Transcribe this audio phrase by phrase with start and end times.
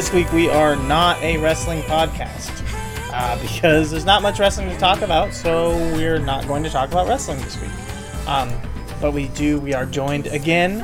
[0.00, 2.64] this week we are not a wrestling podcast
[3.12, 6.90] uh, because there's not much wrestling to talk about, so we're not going to talk
[6.90, 8.26] about wrestling this week.
[8.26, 8.50] Um,
[8.98, 10.80] but we do, we are joined again,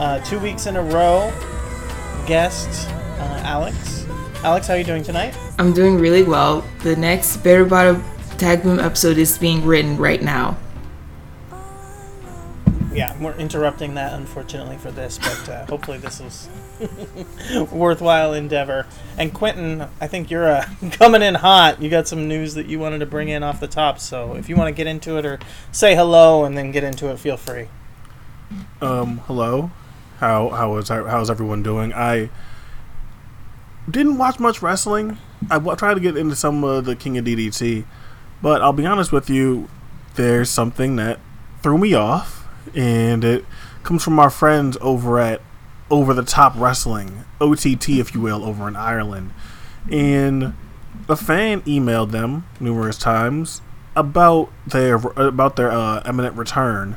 [0.00, 1.32] uh, two weeks in a row,
[2.26, 4.04] guest uh, Alex.
[4.42, 5.38] Alex, how are you doing tonight?
[5.60, 6.64] I'm doing really well.
[6.82, 8.02] The next Better Bottom
[8.38, 10.56] Tag Boom episode is being written right now.
[12.92, 16.48] yeah, we're interrupting that unfortunately for this, but uh, hopefully this is
[17.72, 18.86] worthwhile endeavor.
[19.16, 21.82] And Quentin, I think you're uh, coming in hot.
[21.82, 23.98] You got some news that you wanted to bring in off the top.
[23.98, 25.38] So if you want to get into it or
[25.72, 27.68] say hello and then get into it, feel free.
[28.80, 29.70] Um, hello.
[30.18, 31.92] How how is how's everyone doing?
[31.92, 32.30] I
[33.88, 35.18] didn't watch much wrestling.
[35.50, 37.84] I tried to get into some of the King of DDT,
[38.42, 39.68] but I'll be honest with you,
[40.16, 41.20] there's something that
[41.62, 43.44] threw me off, and it
[43.84, 45.40] comes from our friends over at
[45.90, 49.32] Over the Top Wrestling, OTT, if you will, over in Ireland.
[49.90, 50.54] And
[51.08, 53.62] a fan emailed them numerous times
[53.96, 56.96] about their about their uh, imminent return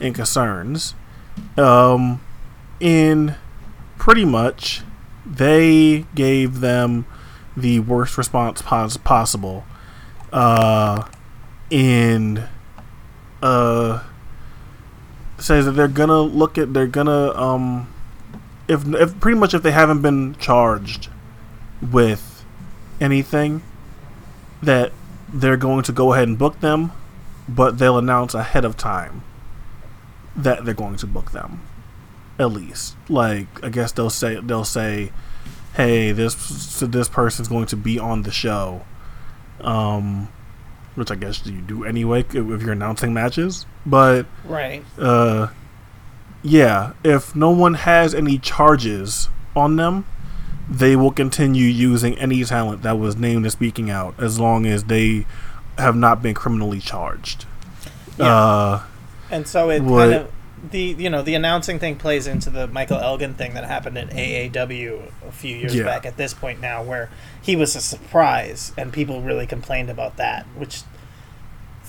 [0.00, 0.94] and concerns.
[1.56, 2.20] Um,
[2.80, 3.36] and
[3.98, 4.82] pretty much
[5.26, 7.04] they gave them
[7.56, 9.64] the worst response pos- possible.
[10.32, 11.06] Uh,
[11.70, 12.48] and
[13.42, 14.02] uh,
[15.38, 17.88] says that they're gonna look at they're gonna um,
[18.70, 21.08] if if pretty much if they haven't been charged
[21.82, 22.44] with
[23.00, 23.62] anything,
[24.62, 24.92] that
[25.32, 26.92] they're going to go ahead and book them,
[27.48, 29.22] but they'll announce ahead of time
[30.36, 31.60] that they're going to book them
[32.38, 32.96] at least.
[33.08, 35.12] Like I guess they'll say they'll say,
[35.74, 38.82] "Hey, this so this person's going to be on the show,"
[39.60, 40.28] um,
[40.94, 43.66] which I guess you do anyway if you're announcing matches.
[43.84, 44.84] But Right.
[44.98, 45.48] uh,
[46.42, 50.06] yeah, if no one has any charges on them,
[50.68, 54.84] they will continue using any talent that was named and speaking out as long as
[54.84, 55.26] they
[55.78, 57.44] have not been criminally charged.
[58.18, 58.26] Yeah.
[58.26, 58.82] Uh,
[59.30, 60.30] And so it What- kind of
[60.72, 64.10] the you know the announcing thing plays into the Michael Elgin thing that happened at
[64.12, 65.84] AAW a few years Yeah.
[65.84, 66.04] back.
[66.04, 67.08] At this point now, where
[67.40, 70.82] he was a surprise and people really complained about that, which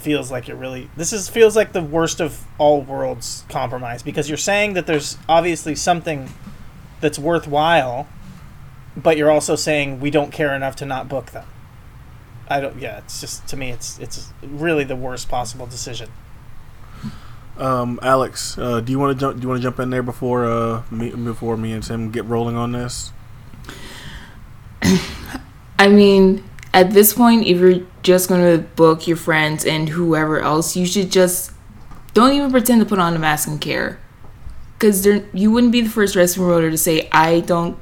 [0.02, 4.28] feels like it really this is feels like the worst of all worlds compromise because
[4.28, 6.30] you're saying that there's obviously something
[7.02, 8.08] that's worthwhile,
[8.96, 11.46] but you're also saying we don't care enough to not book them.
[12.48, 12.80] I don't.
[12.80, 16.10] Yeah, it's just to me, it's it's really the worst possible decision.
[17.58, 19.38] Um, Alex, uh, do you want to jump?
[19.38, 22.26] Do you want to jump in there before uh me before me and Tim get
[22.26, 23.12] rolling on this?
[25.80, 30.40] I mean, at this point, if you're just going to book your friends and whoever
[30.40, 31.52] else, you should just
[32.14, 34.00] don't even pretend to put on a mask and care.
[34.78, 37.78] Because you wouldn't be the first wrestling promoter to say, I don't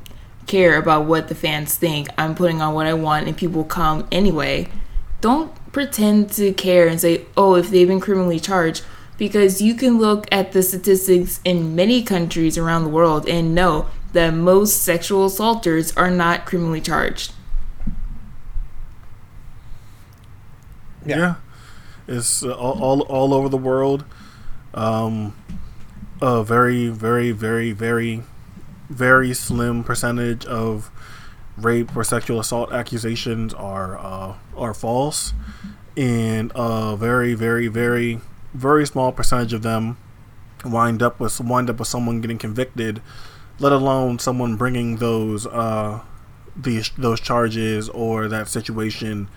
[0.47, 2.07] care about what the fans think.
[2.17, 4.67] I'm putting on what I want and people come anyway.
[5.21, 8.83] Don't pretend to care and say, oh, if they've been criminally charged.
[9.17, 13.87] Because you can look at the statistics in many countries around the world and know
[14.13, 17.33] that most sexual assaulters are not criminally charged.
[21.05, 21.35] Yeah.
[22.07, 24.03] it's uh, all, all all over the world.
[24.73, 25.35] Um,
[26.21, 28.23] a very very very very
[28.89, 30.91] very slim percentage of
[31.57, 35.33] rape or sexual assault accusations are uh, are false,
[35.95, 38.19] and a very very very
[38.53, 39.97] very small percentage of them
[40.65, 43.01] wind up with wind up with someone getting convicted,
[43.59, 46.01] let alone someone bringing those uh,
[46.55, 49.29] these those charges or that situation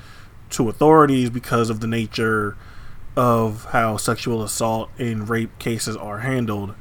[0.52, 2.56] to authorities because of the nature
[3.16, 6.74] of how sexual assault and rape cases are handled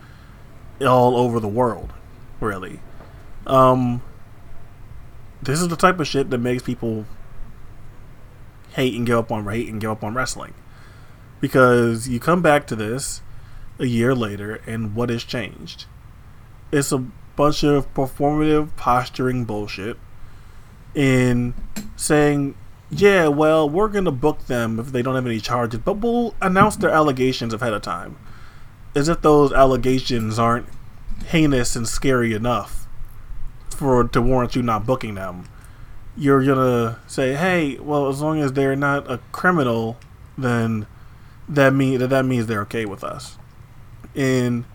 [0.81, 1.93] all over the world,
[2.39, 2.79] really.
[3.45, 4.01] Um,
[5.41, 7.05] this is the type of shit that makes people
[8.73, 10.53] hate and give up on hate and give up on wrestling.
[11.39, 13.21] Because you come back to this
[13.79, 15.85] a year later and what has changed?
[16.71, 16.99] It's a
[17.35, 19.97] bunch of performative posturing bullshit
[20.93, 21.53] in
[21.95, 22.55] saying
[22.91, 26.35] yeah, well, we're going to book them if they don't have any charges, but we'll
[26.41, 28.17] announce their allegations ahead of time.
[28.93, 30.67] As if those allegations aren't
[31.27, 32.87] heinous and scary enough
[33.69, 35.45] for to warrant you not booking them.
[36.17, 39.97] You're going to say, "Hey, well, as long as they're not a criminal,
[40.37, 40.85] then
[41.47, 43.37] that mean that that means they're okay with us."
[44.13, 44.65] And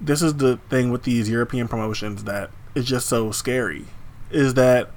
[0.00, 3.84] this is the thing with these European promotions that is just so scary
[4.30, 4.90] is that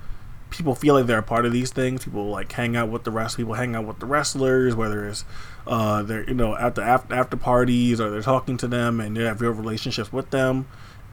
[0.49, 2.05] people feel like they're a part of these things.
[2.05, 3.37] People like hang out with the rest.
[3.37, 5.25] People hang out with the wrestlers, whether it's
[5.67, 9.17] uh, they're you know at the after, after parties or they're talking to them and
[9.17, 10.67] they have real relationships with them.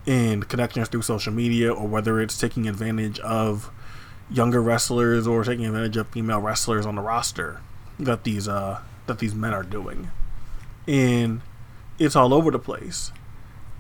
[0.07, 3.71] and connections through social media, or whether it's taking advantage of
[4.31, 7.61] younger wrestlers or taking advantage of female wrestlers on the roster
[7.99, 10.11] that these uh that these men are doing.
[10.89, 11.43] And
[11.99, 13.13] it's all over the place.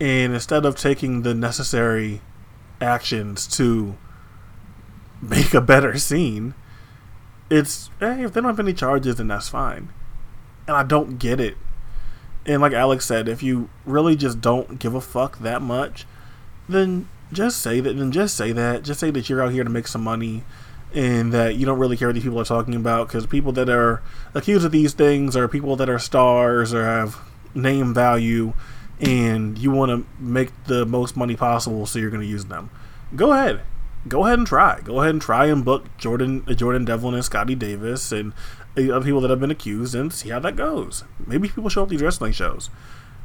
[0.00, 2.20] And instead of taking the necessary
[2.80, 3.96] actions to
[5.22, 6.54] make a better scene,
[7.48, 9.88] it's hey, if they don't have any charges then that's fine.
[10.66, 11.56] And I don't get it.
[12.44, 16.06] And like Alex said, if you really just don't give a fuck that much,
[16.68, 17.96] then just say that.
[17.96, 18.82] Then just say that.
[18.82, 20.44] Just say that you're out here to make some money,
[20.92, 23.06] and that you don't really care what these people are talking about.
[23.08, 24.02] Because people that are
[24.34, 27.18] accused of these things are people that are stars or have
[27.54, 28.54] name value,
[29.00, 32.70] and you want to make the most money possible, so you're going to use them.
[33.14, 33.60] Go ahead,
[34.08, 34.80] go ahead and try.
[34.80, 38.32] Go ahead and try and book Jordan, uh, Jordan Devlin, and Scotty Davis, and
[38.76, 41.04] uh, other people that have been accused, and see how that goes.
[41.26, 42.70] Maybe people show up these wrestling shows,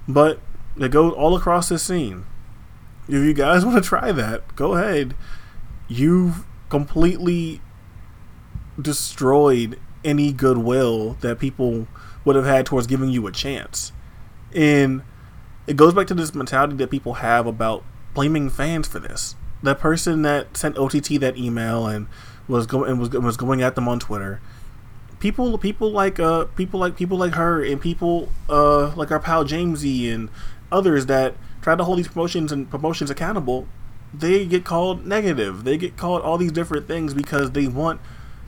[0.07, 0.39] but
[0.75, 2.25] they go all across this scene
[3.07, 5.15] if you guys want to try that, go ahead.
[5.87, 7.61] You've completely
[8.79, 11.87] destroyed any goodwill that people
[12.25, 13.91] would have had towards giving you a chance.
[14.53, 15.03] And
[15.65, 17.83] it goes back to this mentality that people have about
[18.13, 19.35] blaming fans for this.
[19.63, 22.07] That person that sent OTT that email and
[22.47, 24.39] was going and was was going at them on Twitter.
[25.19, 29.43] People, people like uh, people like people like her and people uh, like our pal
[29.43, 30.29] Jamesy and
[30.71, 33.67] others that try to hold these promotions and promotions accountable,
[34.13, 35.63] they get called negative.
[35.63, 37.99] They get called all these different things because they want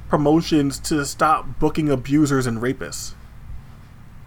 [0.09, 3.13] promotions to stop booking abusers and rapists.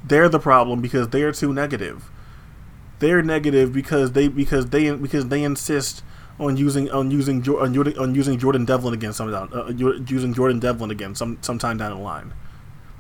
[0.04, 2.10] They're the problem because they're too negative.
[2.98, 6.02] They're negative because they because they because they insist
[6.38, 10.90] on using on using on, on using Jordan Devlin again some uh, using Jordan Devlin
[10.90, 12.32] again some sometime down the line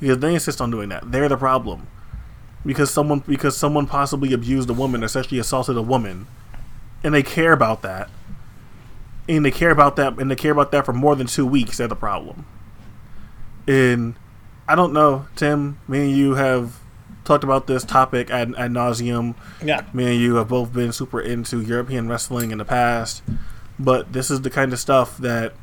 [0.00, 1.10] because they insist on doing that.
[1.10, 1.86] They're the problem
[2.64, 6.26] because someone because someone possibly abused a woman, essentially assaulted a woman,
[7.02, 8.10] and they care about that,
[9.28, 11.78] and they care about that, and they care about that for more than two weeks.
[11.78, 12.46] They're the problem.
[13.66, 14.14] And
[14.66, 15.78] I don't know, Tim.
[15.86, 16.80] Me and you have
[17.24, 19.34] talked about this topic ad, ad nauseum.
[19.62, 19.84] Yeah.
[19.92, 23.22] Me and you have both been super into European wrestling in the past,
[23.78, 25.54] but this is the kind of stuff that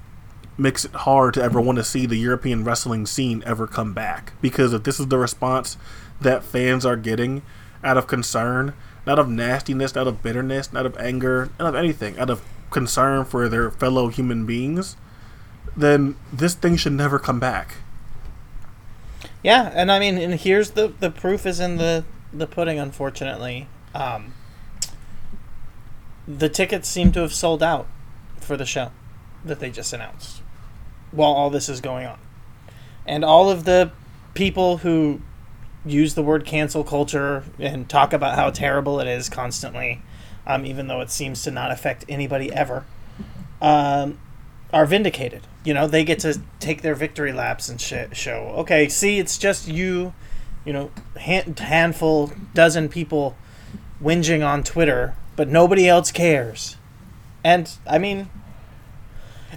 [0.58, 4.34] makes it hard to ever want to see the European wrestling scene ever come back.
[4.42, 5.78] Because if this is the response
[6.20, 7.42] that fans are getting
[7.84, 8.74] out of concern,
[9.06, 13.24] not of nastiness, not of bitterness, not of anger, not of anything, out of concern
[13.24, 14.98] for their fellow human beings,
[15.78, 17.76] then this thing should never come back.
[19.44, 22.04] Yeah, and I mean, and here's the the proof is in the
[22.34, 22.78] the pudding.
[22.78, 24.34] Unfortunately, um,
[26.28, 27.88] the tickets seem to have sold out
[28.38, 28.92] for the show
[29.46, 30.42] that they just announced
[31.12, 32.20] while all this is going on,
[33.06, 33.92] and all of the
[34.34, 35.22] people who
[35.86, 40.02] use the word cancel culture and talk about how terrible it is constantly,
[40.46, 42.86] um, even though it seems to not affect anybody ever,
[43.62, 44.20] um,
[44.74, 45.42] are vindicated.
[45.64, 49.38] You know, they get to take their victory laps and sh- show, okay, see, it's
[49.38, 50.14] just you,
[50.66, 53.36] you know, hand- handful, dozen people
[54.02, 56.78] whinging on Twitter, but nobody else cares.
[57.44, 58.30] And, I mean,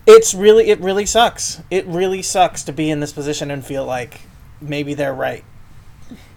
[0.07, 1.61] it's really, it really sucks.
[1.71, 4.23] It really sucks to be in this position and feel like
[4.61, 5.45] maybe they're right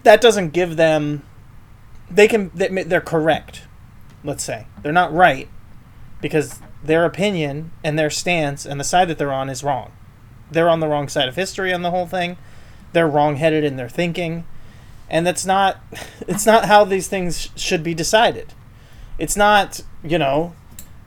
[0.02, 1.22] that doesn't give them
[2.10, 3.62] they can they're correct
[4.24, 5.48] let's say they're not right
[6.20, 9.92] because their opinion and their stance and the side that they're on is wrong.
[10.50, 12.36] They're on the wrong side of history on the whole thing.
[12.92, 14.44] They're wrong-headed in their thinking.
[15.08, 15.80] And that's not
[16.28, 18.52] it's not how these things should be decided.
[19.18, 20.54] It's not you know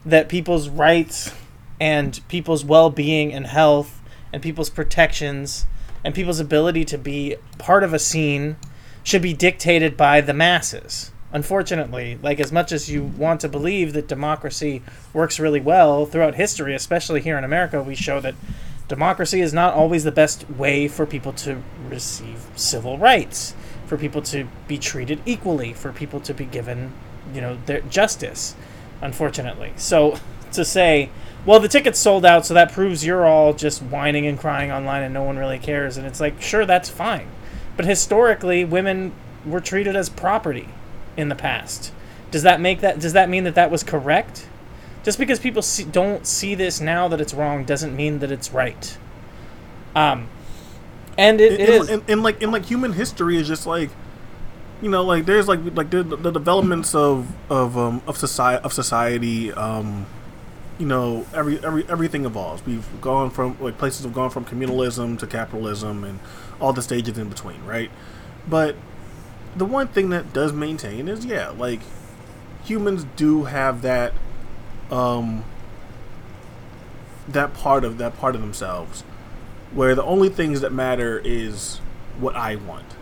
[0.05, 1.33] that people's rights
[1.79, 4.01] and people's well-being and health
[4.33, 5.65] and people's protections
[6.03, 8.57] and people's ability to be part of a scene
[9.03, 11.11] should be dictated by the masses.
[11.31, 14.81] Unfortunately, like as much as you want to believe that democracy
[15.13, 18.35] works really well throughout history, especially here in America, we show that
[18.87, 23.53] democracy is not always the best way for people to receive civil rights,
[23.85, 26.91] for people to be treated equally, for people to be given,
[27.33, 28.55] you know, their justice.
[29.01, 30.19] Unfortunately, so
[30.51, 31.09] to say,
[31.45, 35.03] well, the tickets sold out, so that proves you're all just whining and crying online
[35.03, 37.27] and no one really cares, and it's like, sure, that's fine
[37.79, 39.13] but historically, women
[39.45, 40.67] were treated as property
[41.19, 41.91] in the past.
[42.31, 42.99] Does that make that?
[42.99, 44.47] Does that mean that that was correct?
[45.03, 48.51] Just because people see, don't see this now that it's wrong doesn't mean that it's
[48.51, 48.97] right.
[49.95, 50.27] Um,
[51.17, 51.89] and it, it and, is.
[51.89, 53.89] And, and, like in like human history is just like,
[54.81, 58.71] you know, like there's like like the, the developments of of um of society of
[58.71, 60.05] society um
[60.77, 62.65] you know every every everything evolves.
[62.65, 66.19] We've gone from like places have gone from communalism to capitalism and
[66.61, 67.91] all the stages in between, right?
[68.47, 68.75] But
[69.55, 71.81] the one thing that does maintain is yeah, like
[72.63, 74.13] humans do have that
[74.91, 75.43] um,
[77.27, 79.01] that part of that part of themselves,
[79.73, 81.77] where the only things that matter is
[82.19, 82.93] what I want,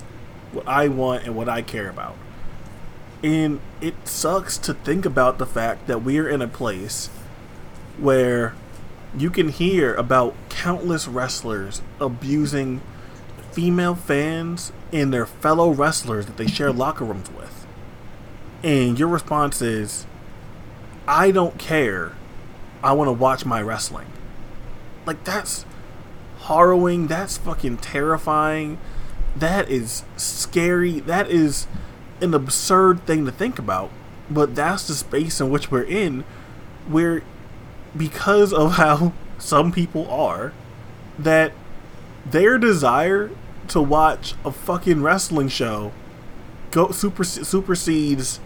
[0.52, 2.16] what I want, and what I care about.
[3.24, 7.08] And it sucks to think about the fact that we're in a place
[7.98, 8.54] where
[9.18, 12.82] you can hear about countless wrestlers abusing
[13.58, 17.66] female fans and their fellow wrestlers that they share locker rooms with.
[18.62, 20.06] And your response is,
[21.08, 22.16] I don't care.
[22.84, 24.06] I want to watch my wrestling.
[25.08, 25.66] Like, that's
[26.42, 27.08] harrowing.
[27.08, 28.78] That's fucking terrifying.
[29.36, 31.00] That is scary.
[31.00, 31.66] That is
[32.22, 33.90] an absurd thing to think about.
[34.30, 36.26] But that's the space in which we're in,
[36.88, 37.24] where
[37.96, 40.54] because of how some people are,
[41.18, 41.54] that
[42.24, 43.32] their desire
[43.70, 45.92] to watch a fucking wrestling show
[46.72, 48.40] go super supersedes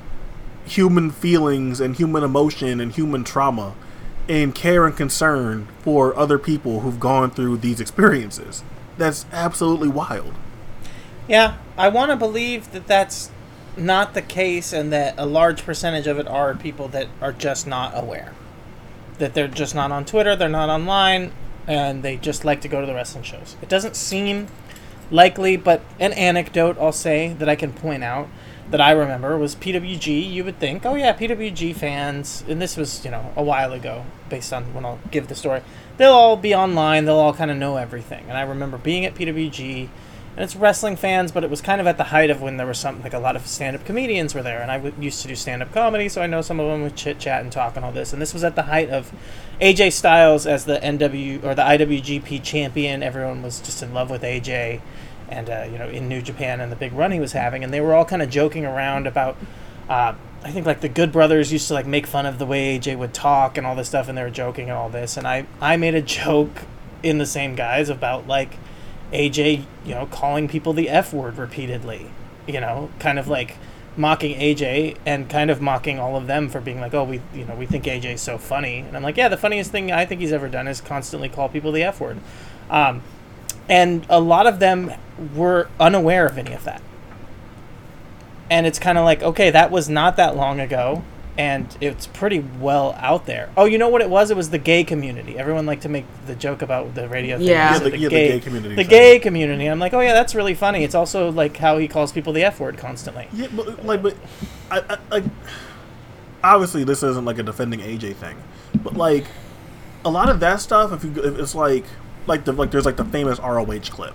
[0.66, 3.74] human feelings and human emotion and human trauma
[4.30, 8.64] and care and concern for other people who've gone through these experiences.
[8.98, 10.34] That's absolutely wild.
[11.28, 13.32] Yeah, I want to believe that that's
[13.76, 17.66] not the case and that a large percentage of it are people that are just
[17.66, 18.34] not aware.
[19.18, 21.32] That they're just not on Twitter, they're not online,
[21.68, 23.56] and they just like to go to the wrestling shows.
[23.62, 24.48] It doesn't seem
[25.12, 28.28] likely, but an anecdote I'll say that I can point out
[28.72, 30.32] that I remember was PWG.
[30.32, 34.06] You would think, oh yeah, PWG fans, and this was you know a while ago,
[34.30, 35.62] based on when I'll give the story.
[35.98, 37.06] They'll all be online.
[37.06, 38.26] They'll all kind of know everything.
[38.28, 39.90] And I remember being at PWG,
[40.36, 42.68] and it's wrestling fans, but it was kind of at the height of when there
[42.68, 45.28] was something like a lot of stand-up comedians were there, and I w- used to
[45.28, 47.84] do stand-up comedy, so I know some of them would chit chat and talk and
[47.84, 48.14] all this.
[48.14, 49.12] And this was at the height of
[49.60, 53.04] AJ Styles as the NW or the IWGP champion.
[53.04, 54.82] Everyone was just in love with AJ
[55.32, 57.74] and uh, you know in New Japan and the big run he was having, and
[57.74, 59.38] they were all kind of joking around about.
[59.90, 62.78] Uh, I think like the Good Brothers used to like make fun of the way
[62.78, 65.28] AJ would talk and all this stuff, and they were joking and all this, and
[65.28, 66.64] I I made a joke
[67.04, 68.58] in the same guise about like
[69.12, 72.12] AJ, you know, calling people the F word repeatedly,
[72.48, 73.58] you know, kind of like
[73.98, 77.46] mocking AJ and kind of mocking all of them for being like, oh, we, you
[77.46, 80.22] know, we think AJ's so funny, and I'm like, yeah, the funniest thing I think
[80.22, 82.20] he's ever done is constantly call people the F word,
[82.70, 83.02] um,
[83.68, 84.94] and a lot of them
[85.36, 86.82] were unaware of any of that.
[88.50, 91.04] And it's kind of like, okay, that was not that long ago,
[91.42, 93.50] and it's pretty well out there.
[93.58, 94.30] Oh, you know what it was?
[94.30, 95.40] It was the gay community.
[95.40, 97.48] Everyone liked to make the joke about the radio thing.
[97.48, 97.72] Yeah.
[97.74, 98.76] Yeah, So the, yeah, the gay community.
[98.76, 99.66] The so- gay community.
[99.66, 100.84] I'm like, oh yeah, that's really funny.
[100.84, 103.28] It's also like how he calls people the F word constantly.
[103.34, 104.16] Yeah, but like, but
[104.70, 105.24] I, I like.
[106.44, 108.36] Obviously, this isn't like a defending AJ thing,
[108.84, 109.26] but like,
[110.06, 110.92] a lot of that stuff.
[110.92, 111.86] If you, if it's like,
[112.28, 114.14] like the like, there's like the famous ROH clip,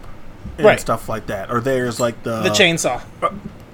[0.59, 0.81] and Right.
[0.81, 3.01] stuff like that, or there's like the The chainsaw.
[3.23, 3.31] Uh,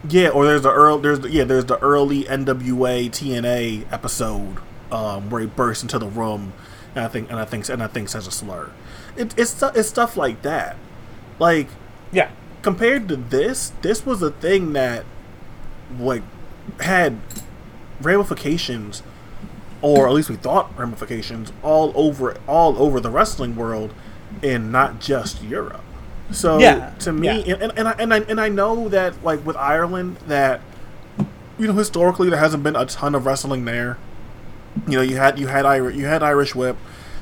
[0.08, 4.56] Yeah, or there's the early there's the, yeah there's the early NWA TNA episode
[4.90, 6.52] um, where he bursts into the room,
[6.94, 8.70] and I think and I think and I think says a slur.
[9.16, 10.76] It, it's it's stuff like that,
[11.38, 11.68] like
[12.10, 12.30] Yeah.
[12.62, 15.04] compared to this, this was a thing that
[16.00, 16.22] like
[16.80, 17.18] had
[18.00, 19.02] ramifications,
[19.82, 23.94] or at least we thought ramifications all over all over the wrestling world,
[24.42, 25.82] and not just Europe.
[26.32, 27.54] So Yeah, to me, yeah.
[27.60, 30.60] and, and I and I and I know that like with Ireland that
[31.58, 33.98] you know historically there hasn't been a ton of wrestling there.
[34.86, 36.76] You know, you had you had Irish you had Irish Whip,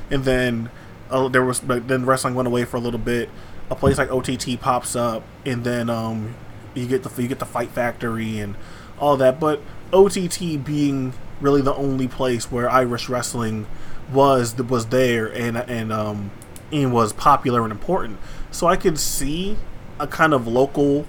[0.09, 0.69] and then
[1.09, 3.29] uh, there was but then wrestling went away for a little bit.
[3.69, 6.35] A place like OTT pops up, and then um,
[6.73, 8.55] you get the you get the Fight Factory and
[8.99, 9.39] all that.
[9.39, 9.61] But
[9.93, 13.67] OTT being really the only place where Irish wrestling
[14.11, 16.31] was was there and and um
[16.71, 18.17] and was popular and important.
[18.51, 19.57] So I could see
[19.99, 21.05] a kind of local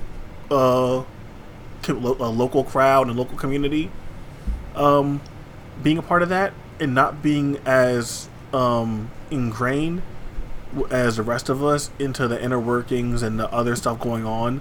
[0.51, 1.03] uh
[1.89, 3.91] a local crowd and local community
[4.77, 5.21] um
[5.83, 10.03] being a part of that and not being as um ingrained
[10.91, 14.61] as the rest of us into the inner workings and the other stuff going on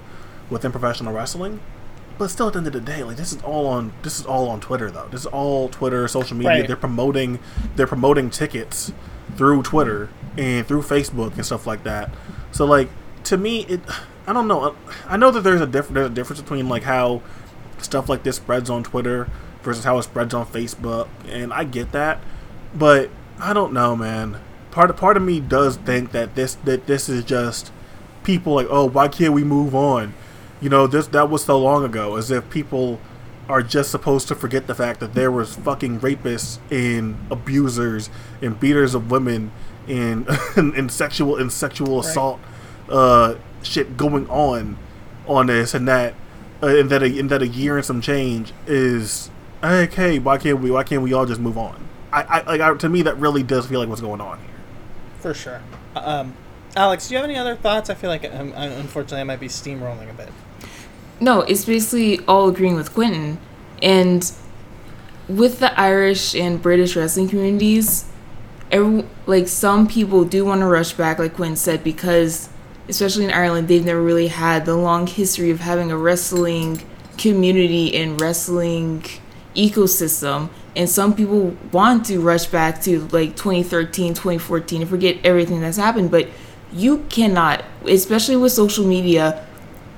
[0.50, 1.59] within professional wrestling.
[2.17, 4.25] But still at the end of the day like this is all on this is
[4.25, 5.07] all on twitter though.
[5.11, 6.51] This is all twitter social media.
[6.51, 6.67] Right.
[6.67, 7.39] they're promoting
[7.75, 8.91] they're promoting tickets
[9.35, 12.09] through twitter and through facebook and stuff like that
[12.51, 12.89] so like
[13.24, 13.81] to me it
[14.27, 14.75] i don't know.
[15.08, 17.22] I know that there's a different there's a difference between like how
[17.79, 19.27] stuff like this spreads on twitter
[19.63, 22.20] versus how it spreads on facebook and i get that
[22.74, 24.39] but i don't know man.
[24.72, 27.72] Part of part of me does think that this that this is just
[28.24, 30.13] people like oh why can't we move on?
[30.62, 33.00] You know this that was so long ago as if people
[33.50, 38.10] are just supposed to forget the fact that there was fucking rapists and abusers
[38.41, 39.51] and beaters of women
[39.91, 42.39] and and, and sexual and sexual assault
[42.89, 44.77] uh shit going on
[45.27, 46.13] on this and that
[46.63, 49.29] uh, and that a, and that a year and some change is
[49.63, 52.74] okay why can't we why can't we all just move on I, I like I,
[52.74, 54.48] to me that really does feel like what's going on here.
[55.20, 55.61] For sure.
[55.96, 56.35] Um,
[56.75, 57.89] Alex, do you have any other thoughts?
[57.89, 60.29] I feel like um, I- unfortunately I might be steamrolling a bit.
[61.20, 63.39] No, it's basically all agreeing with Quentin.
[63.81, 64.29] And
[65.27, 68.10] with the Irish and British wrestling communities,
[68.72, 72.50] every, like some people do want to rush back, like Quinn said, because
[72.88, 76.81] especially in Ireland, they've never really had the long history of having a wrestling
[77.18, 79.03] community and wrestling
[79.55, 80.50] ecosystem.
[80.75, 85.77] And some people want to rush back to like 2013, 2014 and forget everything that's
[85.77, 86.12] happened.
[86.12, 86.29] But
[86.72, 89.46] you cannot, especially with social media,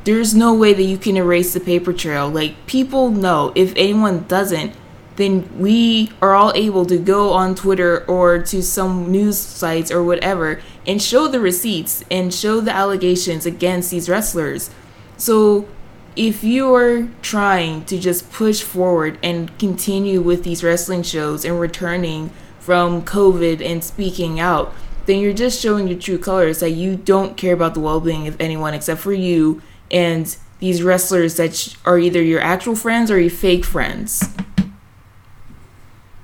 [0.03, 2.29] there's no way that you can erase the paper trail.
[2.29, 3.51] Like people know.
[3.55, 4.75] If anyone doesn't,
[5.15, 10.03] then we are all able to go on Twitter or to some news sites or
[10.03, 14.69] whatever and show the receipts and show the allegations against these wrestlers.
[15.17, 15.67] So
[16.15, 22.29] if you're trying to just push forward and continue with these wrestling shows and returning
[22.59, 24.73] from COVID and speaking out,
[25.05, 28.27] then you're just showing your true colors that you don't care about the well being
[28.27, 33.19] of anyone except for you and these wrestlers that are either your actual friends or
[33.19, 34.23] your fake friends.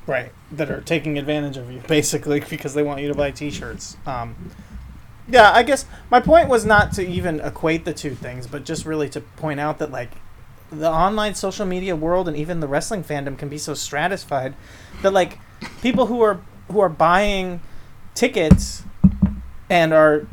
[0.09, 0.31] Right.
[0.51, 3.95] That are taking advantage of you, basically, because they want you to buy t shirts.
[4.07, 4.35] Um,
[5.27, 8.87] yeah, I guess my point was not to even equate the two things, but just
[8.87, 10.09] really to point out that, like,
[10.71, 14.55] the online social media world and even the wrestling fandom can be so stratified
[15.03, 15.37] that, like,
[15.83, 16.41] people who are
[16.71, 17.61] who are buying
[18.15, 18.81] tickets
[19.69, 20.25] and are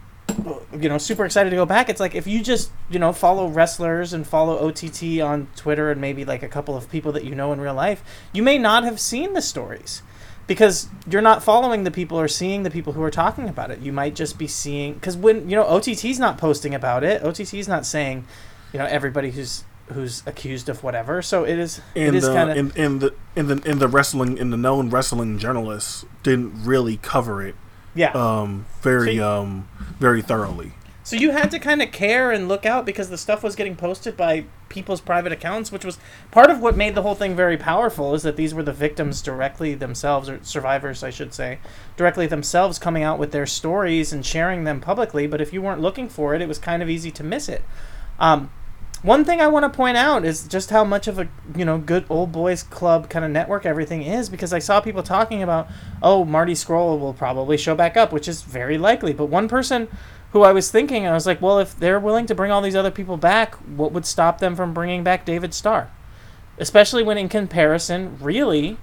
[0.80, 1.88] you know super excited to go back.
[1.88, 4.82] It's like if you just you know follow wrestlers and follow ott
[5.20, 8.02] on twitter and maybe like a couple of people that you know in real life
[8.32, 10.02] you may not have seen the stories
[10.46, 13.80] because you're not following the people or seeing the people who are talking about it.
[13.80, 17.24] You might just be seeing because when you know ott's not posting about it.
[17.24, 18.24] Ott's not saying
[18.72, 21.22] you know everybody who's who's accused of whatever.
[21.22, 23.78] So it is it And is uh, kind of in, in the in the in
[23.78, 27.54] the wrestling in the known wrestling journalists didn't really cover it
[27.96, 30.72] yeah um very So um very thoroughly.
[31.06, 33.76] So you had to kind of care and look out because the stuff was getting
[33.76, 35.98] posted by people's private accounts, which was
[36.32, 38.12] part of what made the whole thing very powerful.
[38.12, 41.60] Is that these were the victims directly themselves, or survivors, I should say,
[41.96, 45.28] directly themselves coming out with their stories and sharing them publicly.
[45.28, 47.62] But if you weren't looking for it, it was kind of easy to miss it.
[48.18, 48.50] Um,
[49.02, 51.78] one thing I want to point out is just how much of a you know
[51.78, 55.68] good old boys club kind of network everything is because I saw people talking about
[56.02, 59.12] oh Marty Scurll will probably show back up, which is very likely.
[59.12, 59.88] But one person
[60.36, 62.76] who I was thinking, I was like, well, if they're willing to bring all these
[62.76, 65.90] other people back, what would stop them from bringing back David Starr?
[66.58, 68.76] Especially when, in comparison, really,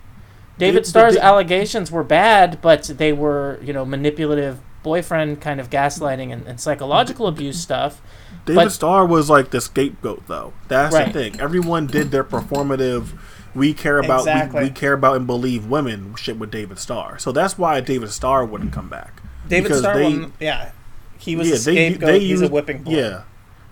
[0.57, 6.31] David Starr's allegations were bad, but they were, you know, manipulative boyfriend kind of gaslighting
[6.31, 8.01] and, and psychological abuse stuff.
[8.45, 10.53] David But- Starr was like the scapegoat, though.
[10.67, 11.11] That's Right.
[11.11, 11.39] the thing.
[11.39, 13.09] Everyone did their performative.
[13.55, 14.61] We care about Exactly.
[14.61, 17.19] we, we care about and believe women shit with David Starr.
[17.19, 19.21] So that's why David Starr wouldn't come back.
[19.47, 20.71] David Because Starr, they- yeah,
[21.17, 22.07] he was yeah, a scapegoat.
[22.07, 22.91] they He's used, a whipping boy.
[22.91, 23.21] Yeah,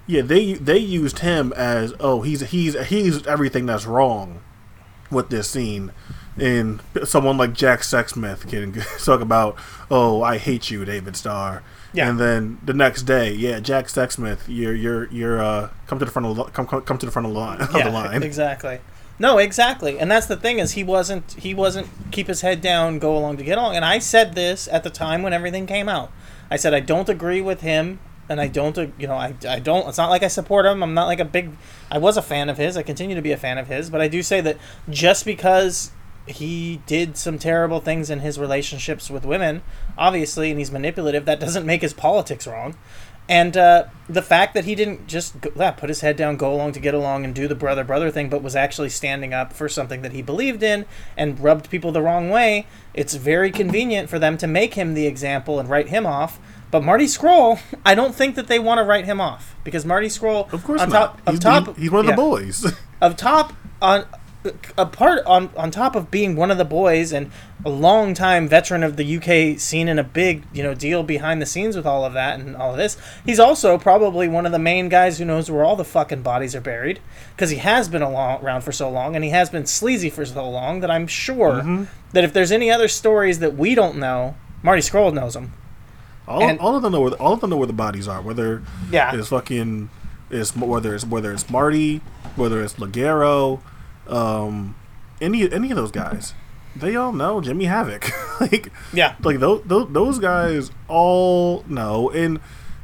[0.06, 0.22] yeah.
[0.22, 4.42] They they used him as oh he's he's he's everything that's wrong
[5.10, 5.92] with this scene,
[6.38, 9.56] and someone like Jack Sexsmith can talk about
[9.90, 11.64] oh I hate you David Starr.
[11.94, 12.10] Yeah.
[12.10, 16.12] And then the next day, yeah, Jack Sexsmith, you're you're you're uh come to the
[16.12, 17.62] front of the, come come come to the front of the line.
[17.62, 18.24] Of yeah, the line.
[18.24, 18.80] exactly.
[19.20, 22.98] No, exactly, and that's the thing is he wasn't he wasn't keep his head down,
[22.98, 23.76] go along to get along.
[23.76, 26.12] And I said this at the time when everything came out.
[26.50, 29.88] I said I don't agree with him, and I don't you know I, I don't.
[29.88, 30.82] It's not like I support him.
[30.82, 31.52] I'm not like a big.
[31.92, 32.78] I was a fan of his.
[32.78, 34.58] I continue to be a fan of his, but I do say that
[34.90, 35.92] just because
[36.28, 39.62] he did some terrible things in his relationships with women,
[39.98, 42.76] obviously, and he's manipulative, that doesn't make his politics wrong.
[43.30, 46.54] And uh, the fact that he didn't just go, yeah, put his head down, go
[46.54, 49.54] along to get along, and do the brother brother thing, but was actually standing up
[49.54, 54.10] for something that he believed in and rubbed people the wrong way, it's very convenient
[54.10, 56.40] for them to make him the example and write him off.
[56.72, 60.08] But Marty Scurll, I don't think that they want to write him off because Marty
[60.08, 62.74] Scurll, Of course on top, of he's, top, he- he's one of yeah the boys.
[63.02, 64.06] of top on
[64.78, 67.32] a part on on top of being one of the boys and
[67.64, 71.40] a long time veteran of the UK scene and a big you know deal behind
[71.42, 74.52] the scenes with all of that and all of this he's also probably one of
[74.52, 77.00] the main guys who knows where all the fucking bodies are buried
[77.36, 80.26] because he has been along, around for so long and he has been sleazy for
[80.26, 81.84] so long that I'm sure mm-hmm.
[82.14, 85.54] that if there's any other stories that we don't know Marty Scurll knows them
[86.28, 88.22] all, And- all of them know where all of them know where the bodies are.
[88.22, 89.16] Whether Yeah.
[89.16, 89.90] it's fucking
[90.30, 92.02] it's whether it's whether it's Marty,
[92.36, 93.60] whether it's Ligero,
[94.12, 94.76] um,
[95.20, 96.34] any any of those guys,
[96.76, 98.12] they all know Jimmy Havoc.
[98.42, 102.40] like yeah like those, those those guys all know, and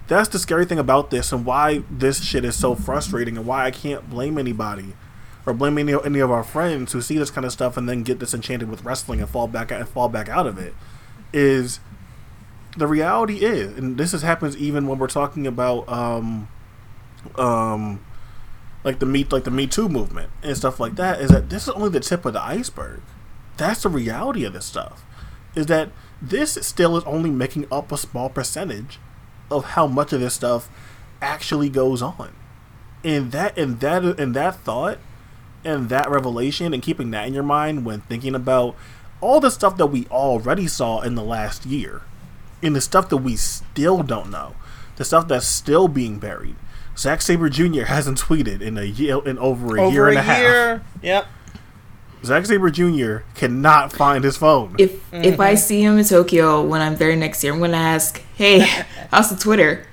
[0.08, 3.66] that's the scary thing about this, and why this shit is so frustrating, and why
[3.66, 4.94] I can't blame anybody
[5.46, 8.04] or blame any, any of our friends who see this kind of stuff and then
[8.04, 10.76] get disenchanted with wrestling and fall back and fall back out of it
[11.32, 11.80] is
[12.76, 16.50] the reality is, and this is, happens even when we're talking about um,
[17.38, 18.06] um,
[18.88, 21.63] like the meet like the Me Too movement and stuff like that, is that this
[21.63, 23.02] is only the tip of the iceberg.
[23.58, 25.04] That's the reality of this stuff.
[25.56, 25.89] Is that
[26.21, 28.97] this still is only making up a small percentage
[29.52, 30.69] of how much of this stuff
[31.21, 32.34] actually goes on.
[33.04, 35.00] And that and that and that thought
[35.65, 38.73] and that revelation and keeping that in your mind when thinking about
[39.19, 42.04] all the stuff that we already saw in the last year
[42.63, 44.56] and the stuff that we still don't know,
[44.95, 46.56] the stuff that's still being buried.
[46.97, 47.83] Zack Sabre Jr.
[47.83, 50.39] hasn't tweeted in a year in over a Over year and a a half.
[50.39, 50.81] year.
[51.03, 51.27] Yep.
[52.25, 53.17] Zack Sabre Jr.
[53.36, 54.75] cannot find his phone.
[54.79, 55.41] If if Mm-hmm.
[55.41, 58.60] I see him in Tokyo when I'm there next year, I'm gonna ask, "Hey,
[59.12, 59.86] how's the Twitter?"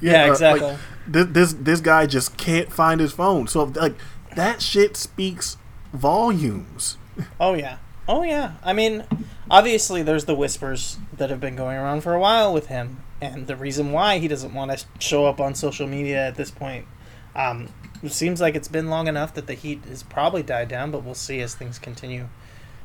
[0.00, 0.66] Yeah, uh, exactly.
[0.70, 3.46] like, this, this this guy just can't find his phone.
[3.46, 3.94] So like
[4.34, 5.56] that shit speaks
[5.92, 6.98] volumes.
[7.40, 7.78] Oh yeah.
[8.08, 8.52] Oh yeah.
[8.62, 9.04] I mean,
[9.50, 13.46] obviously there's the whispers that have been going around for a while with him, and
[13.46, 16.86] the reason why he doesn't want to show up on social media at this point.
[17.34, 17.68] Um,
[18.02, 21.02] it seems like it's been long enough that the heat has probably died down, but
[21.04, 22.28] we'll see as things continue.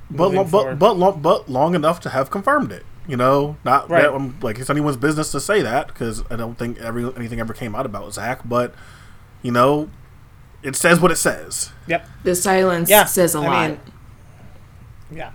[0.10, 2.86] But lo- but but lo- but long enough to have confirmed it.
[3.08, 4.04] You know, not Right.
[4.04, 7.39] that um, like it's anyone's business to say that because I don't think every anything
[7.39, 8.41] ever came out about Zach.
[8.46, 8.74] But
[9.41, 9.89] you know,
[10.63, 11.72] it says what it says.
[11.88, 12.06] Yep.
[12.24, 13.70] The silence Yeah, says a I lot.
[13.70, 13.80] mean-
[15.12, 15.32] Yeah.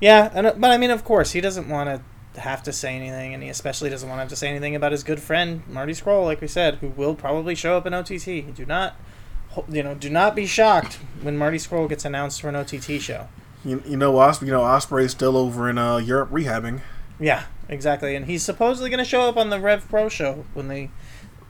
[0.00, 2.00] Yeah, and, uh, but I mean, of course, he doesn't want to
[2.36, 4.92] have to say anything, and he especially doesn't want to have to say anything about
[4.92, 8.54] his good friend Marty Scurll, like we said, who will probably show up in OTT.
[8.54, 8.96] Do not,
[9.68, 13.28] you know, do not be shocked when Marty Scurll gets announced for an OTT show.
[13.64, 16.80] You, you know, Os- you know, Osprey's still over in uh, Europe rehabbing.
[17.18, 20.68] Yeah, exactly, and he's supposedly going to show up on the Rev Pro show when
[20.68, 20.90] they.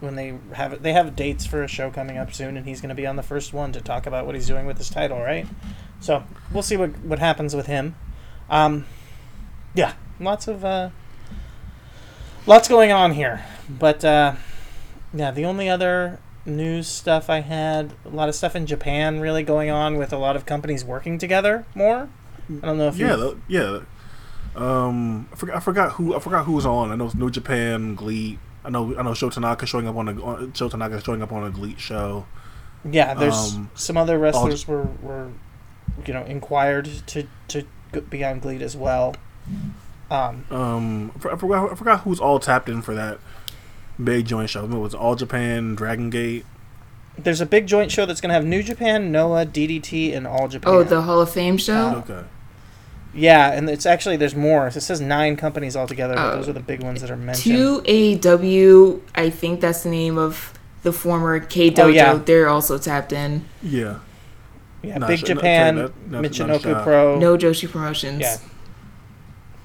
[0.01, 2.81] When they have it, they have dates for a show coming up soon, and he's
[2.81, 4.89] going to be on the first one to talk about what he's doing with his
[4.89, 5.45] title, right?
[5.99, 7.97] So we'll see what what happens with him.
[8.49, 8.87] Um,
[9.75, 10.91] yeah, lots of uh,
[12.47, 14.35] lots going on here, but uh,
[15.13, 19.43] yeah, the only other news stuff I had a lot of stuff in Japan really
[19.43, 22.09] going on with a lot of companies working together more.
[22.63, 23.81] I don't know if Yeah, the, yeah.
[24.57, 25.57] Um, I forgot.
[25.57, 26.17] I forgot who.
[26.17, 26.91] I forgot who was on.
[26.91, 28.39] I know New Japan, GLEAT.
[28.65, 28.97] I know.
[28.99, 31.51] I know Sho Tanaka showing up on a on, Sho Tanaka showing up on a
[31.51, 32.27] GLEAT show.
[32.91, 35.29] Yeah, there's Um, some other wrestlers were, were,
[36.07, 37.65] you know, inquired to to
[38.09, 39.15] be on GLEAT as well.
[40.11, 41.73] Um, Um, I forgot.
[41.73, 43.19] I forgot who's all tapped in for that
[44.03, 44.65] big joint show.
[44.65, 46.45] It was All Japan, Dragon Gate.
[47.19, 50.47] there's a big joint show that's going to have New Japan, Noah, DDT, and All
[50.49, 50.73] Japan.
[50.73, 51.97] oh, the Hall of Fame show.
[52.09, 52.23] Okay.
[53.13, 54.69] yeah, and it's actually there's more.
[54.69, 56.37] It says nine companies altogether, but Oh.
[56.37, 57.57] those are the big ones that are mentioned.
[57.57, 60.53] Two AW, I think that's the name of
[60.85, 61.83] the former K Dojo.
[61.85, 62.15] Oh, yeah.
[62.15, 63.45] They're also tapped in.
[63.63, 63.97] Yeah.
[64.83, 66.85] yeah, Not Big sh- Japan, okay, that- that's not Michinoku shot.
[66.85, 68.21] Pro, No Joshi Promotions.
[68.21, 68.37] yeah,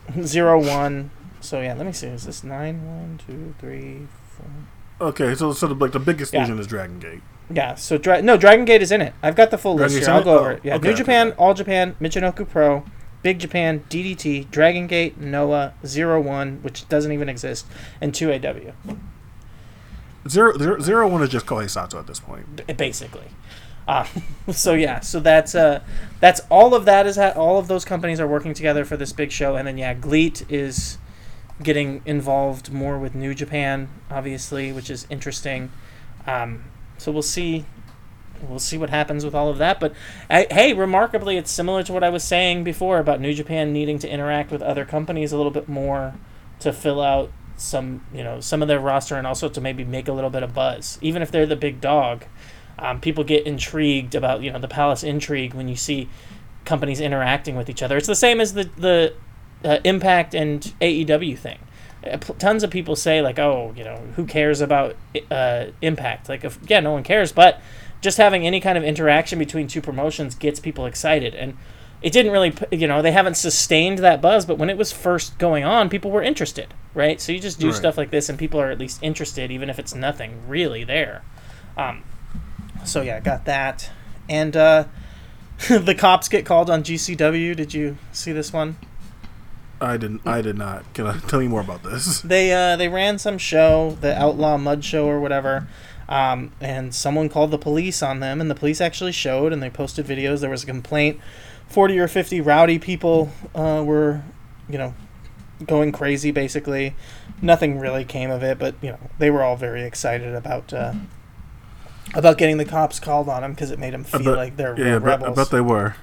[0.24, 1.12] zero one.
[1.42, 2.08] So yeah, let me see.
[2.08, 2.86] Is this nine?
[2.86, 5.08] One, two, three, four.
[5.10, 5.36] Okay.
[5.36, 6.42] So, so the, like the biggest Yeah.
[6.46, 7.22] fusion is Dragon Gate.
[7.54, 9.14] Yeah, so Dra- no, Dragon Gate is in it.
[9.22, 10.16] I've got the full Dragon list here.
[10.16, 10.62] I'll go over Oh, it.
[10.64, 11.36] Yeah, okay, New Japan, okay.
[11.38, 12.86] All Japan, Michinoku Pro,
[13.22, 17.66] Big Japan, DDT, Dragon Gate, Noah, Zero One, which doesn't even exist,
[18.00, 18.96] and two AW,
[20.28, 22.66] Zero, zero, zero one is just Kohei Sato at this point.
[22.66, 23.28] b- basically.
[23.88, 24.06] Uh,
[24.52, 25.82] so yeah, so that's uh,
[26.20, 29.12] that's all of that is that all of those companies are working together for this
[29.14, 30.98] big show, and then yeah, GLEAT is
[31.62, 35.72] getting involved more with New Japan, obviously, which is interesting.
[36.26, 36.66] Um,
[36.98, 37.66] so we'll see
[38.48, 39.80] we'll see what happens with all of that.
[39.80, 39.94] But
[40.30, 44.00] I, hey, remarkably, it's similar to what I was saying before about New Japan needing
[44.00, 46.16] to interact with other companies a little bit more
[46.60, 50.08] to fill out some, you know, some of their roster and also to maybe make
[50.08, 52.26] a little bit of buzz, even if they're the big dog.
[52.80, 56.10] Um, people get intrigued about, you know, the Palace intrigue when you see
[56.66, 57.98] companies interacting with each other.
[57.98, 59.14] It's the same as the the
[59.64, 61.60] uh, Impact and AEW thing.
[62.06, 64.96] Uh, Tons of people say like, "Oh, you know, who cares about
[65.32, 67.62] uh, Impact?" Like, if, yeah, no one cares, but
[68.02, 71.56] just having any kind of interaction between two promotions gets people excited and
[72.02, 75.38] it didn't really you know they haven't sustained that buzz but when it was first
[75.38, 77.76] going on people were interested right so you just do Right.
[77.78, 81.22] stuff like this and people are at least interested even if it's nothing really there
[81.78, 82.04] um,
[82.84, 83.90] so yeah got that
[84.30, 84.86] and uh,
[85.70, 88.78] the cops get called on gcw did you see this one
[89.84, 90.26] I didn't.
[90.26, 90.92] I did not.
[90.94, 92.22] Can I tell you more about this?
[92.26, 95.68] they uh, they ran some show, the Outlaw Mud Show or whatever,
[96.08, 99.70] um, and someone called the police on them, and the police actually showed, and they
[99.70, 100.42] posted videos.
[100.42, 101.20] There was a complaint.
[101.68, 104.22] Forty or fifty rowdy people uh, were,
[104.70, 104.94] you know,
[105.66, 106.32] going crazy.
[106.32, 106.96] Basically,
[107.42, 110.94] nothing really came of it, but you know they were all very excited about uh,
[112.14, 114.78] about getting the cops called on them because it made them feel bet- like they're
[114.78, 115.36] yeah, real I bet, I rebels.
[115.36, 115.96] bet they were.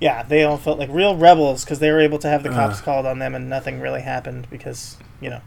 [0.00, 2.80] yeah, they all felt like real rebels because they were able to have the cops
[2.80, 2.84] Uh.
[2.84, 5.40] called on them and nothing really happened because you know,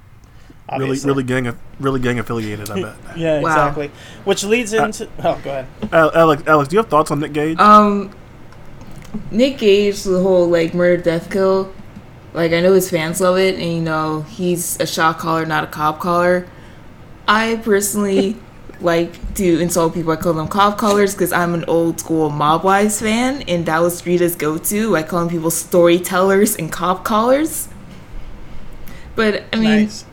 [0.72, 1.08] Really, obviously.
[1.10, 2.70] really gang, really gang affiliated.
[2.70, 2.96] I bet.
[3.18, 3.50] Yeah, Wow.
[3.50, 3.92] exactly.
[4.24, 5.08] Which leads Uh, into.
[5.24, 5.68] oh, go ahead.
[5.92, 7.58] Alex, Alex, do you have thoughts on Nick Gage?
[7.60, 8.12] Um,
[9.32, 11.74] Nick Gage, the whole like murder death kill.
[12.34, 15.64] Like I know his fans love it, and you know he's a shot caller, not
[15.64, 16.46] a cop caller.
[17.28, 18.38] I personally
[18.82, 20.12] like to insult people.
[20.12, 23.80] I call them cop callers because I'm an old school Mob Wives fan, and that
[23.80, 24.96] was Rita's go-to.
[24.96, 27.68] I calling people storytellers and cop callers.
[29.16, 30.06] But I mean, nice.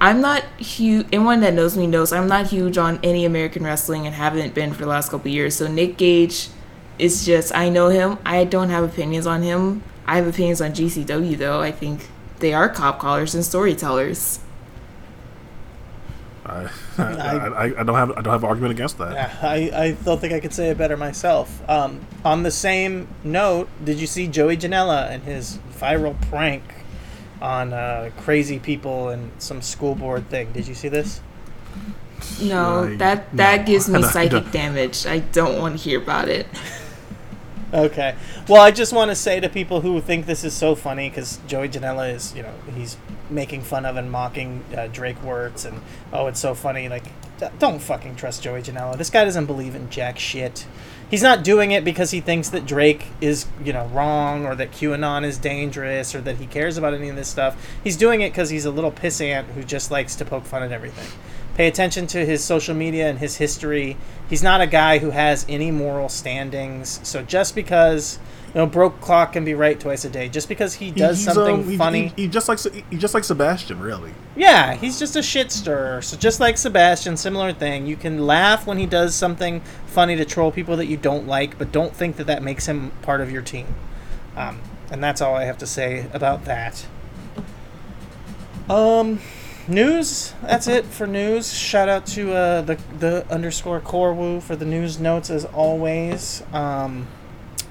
[0.00, 1.06] I'm not huge.
[1.12, 4.72] Anyone that knows me knows I'm not huge on any American wrestling and haven't been
[4.72, 5.56] for the last couple years.
[5.56, 6.48] So Nick Gage
[6.98, 8.18] is just I know him.
[8.24, 9.82] I don't have opinions on him.
[10.06, 11.60] I have opinions on GCW though.
[11.60, 12.08] I think
[12.40, 14.40] they are cop callers and storytellers.
[16.46, 19.12] I, I, I, I don't have I don't have an argument against that.
[19.14, 21.66] Yeah, I, I don't think I could say it better myself.
[21.68, 26.62] Um, on the same note, did you see Joey Janela and his viral prank
[27.40, 30.52] on uh, crazy people and some school board thing?
[30.52, 31.20] Did you see this?
[32.42, 33.66] No, I- that that no.
[33.66, 35.06] gives me psychic don't- damage.
[35.06, 36.46] I don't want to hear about it.
[37.72, 38.14] Okay.
[38.48, 41.40] Well, I just want to say to people who think this is so funny because
[41.48, 42.96] Joey Janela is, you know, he's
[43.30, 45.80] making fun of and mocking uh, Drake Wuertz, and
[46.12, 46.88] oh, it's so funny.
[46.88, 47.04] Like,
[47.58, 48.96] don't fucking trust Joey Janela.
[48.96, 50.66] This guy doesn't believe in jack shit.
[51.10, 54.72] He's not doing it because he thinks that Drake is, you know, wrong or that
[54.72, 57.56] QAnon is dangerous or that he cares about any of this stuff.
[57.84, 60.72] He's doing it because he's a little pissant who just likes to poke fun at
[60.72, 61.06] everything.
[61.54, 63.96] Pay attention to his social media and his history.
[64.28, 66.98] He's not a guy who has any moral standings.
[67.04, 70.74] So just because you know broke clock can be right twice a day, just because
[70.74, 72.58] he He- does he's, something um, he- funny, He, he just like
[72.90, 74.12] he just like Sebastian, really.
[74.34, 76.02] yeah, he's just a shit stirrer.
[76.02, 77.86] So just like Sebastian, similar thing.
[77.86, 81.56] You can laugh when he does something funny to troll people that you don't like,
[81.58, 83.74] but don't think that that makes him part of your team.
[84.36, 86.84] Um, and that's all I have to say about that.
[88.68, 89.20] Um,
[89.68, 90.32] news.
[90.42, 91.52] That's it for news.
[91.52, 96.42] Shout out to uh, the the underscore Corwoo for the news notes as always.
[96.52, 97.06] Um,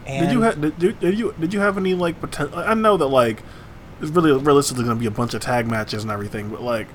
[0.05, 2.57] and Did you have did, you- did you did you have any like potential?
[2.59, 3.41] I know that like
[4.01, 6.87] it's really realistically going to be a bunch of tag matches and everything, but like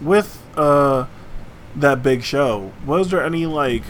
[0.00, 1.06] with uh
[1.76, 3.82] that big show, was there any like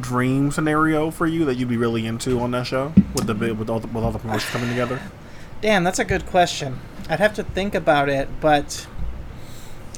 [0.00, 3.70] dream scenario for you that you'd be really into on that show with the with
[3.70, 5.00] all the, with all the promotions coming together?
[5.60, 6.78] Damn, that's a good question.
[7.08, 8.86] I'd have to think about it, but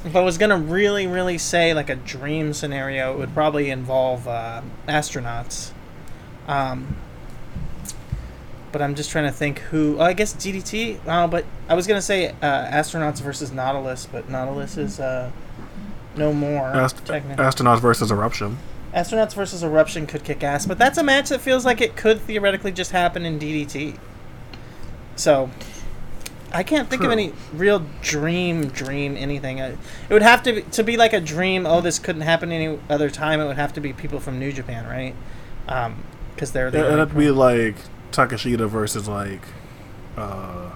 [0.04, 4.26] if I was gonna really, really say like a dream scenario, it would probably involve
[4.26, 5.72] uh, astronauts.
[6.48, 6.96] Um,
[8.72, 9.98] but I'm just trying to think who.
[9.98, 11.00] Oh, I guess DDT.
[11.06, 15.30] Oh, but I was gonna say uh, astronauts versus Nautilus, but Nautilus is uh,
[16.16, 16.68] no more.
[16.68, 18.58] Ast- astronauts versus eruption.
[18.94, 22.20] Astronauts versus Eruption could kick ass, but that's a match that feels like it could
[22.20, 23.96] theoretically just happen in DDT.
[25.14, 25.48] So,
[26.52, 29.60] I can't think of any real dream, dream anything.
[29.60, 29.76] Uh,
[30.08, 31.64] It would have to be, to be like a dream.
[31.66, 33.40] Oh, this couldn't happen any other time.
[33.40, 35.14] It would have to be people from New Japan, right?
[36.34, 37.76] Because they're the It'd have to be like
[38.12, 39.42] Takeshita versus like
[40.16, 40.70] uh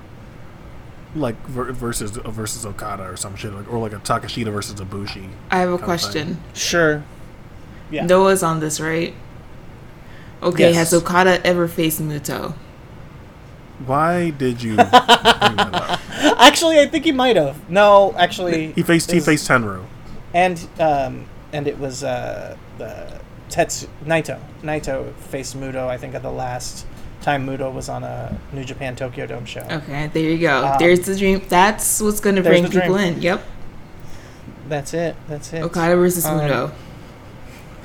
[1.17, 5.29] like ver- versus versus Okada or some shit, like, or like a Takeshita versus Ibushi.
[5.51, 6.41] I have a question.
[6.55, 7.03] sure.
[7.91, 8.07] Yeah.
[8.07, 9.15] Noah's on this, right?
[10.43, 10.77] Okay, Yes.
[10.77, 12.55] has Okada ever faced Muto?
[13.87, 16.01] Why did you bring that up?
[16.41, 17.69] Actually, I think he might have.
[17.71, 19.85] No, actually, He faced he faced Tenryu.
[20.33, 24.39] and um, and it was uh, the Tetsu Naito.
[24.63, 25.89] Naito faced Muto.
[25.89, 26.87] I think at the last
[27.21, 29.67] time Muto was on a New Japan Tokyo Dome show.
[29.71, 30.65] Okay, there you go.
[30.67, 31.43] Um, There's the dream.
[31.49, 33.15] That's what's going to bring people dream.
[33.17, 33.23] in.
[33.23, 33.43] Yep.
[34.69, 35.17] That's it.
[35.29, 35.63] That's it.
[35.63, 36.73] Okada versus Um, Muto.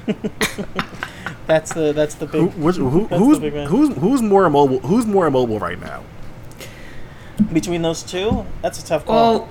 [1.49, 3.67] That's the that's the Who, big which, who, who's the big man.
[3.67, 4.79] who's who's more immobile?
[4.81, 6.03] Who's more immobile right now?
[7.51, 8.45] between those two.
[8.61, 9.39] That's a tough call.
[9.39, 9.49] Well,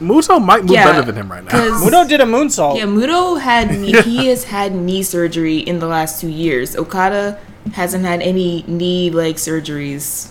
[0.00, 1.50] Muto might move Yeah, better than him right now.
[1.80, 2.76] Muto did a moonsault.
[2.76, 6.76] yeah, Muto had knee, he has had knee surgery in the last two years.
[6.76, 7.40] Okada
[7.72, 10.30] hasn't had any knee leg surgeries.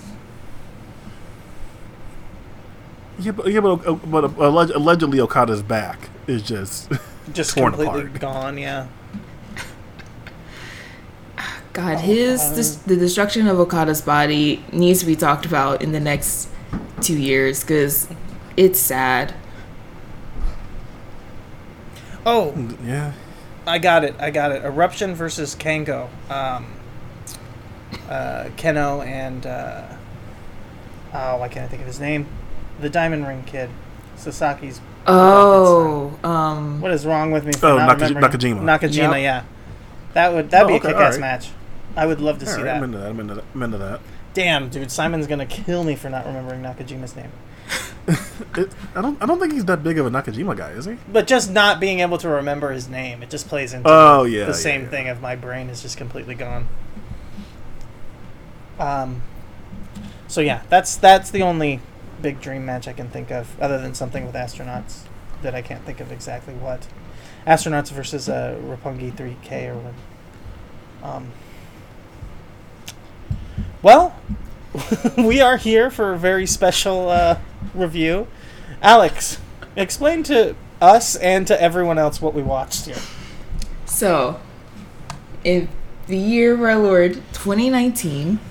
[3.20, 6.90] Yeah, but, yeah, but, uh, but allegedly Okada's back is just
[7.34, 8.20] just torn completely apart.
[8.22, 8.58] gone.
[8.58, 8.88] Yeah.
[11.78, 15.92] God, his um, dis- the destruction of Okada's body needs to be talked about in
[15.92, 16.50] the next
[17.02, 18.10] two years because
[18.58, 19.36] it's sad.
[22.26, 23.14] Oh, yeah.
[23.68, 24.16] I got it.
[24.20, 24.64] I got it.
[24.66, 26.10] Eruption versus Kongo.
[26.32, 26.66] Um,
[28.10, 29.84] uh, Kenoh and uh,
[31.14, 32.26] oh, why can't I think of his name?
[32.82, 33.70] The Diamond Ring kid,
[34.18, 34.82] Sasaki's.
[35.06, 37.54] Oh, um, What is wrong with me?
[37.54, 38.62] For Oh, not Nakaji- Nakajima.
[38.62, 39.22] Nakajima, Yep.
[39.22, 39.44] yeah.
[40.14, 41.20] That would that'd Oh, be okay, a kick-ass alright.
[41.20, 41.50] match.
[41.98, 42.76] I would love to All see right, that.
[42.78, 43.10] I'm into that.
[43.10, 43.44] I'm into that.
[43.54, 44.00] I'm into that.
[44.34, 47.32] Damn, dude, Simon's gonna kill me for not remembering Nakajima's name.
[48.56, 49.22] It, I don't.
[49.22, 50.98] I don't think he's that big of a Nakajima guy, is he?
[51.12, 54.42] But just not being able to remember his name, it just plays into Oh yeah.
[54.46, 54.90] the yeah, same yeah.
[54.90, 56.68] thing of my brain is just completely gone.
[58.80, 59.22] Um.
[60.28, 61.82] So yeah, that's that's the only
[62.22, 65.02] big dream match I can think of, other than something with astronauts
[65.42, 66.88] that I can't think of exactly what.
[67.46, 69.94] Astronauts versus uh, Roppongi 3K or what.
[71.04, 71.32] Um.
[73.88, 74.14] Well,
[75.18, 77.40] we are here for a very special uh,
[77.74, 78.28] review.
[78.82, 79.40] Alex,
[79.78, 83.00] explain to us and to everyone else what we watched here.
[83.86, 84.42] So,
[85.46, 85.70] in
[86.08, 88.42] the year of our Lord 2019,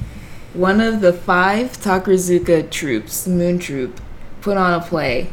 [0.54, 4.00] one of the five Takarazuka troupes, Moon Troupe,
[4.40, 5.28] put on a play.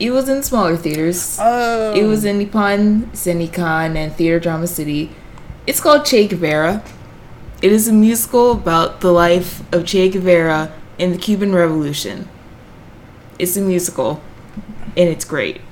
[0.00, 1.36] It was in smaller theaters.
[1.38, 5.10] Oh, It was in Nippon Seinenkan and Theater Drama City.
[5.66, 6.82] It's called Che Guevara.
[7.62, 12.28] It is a musical about the life of Che Guevara in the Cuban Revolution.
[13.38, 14.20] It's a musical,
[14.94, 15.62] and it's great.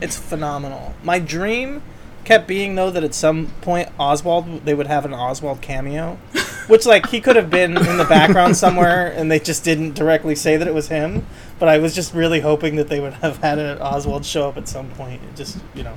[0.00, 0.94] It's phenomenal.
[1.02, 1.82] My dream
[2.24, 6.14] kept being though that at some point Oswald they would have an Oswald cameo,
[6.68, 10.34] which like he could have been in the background somewhere and they just didn't directly
[10.34, 11.26] say that it was him.
[11.58, 14.56] But I was just really hoping that they would have had an Oswald show up
[14.56, 15.94] at some point, just you know,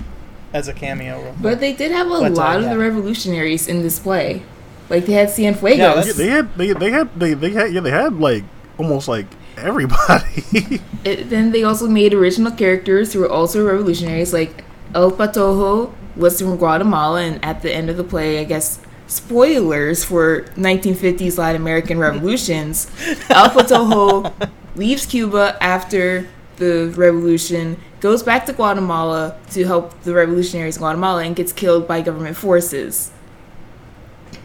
[0.53, 1.21] as a cameo.
[1.21, 4.43] Real But they did have a But, uh, lot of the revolutionaries in this play.
[4.89, 5.77] Like they had Cienfuegos.
[5.77, 6.55] Yeah, Yeah, they had.
[6.57, 7.19] They, they had.
[7.19, 7.71] They, they had.
[7.73, 8.43] Yeah, they had like
[8.77, 10.81] almost like everybody.
[11.03, 16.39] It, then they also made original characters who were also revolutionaries, like El Patojo was
[16.39, 21.59] from Guatemala, and at the end of the play, I guess spoilers for 1950s Latin
[21.59, 22.85] American revolutions.
[23.31, 24.31] El Patojo
[24.75, 31.23] leaves Cuba after the revolution, goes back to Guatemala to help the revolutionaries in Guatemala,
[31.23, 33.11] and gets killed by government forces.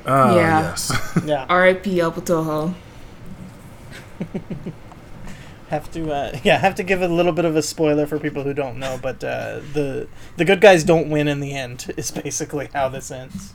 [0.07, 0.61] Ah, Yeah.
[0.71, 0.93] Yes.
[1.25, 1.99] yeah, R.I.P.
[2.01, 2.75] El Patojo.
[5.69, 8.45] have to uh, yeah have to give a little bit of a spoiler for people
[8.45, 8.99] who don't know.
[9.01, 11.93] But uh, the the good guys don't win in the end.
[11.97, 13.53] Is basically how this ends.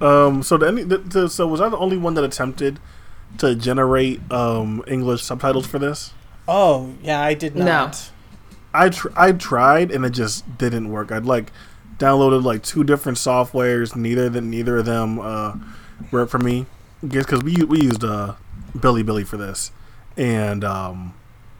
[0.00, 0.42] Um.
[0.42, 2.78] So the, any, the, the so was I the only one that attempted
[3.38, 6.12] to generate um English subtitles for this?
[6.46, 7.64] Oh yeah, I did No.
[7.64, 8.10] not.
[8.74, 11.12] I tr- I tried and it just didn't work.
[11.12, 11.52] I'd like
[11.98, 13.94] downloaded like two different softwares.
[13.94, 15.54] Neither than neither of them uh,
[16.10, 16.66] worked for me.
[17.06, 18.34] Guess Because we we used uh,
[18.76, 19.70] Bilibili for this,
[20.16, 21.14] and um,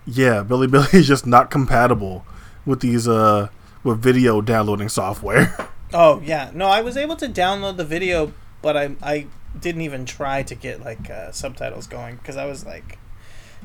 [0.07, 2.27] yeah, Billy Billy is just not compatible
[2.67, 3.49] with these uh
[3.83, 5.57] with video downloading software.
[5.97, 9.27] Oh yeah, no, I was able to download the video, but I I
[9.59, 12.99] didn't even try to get like uh, subtitles going because I was like,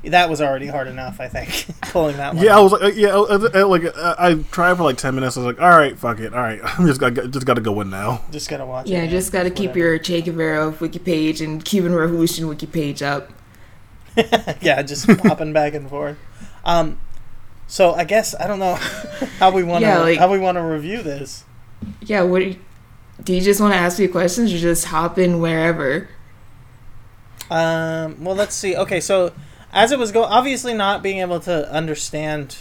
[0.05, 1.19] that was already hard enough.
[1.19, 2.43] I think pulling that one.
[2.43, 5.15] yeah, I was like, uh, yeah, I, I- like uh, I tried for like ten
[5.15, 5.35] minutes.
[5.37, 7.61] I was like, all right, fuck it, all right, I'm just got just got to
[7.61, 8.21] go in now.
[8.31, 8.87] just gotta watch.
[8.87, 9.79] Yeah, it, just gotta keep whatever.
[9.79, 13.29] your Che Guevara wiki page and Cuban Revolution wiki page up.
[14.61, 16.17] yeah, just popping back and forth.
[16.65, 16.99] Um,
[17.67, 18.75] so I guess I don't know
[19.39, 21.43] how we want to Yeah, like- how we want to review this.
[22.01, 22.39] Yeah, what
[23.23, 26.09] do you just want to ask me questions or just hop in wherever?
[27.49, 28.75] Um, well, let's see.
[28.75, 29.31] Okay, so
[29.73, 32.57] as it was going, obviously not being able to understand,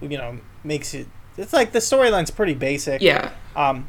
[0.00, 1.06] you know, makes it.
[1.36, 3.02] It's like the storyline's pretty basic.
[3.02, 3.30] Yeah.
[3.54, 3.86] um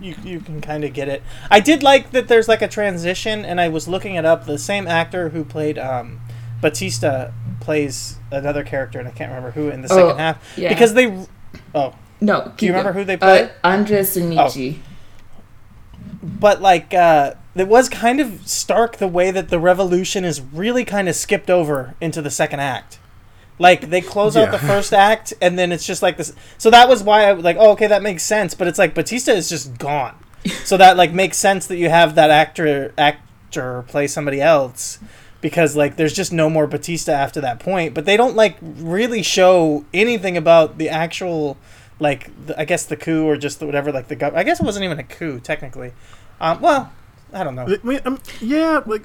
[0.00, 3.44] you, you can kind of get it i did like that there's like a transition
[3.44, 6.18] and i was looking it up the same actor who played um
[6.60, 7.30] batista
[7.60, 10.70] plays another character and i can't remember who in the second Oh, half yeah.
[10.70, 11.06] because they
[11.72, 12.52] oh No.
[12.56, 13.50] Do you remember who they Uh, played?
[13.62, 14.78] Andres Cernici.
[16.22, 20.84] But like uh it was kind of stark the way that the revolution is really
[20.84, 22.98] kind of skipped over into the second act.
[23.58, 26.88] Like they close out the first act and then it's just like this so that
[26.88, 29.48] was why i was like oh okay that makes sense but it's like batista is
[29.48, 30.16] just gone.
[30.64, 34.98] So that like makes sense that you have that actor actor play somebody else
[35.40, 39.22] because like there's just no more batista after that point but they don't like really
[39.22, 41.56] show anything about the actual
[42.02, 44.60] like the, i guess the coup or just the, whatever like the gov- i guess
[44.60, 45.92] it wasn't even a coup technically
[46.40, 46.92] um, well
[47.32, 49.04] i don't know I mean, um, yeah, like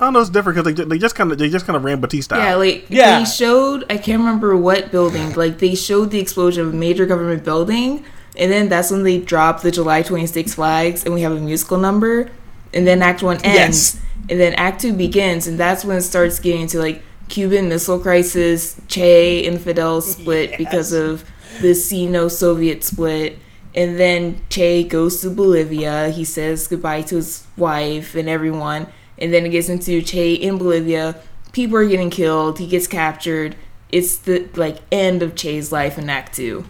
[0.00, 1.84] I don't know, it's different because they, they just kind of they just kind of
[1.84, 2.36] ran Batista.
[2.36, 3.20] Yeah, like Yeah.
[3.20, 7.06] they showed I can't remember what building, like they showed the explosion of a major
[7.06, 8.04] government building,
[8.36, 11.78] and then that's when they dropped the July 26 flags, and we have a musical
[11.78, 12.28] number,
[12.74, 14.00] and then Act One ends, Yes.
[14.30, 18.00] and then Act Two begins, and that's when it starts getting into like Cuban Missile
[18.00, 21.24] Crisis, Che and Fidel split because of
[21.60, 23.38] the Sino-Soviet split.
[23.74, 26.10] And then Che goes to Bolivia.
[26.10, 28.86] He says goodbye to his wife and everyone.
[29.18, 31.16] And then it gets into Che in Bolivia.
[31.52, 32.58] People are getting killed.
[32.58, 33.56] He gets captured.
[33.90, 36.64] It's the like end of Che's life in Act Two.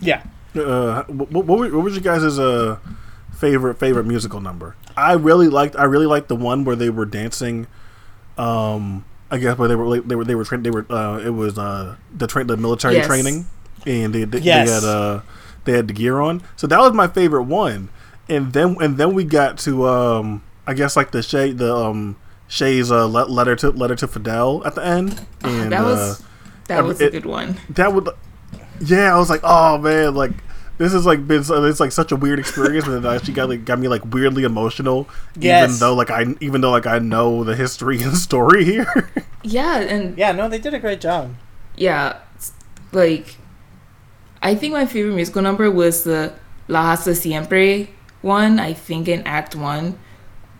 [0.00, 0.22] yeah
[0.54, 2.78] Uh, what, what, what was your guys' uh,
[3.36, 4.74] favorite favorite musical number?
[4.96, 7.66] I really liked I really liked the one where they were dancing.
[8.38, 11.30] Um, I guess where they were they were they were tra- they were uh, it
[11.30, 13.06] was uh, the train the military Yes.
[13.06, 13.46] training,
[13.86, 14.68] and they they, Yes.
[14.68, 15.20] they had uh,
[15.64, 16.42] they had the gear on.
[16.56, 17.88] So that was my favorite one.
[18.28, 22.16] And then and then we got to um, I guess like the Che the um,
[22.48, 25.26] Che's uh, le- letter to letter to Fidel at the end.
[25.42, 26.24] And that was uh,
[26.68, 27.56] that was a it- good one.
[27.70, 28.08] that would
[28.80, 30.32] yeah i was like oh man like
[30.78, 33.64] this is like been it's like such a weird experience but it actually got like
[33.64, 35.08] got me like weirdly emotional
[35.38, 35.68] Yes.
[35.70, 39.10] even though like i even though like i know the history and story here
[39.42, 41.34] Yeah, and Yeah, no, they did a great job.
[41.76, 42.18] yeah,
[42.92, 43.36] like
[44.42, 46.32] I think my favorite musical number was the
[46.68, 47.88] La Hasta Siempre
[48.22, 48.58] one.
[48.58, 49.98] I think in Act One.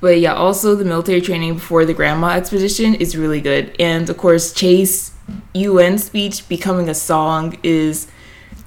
[0.00, 4.16] But yeah, also the military training before the Granma expedition is really good, and of
[4.18, 5.12] course Che's
[5.54, 8.06] UN speech becoming a song is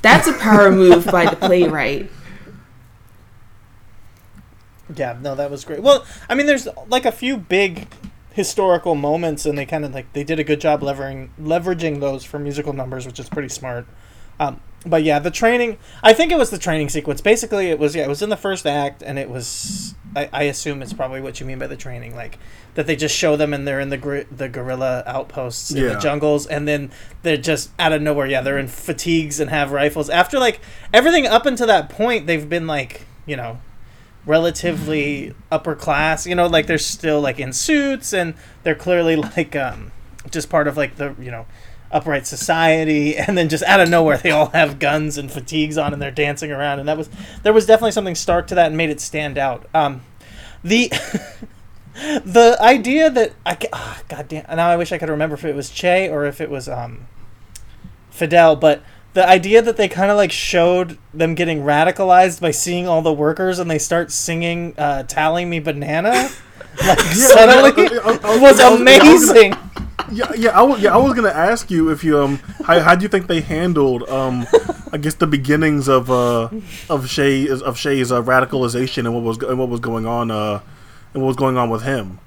[0.01, 2.09] that's a power move by the playwright.
[4.95, 5.81] Yeah, no, that was great.
[5.81, 7.87] Well, I mean, there's like a few big
[8.31, 12.23] historical moments, and they kind of like they did a good job leveraging leveraging those
[12.23, 13.85] for musical numbers, which is pretty smart.
[14.39, 15.77] Um, but yeah, the training.
[16.03, 17.21] I think it was the training sequence.
[17.21, 19.95] Basically, it was yeah, it was in the first act, and it was.
[20.15, 22.39] I, I assume it's probably what you mean by the training, like
[22.73, 25.99] that they just show them and they're in the gri- the guerrilla outposts in the
[25.99, 26.91] jungles, and then
[27.23, 28.25] they're just out of nowhere.
[28.25, 30.09] Yeah, they're in fatigues and have rifles.
[30.09, 30.61] After like
[30.93, 33.59] everything up until that point, they've been like you know
[34.25, 36.25] relatively upper class.
[36.25, 39.91] You know, like they're still like in suits and they're clearly like um
[40.31, 41.45] just part of like the you know
[41.91, 45.91] upright society and then just out of nowhere they all have guns and fatigues on
[45.93, 47.09] and they're dancing around and that was
[47.43, 50.01] there was definitely something stark to that and made it stand out um
[50.63, 50.89] the
[52.23, 55.43] the idea that i ca- ah, god damn now i wish i could remember if
[55.43, 57.07] it was che or if it was um
[58.11, 58.83] fidel but
[59.13, 63.11] the idea that they kind of like showed them getting radicalized by seeing all the
[63.11, 66.29] workers and they start singing uh, "Tallying Me Banana"
[66.87, 69.53] like suddenly I- I- I- I- was was- I was gonna- amazing.
[70.11, 72.95] Yeah yeah I, was, yeah I was gonna ask you if you um how, how
[72.95, 74.47] do you think they handled um
[74.91, 76.49] i guess the beginnings of uh
[76.89, 80.59] of che of che's uh, radicalization and what was and what was going on uh
[81.13, 82.19] and what was going on with him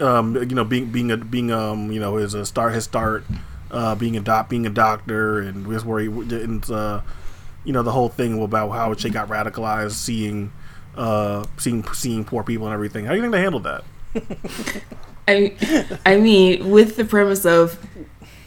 [0.00, 3.24] um, you know, being being a being um, you know, his uh, start his start,
[3.70, 7.00] uh, being a doc, being a doctor, and was where he and uh,
[7.64, 10.52] you know, the whole thing about how she got radicalized, seeing,
[10.96, 13.04] uh, seeing seeing poor people and everything.
[13.04, 13.84] How do you think they handled that?
[15.28, 17.78] I, I mean, with the premise of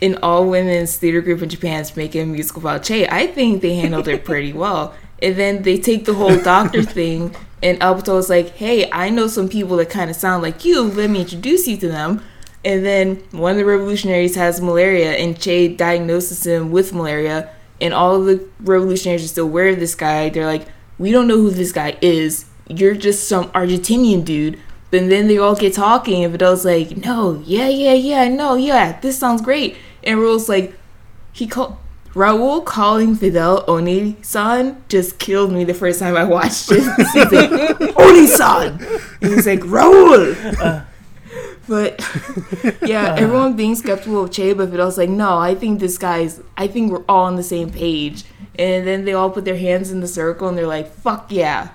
[0.02, 3.62] an all women's theater group in Japan is making a musical about Che, I think
[3.62, 4.94] they handled it pretty well.
[5.22, 9.28] And then they take the whole doctor thing, and Alberto is like, hey, I know
[9.28, 10.84] some people that kind of sound like you.
[10.84, 12.22] Let me introduce you to them.
[12.64, 17.50] And then one of the revolutionaries has malaria, and Che diagnoses him with malaria.
[17.80, 20.30] And all the revolutionaries are still aware of this guy.
[20.30, 20.68] They're like,
[20.98, 22.46] we don't know who this guy is.
[22.68, 24.60] You're just some Argentinian dude.
[24.92, 29.00] But then they all get talking, and Fidel's like, no, yeah, yeah, yeah, no, yeah,
[29.02, 29.76] this sounds great.
[30.04, 30.78] And Raul's like,
[31.34, 31.78] he called.
[32.14, 36.82] Raul calling Fidel Oni-san just killed me the first time I watched it.
[37.14, 38.80] He's like, Oni-san!
[39.22, 40.34] And he's like, Raul!
[40.58, 40.86] Uh.
[41.68, 42.00] but,
[42.88, 43.16] yeah, uh.
[43.16, 46.90] everyone being skeptical of Che, but Fidel's like, no, I think this guy's, I think
[46.90, 48.24] we're all on the same page.
[48.58, 51.72] And then they all put their hands in the circle, and they're like, fuck yeah.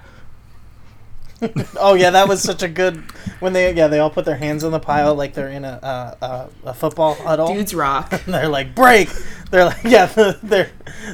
[1.79, 2.97] Oh yeah, that was such a good
[3.41, 5.79] when they yeah they all put their hands on the pile like they're in a
[5.83, 7.53] uh, uh, a football huddle.
[7.55, 8.13] Dudes rock.
[8.25, 9.09] And they're like break.
[9.51, 10.07] They're like yeah
[10.43, 10.71] they're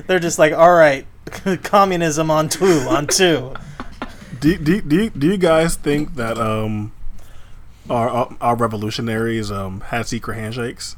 [0.06, 1.06] they're just like all right,
[1.62, 3.54] communism on two on two.
[4.40, 6.92] Do, do, do, you, do you guys think that um,
[7.88, 10.96] our our, our revolutionaries um, had secret handshakes?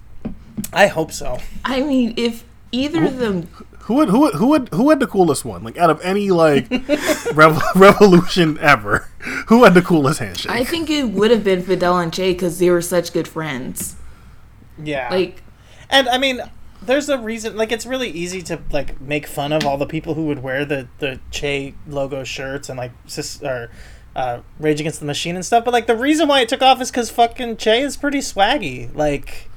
[0.72, 1.38] I hope so.
[1.64, 3.48] I mean, if either of them
[3.88, 5.64] Who had who had, who had who had the coolest one?
[5.64, 6.70] Like out of any like
[7.32, 9.08] rev- revolution ever,
[9.46, 10.52] who had the coolest handshake?
[10.52, 13.96] I think it would have been Fidel and Che because they were such good friends.
[14.82, 15.08] Yeah.
[15.10, 15.42] Like,
[15.88, 16.42] And I mean,
[16.82, 17.56] there's a reason.
[17.56, 20.66] Like, it's really easy to like make fun of all the people who would wear
[20.66, 23.70] the the Che logo shirts and like sis or
[24.14, 25.64] uh, Rage Against the Machine and stuff.
[25.64, 28.94] But like, the reason why it took off is because fucking Che is pretty swaggy.
[28.94, 29.48] Like,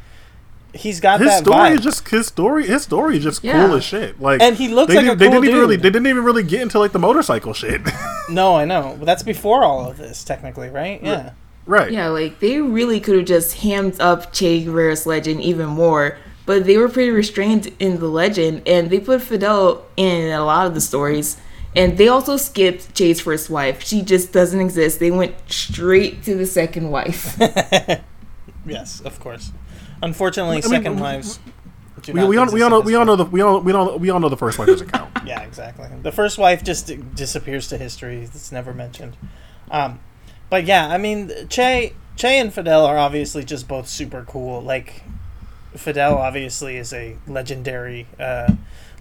[0.74, 1.76] he's got his that story vibe.
[1.78, 2.66] is just his story.
[2.68, 3.66] His story is just Yeah.
[3.66, 4.20] cool as shit.
[4.22, 6.08] Like, And he looks they like didn't, a they cool didn't even really they didn't
[6.08, 7.82] even really get into like the motorcycle shit.
[8.30, 8.96] no, I know.
[8.98, 11.02] But that's before all of this, technically, right?
[11.04, 11.32] Yeah.
[11.66, 11.92] right.
[11.92, 16.18] yeah, like they really could have just hammed up Che Guevara's legend even more.
[16.46, 20.66] But they were pretty restrained in the legend, and they put Fidel in a lot
[20.68, 21.38] of the stories.
[21.76, 23.82] And they also skipped Che's first wife.
[23.84, 25.00] She just doesn't exist.
[25.00, 27.38] They went straight to the second wife.
[28.66, 29.52] Yes, of course.
[30.04, 31.40] Unfortunately, I second w- wives.
[32.08, 34.10] We, we all we all know we all know the we all we all we
[34.10, 35.10] all know the first wife doesn't count.
[35.26, 35.88] Yeah, exactly.
[36.02, 38.24] The first wife just disappears to history.
[38.24, 39.16] It's never mentioned.
[39.70, 40.00] Um,
[40.50, 44.62] but yeah, I mean, Che, che and Fidel are obviously just both super cool.
[44.64, 45.04] Like,
[45.76, 48.54] Fidel obviously is a legendary, uh,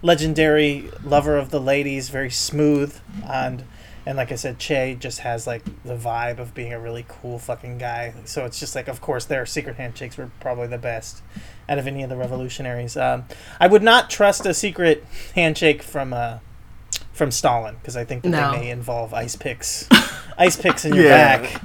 [0.03, 2.95] legendary lover of the ladies, very smooth,
[3.27, 3.63] and
[4.05, 7.37] and like I said, Che just has like the vibe of being a really cool
[7.39, 8.13] fucking guy.
[8.25, 11.21] So it's just like, of course, their secret handshakes were probably the best
[11.69, 12.97] out of any of the revolutionaries.
[12.97, 13.25] Um,
[13.59, 16.39] I would not trust a secret handshake from uh,
[17.13, 18.51] from Stalin because I think that No.
[18.53, 19.87] they may involve ice picks,
[20.37, 21.37] ice picks in your Yeah.
[21.41, 21.61] back.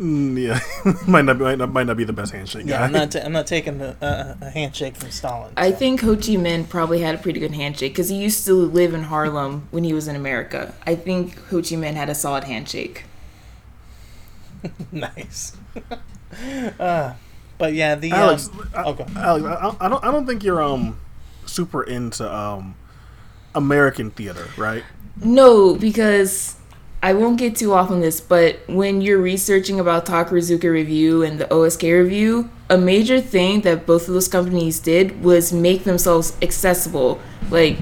[0.00, 0.60] Mm, yeah,
[1.08, 2.66] might not be, might not might not be the best handshake.
[2.66, 2.84] Yeah, guy.
[2.84, 3.16] I'm not.
[3.16, 5.52] i I'm not taking the, uh, a handshake from Stalin.
[5.56, 5.76] I so.
[5.76, 8.94] think Ho Chi Minh probably had a pretty good handshake because he used to live
[8.94, 10.72] in Harlem when he was in America.
[10.86, 13.04] I think Ho Chi Minh had a solid handshake.
[14.92, 15.56] nice.
[16.78, 17.14] uh,
[17.58, 19.06] but yeah, the Alex, um, I, okay.
[19.16, 21.00] Alex, I, I don't I don't think you're um
[21.44, 22.76] super into um
[23.54, 24.84] American theater, right?
[25.16, 26.54] No, because
[27.00, 31.38] I won't get too off on this, but when you're researching about Takarazuka Revue and
[31.38, 36.36] the OSK Revue, a major thing that both of those companies did was make themselves
[36.42, 37.20] accessible.
[37.50, 37.78] Like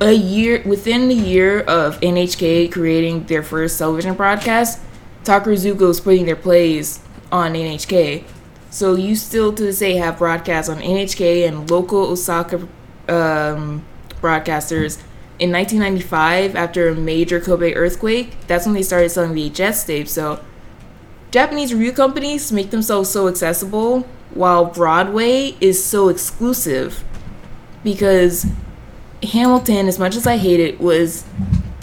[0.00, 4.80] a year within the year of NHK creating their first television broadcast,
[5.24, 7.00] Takarazuka was putting their plays
[7.32, 8.24] on NHK.
[8.70, 12.56] So you still to this day have broadcasts on NHK and local Osaka
[13.08, 13.84] um,
[14.20, 15.02] broadcasters.
[15.38, 20.12] In 1995, after a major Kobe earthquake, that's when they started selling VHS tapes.
[20.12, 20.44] So
[21.30, 27.04] Japanese revue companies make themselves so accessible, while Broadway is so exclusive
[27.84, 28.46] because
[29.22, 31.24] Hamilton, as much as I hate it, was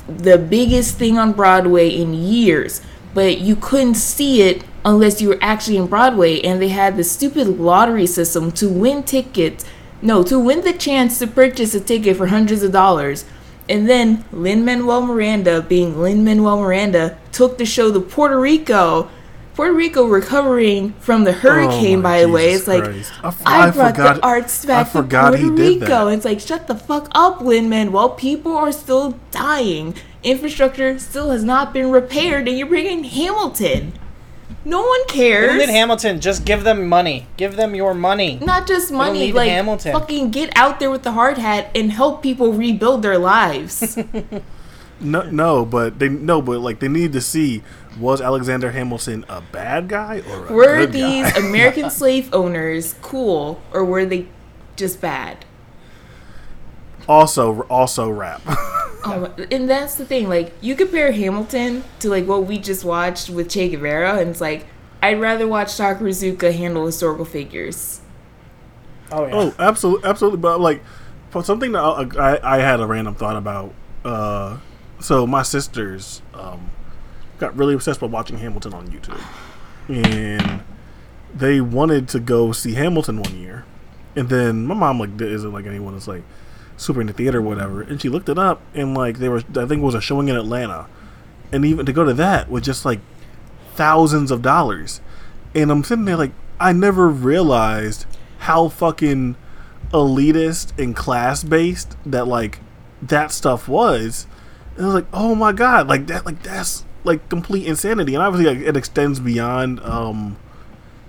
[0.07, 2.81] the biggest thing on Broadway in years,
[3.13, 7.11] but you couldn't see it unless you were actually in Broadway, and they had this
[7.11, 9.65] stupid lottery system to win tickets.
[10.01, 13.25] No, to win the chance to purchase a ticket for hundreds of dollars.
[13.67, 19.09] And then Lin Manuel Miranda, being Lin Manuel Miranda, took the show to Puerto Rico.
[19.55, 22.53] Puerto Rico recovering from the hurricane, Oh by the way.
[22.53, 22.83] It's like.
[22.83, 25.37] I f- I, I brought forgot- the arts back to Puerto
[25.79, 26.07] Rico.
[26.09, 28.09] It's like shut the fuck up, Lin Manuel.
[28.09, 29.95] People are still dying.
[30.23, 33.93] Infrastructure still has not been repaired, and you're bringing Hamilton.
[34.65, 35.63] No one Even cares.
[35.63, 37.27] in Hamilton, just give them money.
[37.37, 38.39] Give them your money.
[38.41, 39.93] not just money, need like Hamilton.
[39.93, 43.97] fucking get out there with the hard hat and help people rebuild their lives.
[45.01, 47.61] No, no, but they no, but like they need to see
[47.99, 51.39] was Alexander Hamilton a bad guy or a were good these guy?
[51.49, 54.27] American slave owners cool or were they
[54.77, 55.43] just bad?
[57.07, 58.41] Also also rap.
[59.07, 60.27] Oh, and that's the thing.
[60.27, 64.41] Like, you compare Hamilton to like what we just watched with Che Guevara, and it's
[64.41, 64.65] like
[65.03, 68.01] I'd rather watch Takarazuka handle historical figures.
[69.11, 69.35] Oh yeah.
[69.35, 70.39] oh, absolutely, absolutely.
[70.39, 70.81] But like
[71.29, 73.73] for something that I, I, I had a random thought about.
[74.03, 74.57] Uh,
[74.99, 76.71] so my sisters um,
[77.37, 79.21] got really obsessed with watching Hamilton on YouTube,
[79.87, 80.63] and
[81.35, 83.65] they wanted to go see Hamilton one year,
[84.15, 86.23] and then my mom like isn't like anyone that's like
[86.77, 89.65] super into theater or whatever, and she looked it up and like they were I
[89.65, 90.87] think it was a showing in Atlanta,
[91.51, 92.99] and even to go to that was just like
[93.75, 95.01] thousands of dollars,
[95.53, 98.05] and I'm sitting there like I never realized
[98.39, 99.35] how fucking
[99.91, 102.59] elitist and class based that like
[103.01, 104.27] that stuff was.
[104.75, 108.23] And I was like, oh my god, like that, like that's like complete insanity, and
[108.23, 110.37] obviously like, it extends beyond um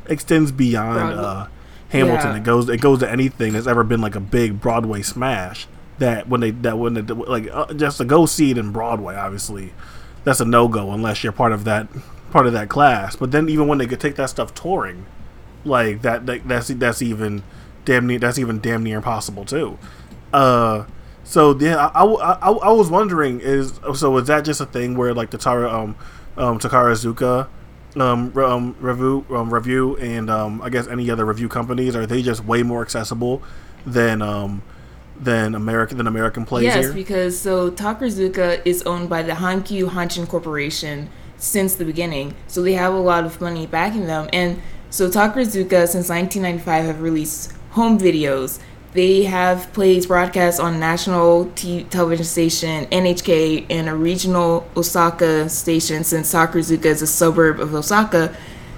[0.07, 1.47] extends beyond uh
[1.91, 2.33] Hamilton.
[2.33, 2.37] Yeah.
[2.39, 5.67] It goes it goes to anything that's ever been like a big Broadway smash.
[5.99, 9.15] That when they that when they like uh, just to go see it in Broadway,
[9.15, 9.73] obviously
[10.25, 11.89] that's a no go unless you're part of that
[12.31, 13.17] part of that class.
[13.17, 15.07] But then even when they could take that stuff touring,
[15.65, 17.43] like that, that that's that's even
[17.85, 19.79] damn near that's even damn near impossible too.
[20.33, 20.85] Uh,
[21.25, 24.97] so yeah, I, I, I, I was wondering is so is that just a thing
[24.97, 25.97] where like the Tara um
[26.37, 27.49] um Takarazuka
[28.01, 32.23] um, um revue um, revue and um I guess any other revue companies are they
[32.23, 33.43] just way more accessible
[33.87, 34.63] than um
[35.19, 36.93] than American than American plays yes, here?
[36.93, 42.75] because so Takarazuka is owned by the Hankyu Hanshin Corporation since the beginning, so they
[42.75, 44.29] have a lot of money backing them.
[44.33, 48.59] And so Takarazuka, since 1995, have released home videos.
[48.97, 56.03] They have plays broadcast on national t- television station NHK and a regional Osaka station.
[56.03, 58.35] Since Takarazuka is a suburb of Osaka,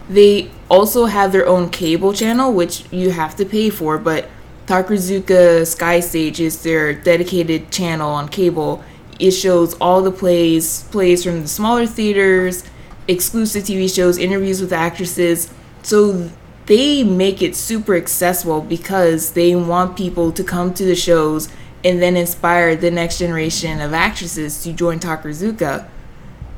[0.09, 4.29] they also have their own cable channel, which you have to pay for, but
[4.67, 8.83] Takarazuka Sky Stage is their dedicated channel on cable.
[9.21, 12.65] It shows all the plays, plays from the smaller theaters,
[13.07, 15.55] exclusive TV shows, interviews with actresses.
[15.85, 16.29] So
[16.69, 21.49] they make it super accessible because they want people to come to the shows
[21.83, 25.89] and then inspire the next generation of actresses to join Takarazuka.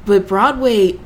[0.04, 0.98] But Broadway,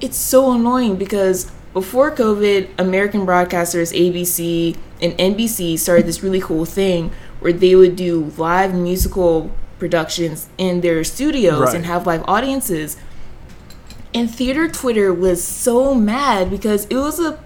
[0.00, 6.64] it's so annoying because before COVID, American broadcasters ABC and NBC started this really cool
[6.64, 11.74] thing where they would do live musical productions in their studios Right.
[11.74, 12.96] and have live audiences.
[14.14, 17.38] And theater Twitter was so mad because it was a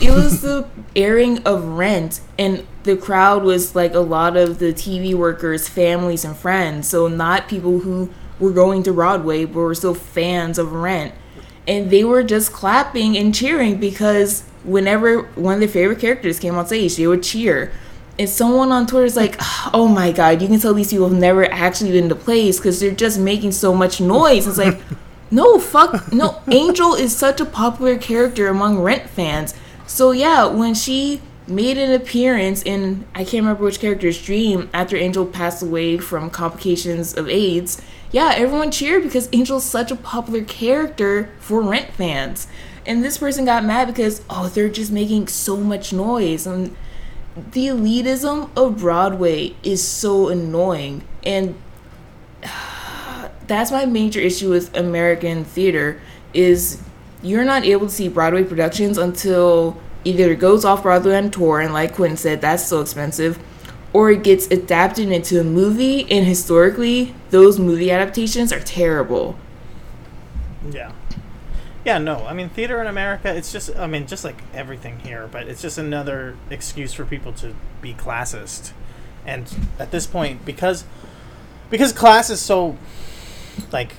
[0.00, 4.72] it was the airing of Rent, and the crowd was like a lot of the
[4.72, 6.88] TV workers' families and friends.
[6.88, 11.14] So not people who were going to Broadway, but were still fans of Rent,
[11.66, 16.54] and they were just clapping and cheering because whenever one of their favorite characters came
[16.56, 17.72] on stage, they would cheer.
[18.18, 19.36] And someone on Twitter is like,
[19.74, 22.78] "Oh my god, you can tell these people have never actually been to plays because
[22.80, 24.80] they're just making so much noise." It's like.
[25.30, 26.12] No, fuck.
[26.12, 29.52] No, Angel is such a popular character among Rent fans.
[29.86, 34.96] So, yeah, when she made an appearance in, I can't remember which character's dream, after
[34.96, 40.44] Angel passed away from complications of AIDS, yeah, everyone cheered because Angel's such a popular
[40.44, 42.46] character for Rent fans.
[42.86, 46.46] And this person got mad because, oh, they're just making so much noise.
[46.46, 46.76] And
[47.52, 51.02] the elitism of Broadway is so annoying.
[51.24, 51.56] And
[53.46, 56.00] that's my major issue with American theater
[56.32, 56.80] is
[57.24, 61.60] you're not able to see Broadway productions until either it goes off Broadway on tour
[61.60, 63.38] and like Quinn said that's so expensive
[63.92, 69.38] or it gets adapted into a movie and historically those movie adaptations are terrible.
[70.70, 70.92] Yeah.
[71.84, 72.24] Yeah, no.
[72.26, 75.60] I mean, theater in America, it's just, I mean, just like everything here, but it's
[75.60, 78.72] just another excuse for people to be classist.
[79.26, 80.84] And at this point, because
[81.70, 82.76] because class is so
[83.72, 83.94] like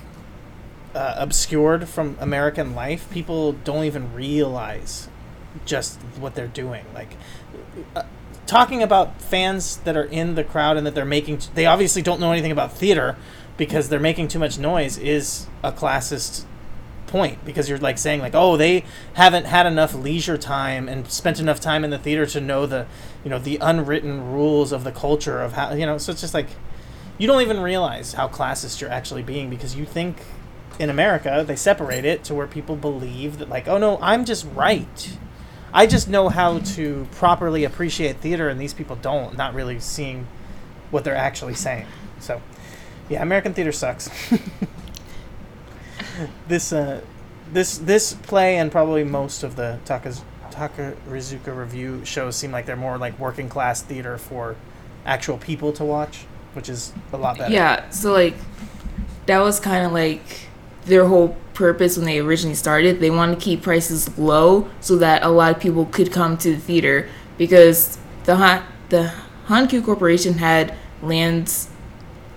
[0.96, 5.08] uh, obscured from American life, people don't even realize
[5.66, 6.86] just what they're doing.
[6.94, 7.16] Like
[7.94, 8.04] uh,
[8.46, 12.18] talking about fans that are in the crowd and that they're making, they obviously don't
[12.18, 13.14] know anything about theater
[13.58, 16.44] because they're making too much noise is a classist
[17.06, 18.84] point because you're like saying like oh they
[19.14, 22.84] haven't had enough leisure time and spent enough time in the theater to know the
[23.22, 26.34] you know the unwritten rules of the culture of how you know so it's just
[26.34, 26.48] like
[27.16, 30.16] you don't even realize how classist you're actually being because you think
[30.78, 34.46] in America they separate it to where people believe that like oh no I'm just
[34.54, 35.18] right.
[35.72, 40.26] I just know how to properly appreciate theater and these people don't not really seeing
[40.90, 41.86] what they're actually saying.
[42.20, 42.40] So
[43.08, 44.10] yeah American theater sucks.
[46.48, 47.02] This uh
[47.52, 52.76] this this play and probably most of the Takaz, Takarazuka revue shows seem like they're
[52.76, 54.56] more like working class theater for
[55.04, 56.24] actual people to watch,
[56.54, 57.52] which is a lot better.
[57.52, 58.34] Yeah, so like
[59.26, 60.45] that was kind of like
[60.86, 63.00] their whole purpose when they originally started.
[63.00, 66.54] They wanted to keep prices low so that a lot of people could come to
[66.54, 67.08] the theater
[67.38, 69.12] because the Han- the
[69.48, 71.68] Hankyu Corporation had lands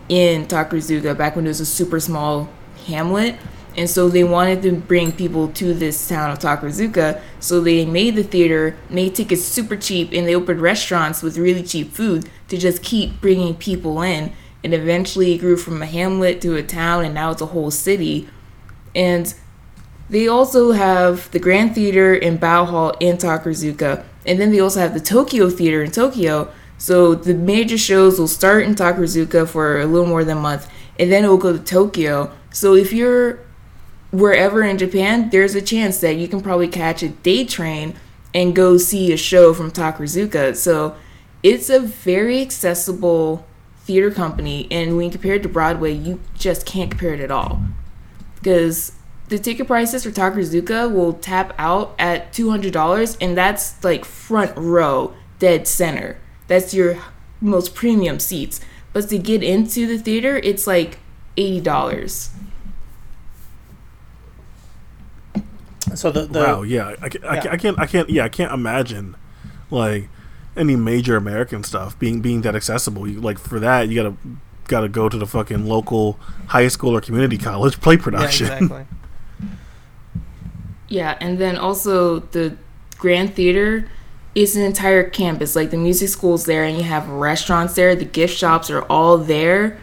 [0.08, 2.50] in Takarazuka back when it was a super small
[2.88, 3.36] hamlet.
[3.78, 7.22] And so they wanted to bring people to this town of Takarazuka.
[7.39, 11.64] So they made the theater, made tickets super cheap, and they opened restaurants with really
[11.64, 14.34] cheap food to just keep bringing people in.
[14.64, 17.72] And eventually it grew from a hamlet to a town, and now it's a whole
[17.72, 18.28] city.
[18.96, 19.34] And
[20.10, 24.04] they also have the Grand Theater in Bow Hall in Takarazuka.
[24.26, 26.52] And then they also have the Tokyo Theater in Tokyo.
[26.78, 30.70] So the major shows will start in Takarazuka for a little more than a month,
[30.98, 32.32] and then it will go to Tokyo.
[32.52, 33.40] So if you're
[34.12, 37.96] wherever in Japan, there's a chance that you can probably catch a day train
[38.34, 40.56] and go see a show from Takarazuka.
[40.56, 40.96] So
[41.44, 43.46] it's a very accessible
[43.84, 47.62] theater company, and when compared to Broadway, you just can't compare it at all.
[48.40, 48.94] Because
[49.28, 55.14] the ticket prices for Takarazuka will tap out at $200, and that's like front row,
[55.40, 56.18] dead center.
[56.48, 56.98] That's your
[57.42, 58.60] most premium seats.
[58.92, 60.98] But to get into the theater, it's like
[61.38, 62.30] $80.
[65.96, 67.52] So the, the wow, yeah, I, ca- I, Yeah.
[67.52, 69.16] I can't, I can't, yeah, I can't imagine
[69.72, 70.10] like
[70.56, 73.08] any major American stuff being being that accessible.
[73.08, 74.16] You, like for that, you gotta
[74.70, 78.47] gotta go to the fucking local high school or community college play production.
[78.47, 78.78] yeah, production.
[78.78, 78.95] exactly.
[80.91, 82.57] Yeah, and then also the
[82.97, 83.88] Grand Theater
[84.34, 85.55] is an entire campus.
[85.55, 87.95] Like the music school's there, and you have restaurants there.
[87.95, 89.80] The gift shops are all there.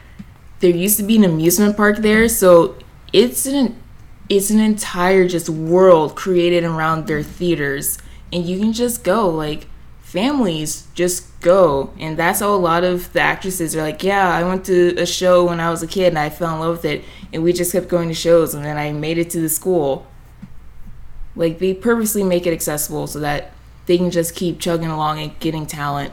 [0.59, 2.76] There used to be an amusement park there, so
[3.12, 3.80] it's an
[4.28, 7.99] it's an entire just world created around their theaters,
[8.32, 9.68] and you can just go like
[10.01, 14.43] families just go and that's how a lot of the actresses are like yeah i
[14.43, 16.85] went to a show when i was a kid and i fell in love with
[16.85, 19.49] it and we just kept going to shows and then i made it to the
[19.49, 20.07] school
[21.37, 23.53] like they purposely make it accessible so that
[23.87, 26.13] they can just keep chugging along and getting talent.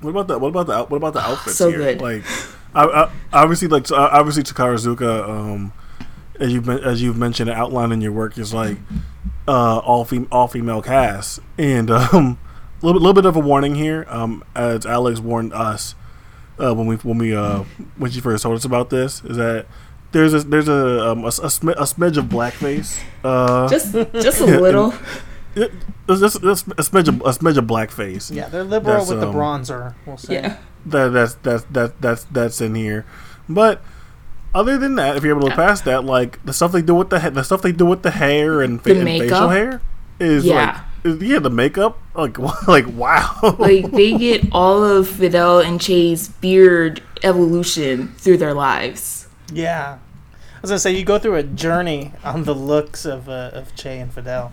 [0.00, 1.78] What about the what about the what about the outfits So here?
[1.78, 2.00] good.
[2.00, 2.22] Like,
[2.74, 5.72] I, I, obviously, like so, obviously, Takarazuka, um,
[6.40, 8.78] as you have as you've mentioned, outline in your work is like
[9.46, 12.38] uh, all fem- all female cast, and um,
[12.82, 15.94] a little, little bit of a warning here, um, as Alex warned us
[16.58, 17.64] uh, when we when we uh,
[17.96, 19.66] when she first told us about this, is that
[20.12, 23.00] there's a there's a um, a, a, sm- a smidge of blackface.
[23.24, 24.94] Uh, Just just a little.
[25.54, 25.72] it,
[26.06, 28.34] there's just, there's a smidge of a smidge of blackface.
[28.34, 29.94] Yeah, they're liberal That's, with the um, bronzer.
[30.06, 30.34] We'll say.
[30.34, 30.56] Yeah.
[30.86, 33.04] that that's that's that that's that's in here.
[33.48, 33.82] But
[34.54, 36.94] other than that, if you're able to look past that, like the stuff they do
[36.94, 39.48] with the ha- the stuff they do with the hair and, fa- The and facial
[39.48, 39.80] hair
[40.18, 40.54] is Yeah.
[41.04, 42.38] like is, yeah the makeup like
[42.68, 49.28] like wow Like they get all of Fidel and Che's beard evolution through their lives.
[49.52, 49.98] Yeah.
[50.56, 53.74] I was gonna say you go through a journey on the looks of uh, of
[53.76, 54.50] Che and Fidel.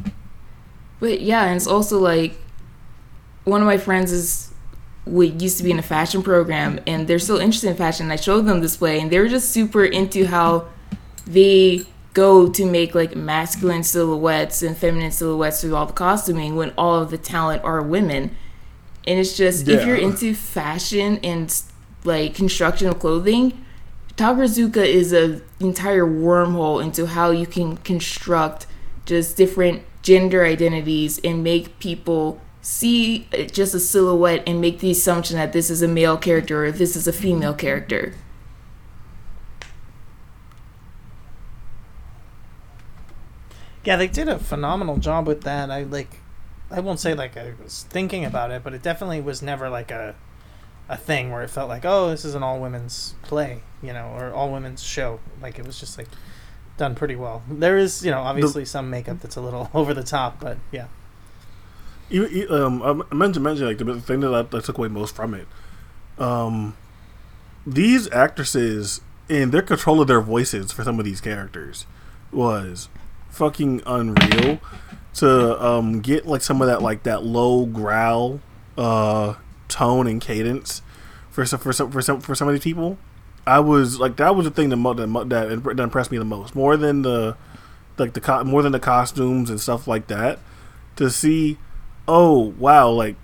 [0.99, 2.35] But yeah, and it's also like
[3.43, 4.51] one of my friends is
[5.05, 8.09] would used to be in a fashion program and they're still interested in fashion.
[8.11, 10.67] I showed them this play and they were just super into how
[11.25, 16.71] they go to make like masculine silhouettes and feminine silhouettes through all the costuming when
[16.77, 18.35] all of the talent are women.
[19.05, 21.53] And it's just if you're into fashion and
[22.03, 23.65] like construction of clothing,
[24.15, 28.65] Takarazuka is a entire wormhole into how you can construct
[29.05, 35.37] just different gender identities and make people see just a silhouette and make the assumption
[35.37, 38.15] that this is a male character or this is a female character.
[43.83, 45.69] Yeah, they did a phenomenal job with that.
[45.69, 46.21] I like,
[46.71, 49.91] I won't say like I was thinking about it, but it definitely was never like
[49.91, 50.15] a,
[50.89, 54.07] a thing where it felt like, oh, this is an all women's play, you know,
[54.17, 55.19] or all women's show.
[55.39, 56.07] Like it was just like
[56.77, 57.43] done pretty well.
[57.47, 60.87] There is, you know, obviously some makeup that's a little over the top, but yeah.
[62.11, 65.47] Um, I mentioned mentioned like the thing that I, that took away most from it.
[66.17, 66.77] Um,
[67.65, 71.85] these actresses and their control of their voices for some of these characters
[72.31, 72.89] was
[73.29, 74.59] fucking unreal.
[75.15, 78.41] To um, get like some of that like that low growl
[78.77, 79.35] uh,
[79.69, 80.81] tone and cadence
[81.31, 82.97] for some for some for some for some of these people,
[83.47, 86.53] I was like that was the thing that that, that that impressed me the most
[86.53, 87.37] more than the
[87.97, 90.39] like the co- more than the costumes and stuff like that.
[90.97, 91.57] To see
[92.07, 93.15] oh wow like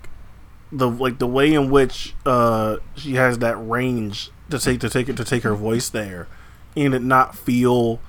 [0.70, 5.08] the like the way in which uh she has that range to take to take
[5.08, 6.26] it to take her voice there
[6.76, 8.00] and it not feel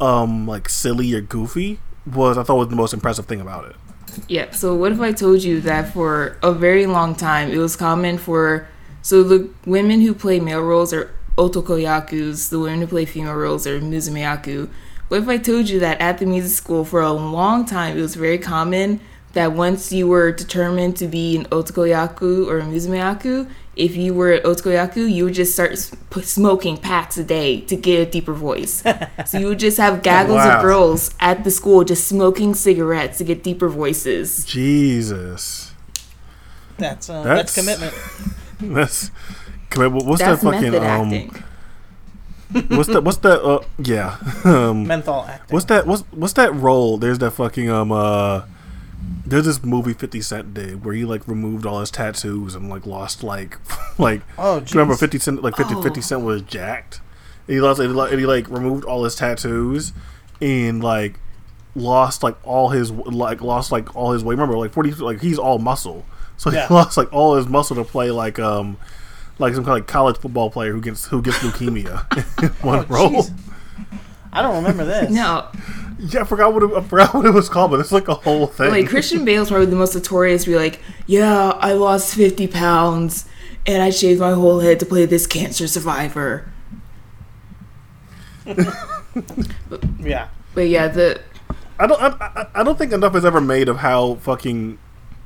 [0.00, 3.76] um like silly or goofy was I thought was the most impressive thing about it.
[4.28, 7.76] Yeah, so what if I told you that for a very long time it was
[7.76, 8.68] common for
[9.02, 13.66] so the women who play male roles are otokoyakus, the women who play female roles
[13.66, 14.68] are musumeyaku.
[15.08, 18.00] What if I told you that at the music school for a long time it
[18.00, 19.00] was very common
[19.32, 24.32] that once you were determined to be an otokoyaku or a musumeyaku, if you were
[24.32, 28.82] an otokoyaku, you would just start smoking packs a day to get a deeper voice.
[29.26, 30.56] so you would just have gaggles Wow.
[30.56, 34.44] of girls at the school just smoking cigarettes to get deeper voices.
[34.44, 35.72] Jesus.
[36.78, 37.94] That's uh, That's- that's, commitment.
[38.74, 39.10] That's
[39.70, 41.44] come on, what's That's that fucking um acting.
[42.76, 44.18] what's that what's that uh yeah.
[44.44, 45.54] um Menthol acting.
[45.54, 45.86] What's that?
[45.86, 46.98] What's what's that role?
[46.98, 48.42] There's that fucking um uh.
[49.26, 52.86] There's this movie Fifty Cent did where he like removed all his tattoos and like
[52.86, 53.58] lost like
[53.98, 54.22] like.
[54.38, 54.96] Oh, do you remember.
[54.96, 55.42] Fifty Cent?
[55.42, 55.82] Like 50, Oh.
[55.82, 57.00] 50 Cent was jacked.
[57.46, 59.92] And he lost and he, like, and he like removed all his tattoos
[60.40, 61.18] and like
[61.76, 64.34] lost like all his like lost like all his weight.
[64.34, 66.04] Remember like forty like he's all muscle,
[66.36, 66.66] so Yeah.
[66.68, 68.76] he lost like all his muscle to play like um
[69.38, 72.80] like some kind of like college football player who gets who gets leukemia in one
[72.80, 73.10] Oh, role.
[73.22, 73.32] jeez.
[74.32, 75.10] I don't remember this.
[75.10, 75.48] No,
[76.00, 78.14] Yeah, I forgot what it, I forgot what it was called, but it's like a
[78.14, 78.70] whole thing.
[78.70, 80.44] like Christian Bale's probably the most notorious.
[80.44, 83.26] To be like, yeah, I lost fifty pounds
[83.66, 86.50] and I shaved my whole head to play this cancer survivor.
[89.98, 90.28] Yeah.
[90.54, 91.20] But yeah, the
[91.78, 92.00] I don't.
[92.00, 94.78] I, I, I don't think enough is ever made of how fucking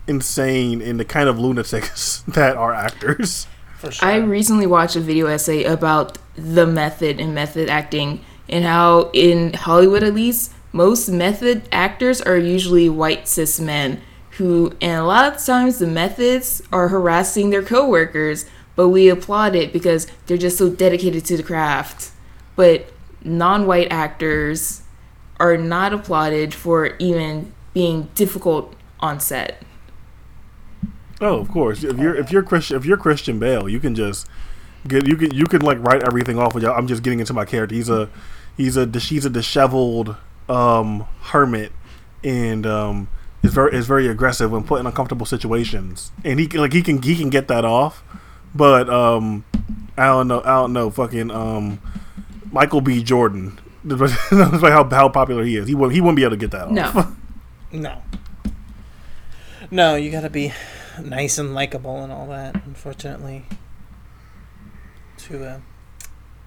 [0.07, 3.47] insane and the kind of lunatics that are actors.
[3.79, 4.09] For sure.
[4.09, 9.53] I recently watched a video essay about the method and method acting and how in
[9.53, 14.03] Hollywood at least most method actors are usually white cis men
[14.33, 18.45] who and a lot of times the methods are harassing their coworkers
[18.75, 22.11] but we applaud it because they're just so dedicated to the craft
[22.57, 24.83] but non-white actors
[25.39, 29.63] are not applauded for even being difficult on set
[31.21, 31.85] Oh, of course.
[31.85, 34.27] If you're if you're Christian if you're Christian Bale, you can just
[34.87, 36.57] get you can you can like write everything off.
[36.57, 37.75] I'm just getting into my character.
[37.75, 38.11] He's a
[38.57, 40.17] he's a she's a disheveled
[40.49, 41.73] um, hermit
[42.23, 43.09] and um,
[43.43, 46.83] is very is very aggressive when put in uncomfortable situations, and he can like he
[46.83, 48.03] can he can get that off,
[48.55, 49.45] but um,
[49.97, 51.81] I don't know I don't know fucking um,
[52.51, 53.03] Michael B.
[53.03, 53.59] Jordan.
[53.85, 55.69] That's like how how popular he is.
[55.69, 56.71] He won't he won't be able to get that off.
[56.71, 57.17] No.
[57.73, 58.03] No.
[59.73, 60.53] No, you gotta be
[61.03, 62.55] nice and likable and all that.
[62.67, 63.47] Unfortunately,
[65.19, 65.61] to uh,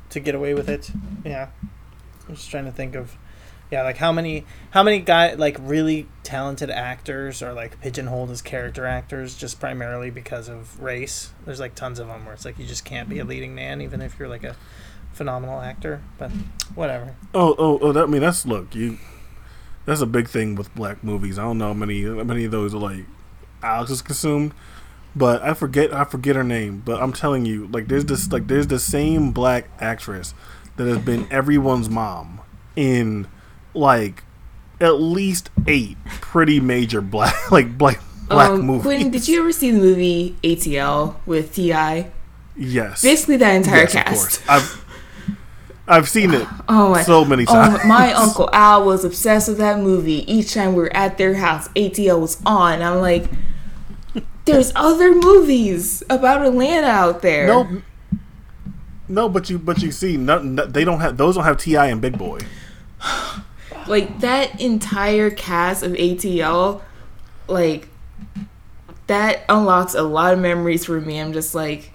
[0.10, 0.90] to get away with it.
[1.26, 1.50] Yeah,
[2.30, 3.18] I'm just trying to think of,
[3.72, 8.42] yeah, like how many how many guy like really talented actors are like pigeonholed as
[8.42, 11.34] character actors just primarily because of race.
[11.46, 13.82] There's like tons of them where it's like you just can't be a leading man
[13.82, 14.56] even if you're like a
[15.12, 16.02] phenomenal actor.
[16.18, 16.32] But
[16.76, 17.16] whatever.
[17.34, 17.92] Oh, oh, oh!
[17.92, 19.00] That, I mean, that's look you.
[19.86, 21.38] That's a big thing with black movies.
[21.38, 23.06] I don't know how many how many of those are like
[23.62, 24.54] Alex has consumed,
[25.14, 26.84] but I forget I forget her name.
[26.86, 30.34] But I'm telling you, like there's this like there's the same black actress
[30.78, 32.40] that has been everyone's mom
[32.78, 33.28] in
[33.74, 34.24] like
[34.80, 38.00] at least eight pretty major black like black
[38.30, 38.84] black um, movies.
[38.84, 42.12] Quinn, did you ever see the movie ATL with T.I.?
[42.56, 44.16] Yes, Basically, that entire yes, of cast.
[44.46, 44.50] course.
[44.50, 44.86] I've
[45.88, 47.02] I've seen it Oh my!
[47.04, 47.86] so many Oh, times.
[47.86, 50.30] my uncle Al was obsessed with that movie.
[50.32, 52.82] Each time we were at their house, ATL was on.
[52.82, 53.26] I'm like,
[54.46, 57.48] there's other movies about Atlanta out there.
[57.48, 57.82] No,
[59.08, 61.36] no, but you but you see, no, no, they don't have those.
[61.36, 61.88] Don't have T.I.
[61.88, 62.40] and Big Boi.
[63.88, 66.82] Like that entire cast of ATL,
[67.48, 67.88] like
[69.08, 71.20] that unlocks a lot of memories for me.
[71.20, 71.92] I'm just like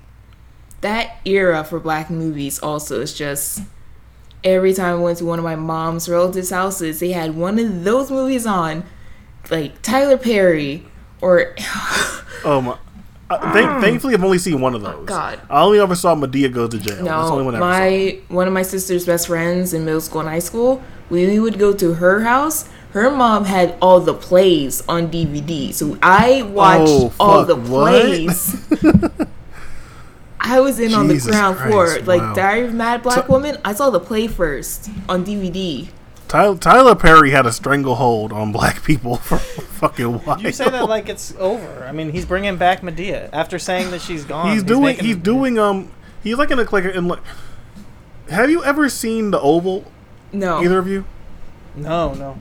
[0.81, 2.59] that era for black movies.
[2.59, 3.63] Also, is just
[4.45, 7.85] every time I went to one of my mom's relatives' houses, they had one of
[7.85, 8.85] those movies on,
[9.51, 10.85] like Tyler Perry
[11.21, 11.55] or
[12.45, 12.79] Oh my!
[13.41, 14.95] Uh, thank, thankfully, I've only seen one of those.
[14.95, 15.05] Hmm.
[15.05, 15.41] God.
[15.49, 17.05] I only ever saw Madea go to jail.
[17.05, 20.01] That's the only no, one I my one of my sister's best friends in middle
[20.01, 20.83] school and high school.
[21.11, 25.99] We would go to her house, her mom had all the plays on DVD, so
[26.03, 28.55] I watched Oh, all the plays.
[30.41, 32.35] I was in on the Jesus ground floor, Christ, like wow.
[32.35, 33.57] Diary of Mad Black So- Woman.
[33.65, 35.89] I saw the play first on DVD.
[36.33, 39.37] Tyler, Tyler Perry had a stranglehold on black people for
[39.83, 40.41] fucking while.
[40.41, 41.85] You say that like it's over.
[41.85, 44.51] I mean, he's bringing back Madea after saying that she's gone.
[44.53, 44.83] he's doing.
[44.83, 45.59] making- He's doing.
[45.59, 45.91] Um,
[46.23, 47.21] he's like in a like in like.
[48.31, 49.85] Have you ever seen the Oval?
[50.33, 51.05] No, Either of you?
[51.77, 52.41] No, no.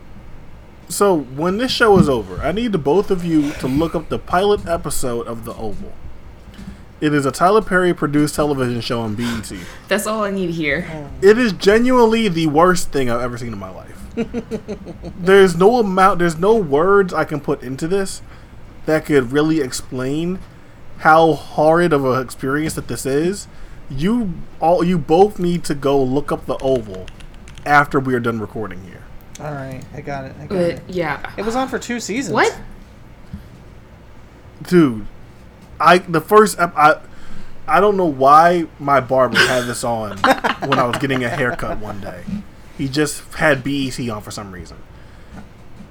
[0.88, 4.08] So when this show is over, I need the both of you to look up
[4.08, 5.92] the pilot episode of the Oval.
[7.02, 9.52] It is a Tyler Perry produced television show on BET.
[9.88, 11.10] that's all I need to hear.
[11.22, 14.00] It is genuinely the worst thing I've ever seen in my life.
[15.20, 18.22] there's no amount, there's no words I can put into this
[18.86, 20.38] that could really explain
[21.00, 23.48] how horrid of an experience that this is.
[23.90, 27.08] You all, you both need to go look up the Oval
[27.66, 29.04] after we are done recording here.
[29.40, 30.36] All right, I got it.
[30.40, 30.82] I got it.
[30.88, 32.34] Yeah, It was on for two seasons.
[32.34, 32.56] what?
[34.68, 35.08] dude
[35.82, 37.00] i the first i
[37.68, 40.18] i don't know why my barber had this on
[40.68, 42.24] when i was getting a haircut one day.
[42.78, 44.78] He just had BET on for some reason.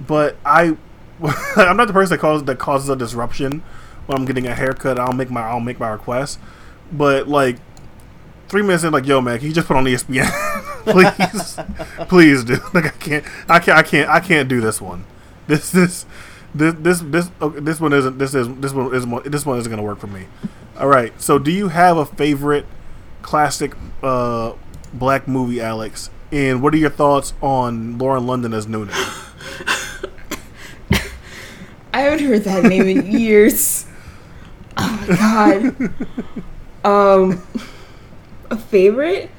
[0.06, 0.76] But i
[1.56, 3.62] i'm not the person that causes that causes a disruption
[4.06, 4.98] when i'm getting a haircut.
[4.98, 6.38] I'll make my i'll make my request.
[6.92, 7.56] But like
[8.48, 10.26] three minutes in like yo man can you just put on espn
[10.84, 11.58] please.
[12.08, 15.04] Please dude like i can't i can't i can't i can't do this one.
[15.46, 16.06] This this
[16.54, 19.70] this this this okay, this one isn't this is this one isn't this one isn't
[19.70, 20.26] gonna work for me.
[20.78, 21.12] All right.
[21.20, 22.66] So, do you have a favorite
[23.22, 24.52] classic uh,
[24.94, 26.10] black movie, Alex?
[26.32, 28.92] And what are your thoughts on Lauren London as New New?
[31.92, 33.86] I haven't heard that name in years.
[34.76, 35.74] Oh my god.
[36.84, 37.42] Um,
[38.50, 39.30] a favorite?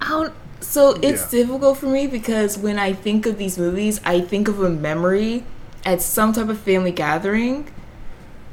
[0.00, 0.32] I don't.
[0.60, 1.40] So it's Yeah.
[1.42, 5.44] difficult for me because when I think of these movies, I think of a memory
[5.84, 7.70] at some type of family gathering,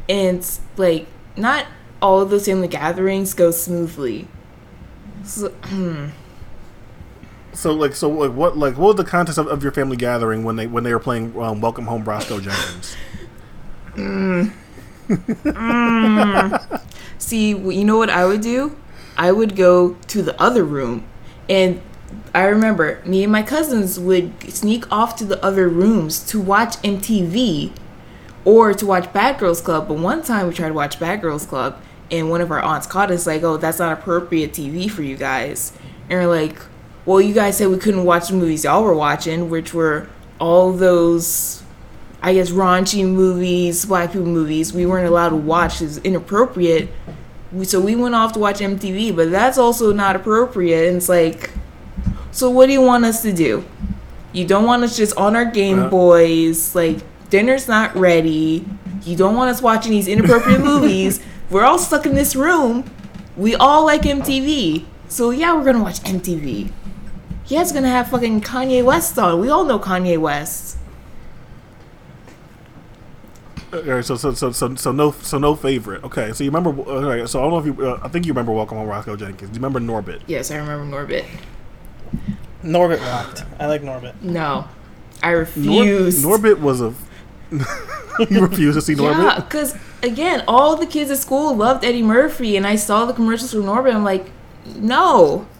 [0.08, 0.48] and
[0.78, 1.66] like not
[2.02, 4.28] all of those family gatherings go smoothly.
[5.24, 5.54] So.
[7.54, 10.44] So, like, so like, what like what was the context of, of your family gathering
[10.44, 12.96] when they when they were playing um, Welcome Home, Roscoe Jenkins?
[17.18, 18.78] See, you know what I would do?
[19.18, 21.06] I would go to the other room.
[21.50, 21.82] And
[22.34, 26.78] I remember me and my cousins would sneak off to the other rooms to watch
[26.84, 27.72] MTV
[28.46, 29.88] or to watch Bad Girls Club.
[29.88, 31.82] But one time we tried to watch Bad Girls Club
[32.12, 35.18] and one of our aunts caught us like, oh, that's not appropriate TV for you
[35.18, 35.74] guys.
[36.10, 36.58] And we're like,
[37.06, 40.08] well, you guys said we couldn't watch the movies y'all were watching, which were
[40.40, 41.64] all those
[42.22, 46.90] I guess raunchy movies, black people movies, we weren't allowed to watch is inappropriate.
[47.64, 50.88] So we went off to watch MTV, but that's also not appropriate.
[50.88, 51.52] And it's like,
[52.32, 53.66] So what do you want us to do?
[54.34, 55.88] You don't want us just on our Game Yeah.
[55.90, 57.00] Boys, like
[57.30, 58.66] dinner's not ready.
[59.04, 61.20] You don't want us watching these inappropriate movies.
[61.50, 62.84] We're all stuck in this room.
[63.36, 64.86] We all like MTV.
[65.08, 66.72] So yeah, we're gonna watch MTV.
[67.48, 69.40] Yeah, it's gonna have fucking Kanye West on.
[69.40, 70.78] We all know Kanye West.
[73.74, 76.04] All right, so so so so so no so no favorite.
[76.04, 76.82] Okay, so you remember?
[76.90, 77.86] All right, so I don't know if you.
[77.88, 79.52] Uh, I think you remember Welcome Home, Roscoe Jenkins.
[79.52, 80.22] Do you remember Norbit?
[80.28, 81.26] Yes, I remember Norbit.
[82.64, 83.44] Norbit rocked.
[83.60, 84.22] I like Norbit.
[84.22, 84.68] No,
[85.22, 86.24] I Nor- refuse.
[86.24, 86.94] Norbit was a.
[88.30, 89.24] you refuse to see Norbit?
[89.24, 93.14] Yeah, because again, all the kids at school loved Eddie Murphy, and I saw the
[93.14, 93.94] commercials for Norbit.
[93.94, 94.32] I'm like,
[94.76, 95.48] no.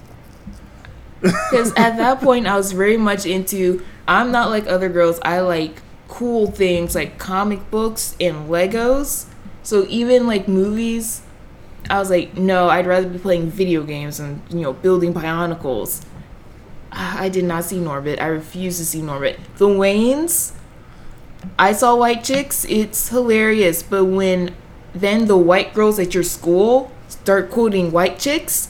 [1.22, 3.84] Because at that point, I was very much into.
[4.08, 5.20] I'm not like other girls.
[5.24, 9.26] I like cool things like comic books and Legos.
[9.64, 11.22] So even like movies,
[11.90, 16.04] I was like, no, I'd rather be playing video games and you know building Bionicles.
[16.92, 18.20] I did not see Norbit.
[18.22, 19.38] I refuse to see Norbit.
[19.58, 20.54] The Wayans.
[21.60, 22.66] I saw white chicks.
[22.70, 24.56] It's hilarious, but when
[24.96, 28.70] then the white girls at your school start quoting white chicks,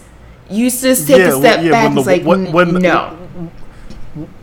[0.50, 1.84] you just take Yeah, a well, step yeah, back.
[1.86, 3.14] when the- like when- when- no.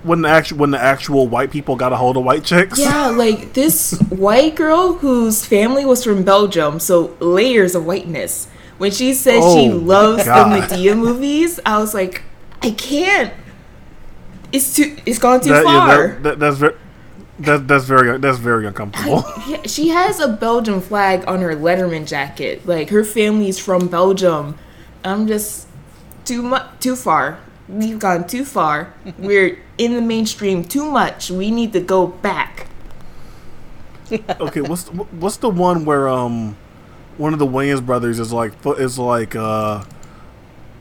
[0.05, 2.79] When the actual when the actual white people got a hold of white chicks.
[2.79, 8.47] Yeah, like this white girl whose family was from Belgium, so layers of whiteness.
[8.79, 10.69] When she said she Oh, loves God.
[10.69, 12.23] the Madea movies, I was like,
[12.63, 13.33] I can't.
[14.55, 14.97] It's too.
[15.05, 16.07] It's gone too That- yeah, far.
[16.09, 16.75] that- that- that's very.
[17.41, 19.25] That, that's very that's very uncomfortable.
[19.49, 22.63] Yeah, she has a Belgian flag on her Letterman jacket.
[22.65, 24.55] Like her family's from Belgium.
[25.05, 25.67] I'm just
[26.25, 27.39] too much, too far.
[27.69, 28.95] We've gone too far.
[29.19, 31.29] We're in the mainstream too much.
[31.31, 32.69] We need to go back.
[34.41, 34.87] okay, what's
[35.19, 36.57] what's the one where um
[37.17, 39.83] one of the Wayans brothers is like fo- is like uh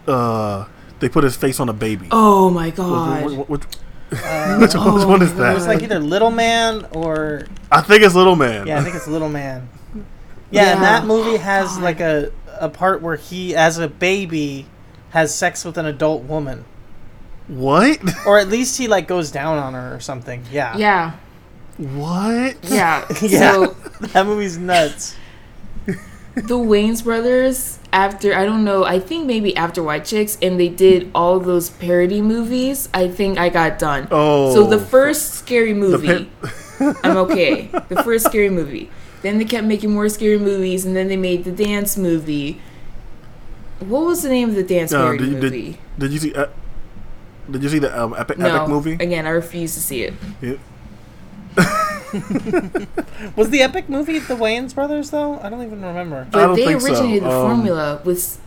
[0.07, 0.65] uh
[1.03, 2.07] they put his face on a baby.
[2.11, 3.25] Oh my god.
[3.25, 3.61] which, which,
[4.13, 5.57] Uh, which one- which one is Oh, that?
[5.57, 8.65] It's like either Little Man or I think it's Little Man.
[8.67, 9.67] yeah, I think it's Little Man.
[10.51, 11.81] Yeah, and that movie has God.
[11.83, 14.67] like a a part where he, as a baby,
[15.09, 16.63] has sex with an adult woman,
[17.47, 17.99] what?
[18.27, 20.43] or at least he like goes down on her or something.
[20.51, 21.11] Yeah, Yeah.
[21.77, 22.57] What?
[22.63, 23.03] Yeah.
[23.21, 23.51] yeah.
[23.51, 23.75] So
[24.13, 25.15] that movie's nuts.
[26.35, 30.67] the Wayans brothers after I don't know, I think maybe after White Chicks and they
[30.67, 34.07] did all those parody movies, I think I got done.
[34.11, 34.53] Oh.
[34.53, 36.25] So the first scary movie,
[36.79, 37.67] pa- I'm okay.
[37.87, 38.89] The first scary movie.
[39.21, 42.59] Then they kept making more scary movies and then they made the dance movie.
[43.79, 45.77] What was the name of the dance No, parody did you- did- movie?
[45.97, 46.33] Did you see?
[46.33, 46.47] Uh,
[47.51, 48.47] did you see the um, epic no.
[48.47, 48.93] epic movie?
[48.93, 50.13] Again, I refuse to see it.
[50.41, 50.55] Yeah.
[53.35, 55.39] Was the epic movie the Wayans brothers though?
[55.39, 56.27] I don't even remember.
[56.31, 56.87] But don't they think so.
[56.87, 58.39] originated the Um, formula with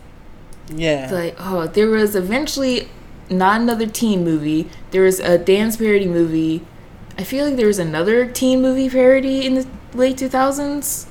[0.73, 2.89] Yeah, like oh there was eventually
[3.29, 6.61] not another teen movie there was a dance parody movie
[7.17, 11.07] i feel like there was another teen movie parody in the late 2000s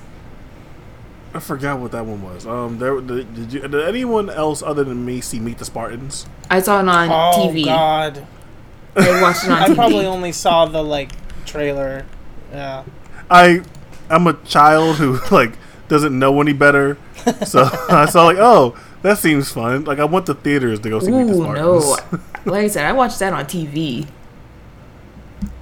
[1.35, 2.47] I forgot what that one was.
[2.47, 3.61] Um, there did, did you?
[3.61, 6.25] Did anyone else other than me see Meet the Spartans?
[6.49, 8.27] i saw it on oh tv god,
[8.97, 11.11] i watched it on I tv probably only saw the like
[11.45, 12.07] trailer.
[12.51, 12.85] Yeah,
[13.31, 13.63] I
[14.11, 15.53] I'm a child who like
[15.89, 16.99] doesn't know any better,
[17.45, 19.85] so I saw like oh that seems fun.
[19.85, 21.85] Like I went to theaters to go see Meet the Spartans.
[22.13, 22.21] no.
[22.47, 24.07] Like i said i watched that on tv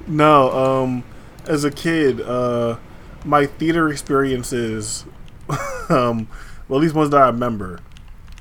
[0.07, 1.05] No, um,
[1.47, 2.77] as a kid, uh,
[3.25, 5.07] my theater experiences,
[5.89, 6.29] um,
[6.69, 7.81] well, at least ones that I remember,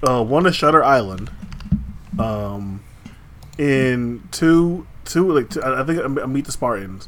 [0.06, 1.32] uh, one is Shutter Island,
[2.20, 2.84] um,
[3.58, 7.08] in two, two, like, two, I I think I Meet the Spartans,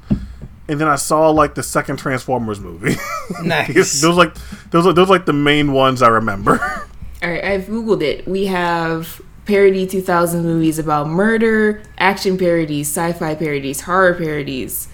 [0.68, 2.95] and then I saw like the second Transformers movie.
[3.43, 4.01] nice.
[4.01, 4.34] those like
[4.72, 6.59] those are those like the main ones I remember.
[7.24, 13.34] all right i've googled it we have parody 2000 movies about murder action parodies sci-fi
[13.34, 14.89] parodies horror parodies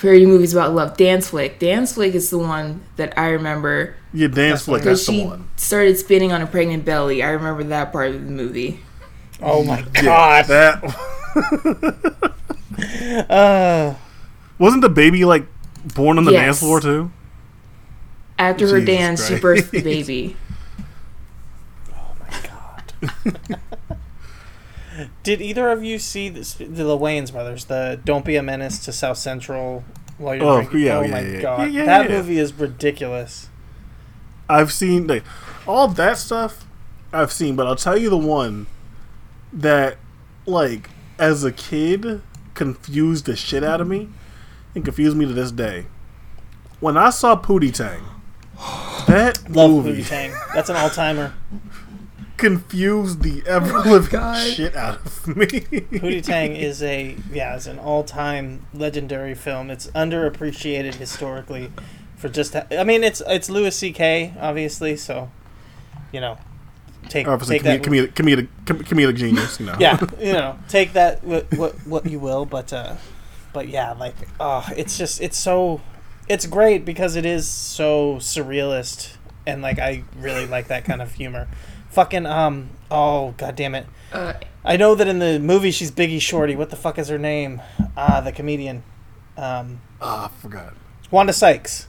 [0.00, 4.26] parody movies about love dance flick dance flick is the one that i remember yeah,
[4.26, 4.82] dance flick.
[4.82, 5.48] because That's the she one.
[5.56, 8.80] started spinning on a pregnant belly i remember that part of the movie
[9.40, 10.46] oh my Yeah, god.
[10.46, 10.84] that
[13.30, 13.94] uh,
[14.58, 15.46] wasn't the baby like
[15.94, 16.40] born on the Yes.
[16.46, 17.10] dance floor too.
[18.38, 20.36] after her Jesus dance she birthed the baby
[21.94, 23.58] oh my god.
[25.22, 26.66] Did either of you see this, the
[26.98, 27.64] Wayans brothers?
[27.64, 29.84] The "Don't Be a Menace to South Central"
[30.18, 30.80] while you're Oh, drinking?
[30.80, 31.40] yeah, oh yeah, my yeah.
[31.40, 32.16] god, Yeah, yeah, that yeah.
[32.18, 33.48] movie is ridiculous.
[34.50, 35.24] I've seen like
[35.66, 36.66] all that stuff
[37.12, 38.66] I've seen, but I'll tell you the one
[39.52, 39.96] that
[40.44, 42.20] like as a kid
[42.54, 44.08] confused the shit out of me
[44.74, 45.86] and confused me to this day.
[46.80, 48.02] When I saw Pootie Tang,
[49.06, 50.34] that Love movie, Pootie Tang.
[50.54, 51.34] That's an all timer.
[52.36, 54.46] confused the ever living God.
[54.46, 55.46] shit out of me.
[55.46, 59.70] Pootie Tang is a yeah, is an all-time legendary film.
[59.70, 61.70] It's underappreciated historically
[62.16, 62.54] for just.
[62.54, 64.34] Ha- I mean, it's it's Louis C.K.
[64.40, 65.30] obviously, so
[66.12, 66.38] you know,
[67.08, 67.82] take Obviously, take that.
[67.82, 69.60] comedic, comedic, comedic, comedic genius.
[69.60, 69.76] You know.
[69.78, 72.96] yeah, you know, take that what what, what you will, but uh,
[73.52, 75.80] but yeah, like oh, it's just it's so
[76.28, 81.12] it's great because it is so surrealist and like I really like that kind of
[81.12, 81.48] humor.
[81.90, 83.86] Fucking um oh god damn it.
[84.12, 84.34] Uh,
[84.64, 86.54] I know that in the movie she's Biggie Shorty.
[86.56, 87.60] What the fuck is her name?
[87.96, 88.82] Ah, the comedian.
[89.36, 90.74] Um, Ah, I forgot.
[91.10, 91.88] Wanda Sykes.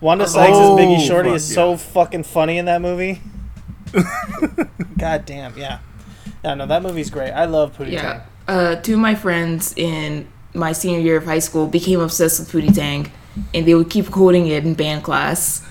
[0.00, 1.76] Wanda Sykes as Biggie Oh, Shorty fuck, is so yeah.
[1.76, 3.20] fucking funny in that movie.
[4.98, 5.78] God damn, yeah.
[6.44, 7.30] Yeah, no, that movie's great.
[7.30, 8.02] I love Pootie yeah.
[8.02, 8.20] Tang.
[8.46, 12.50] Uh, two of my friends in my senior year of high school became obsessed with
[12.52, 13.10] Pootie Tang,
[13.52, 15.66] and they would keep quoting it in band class.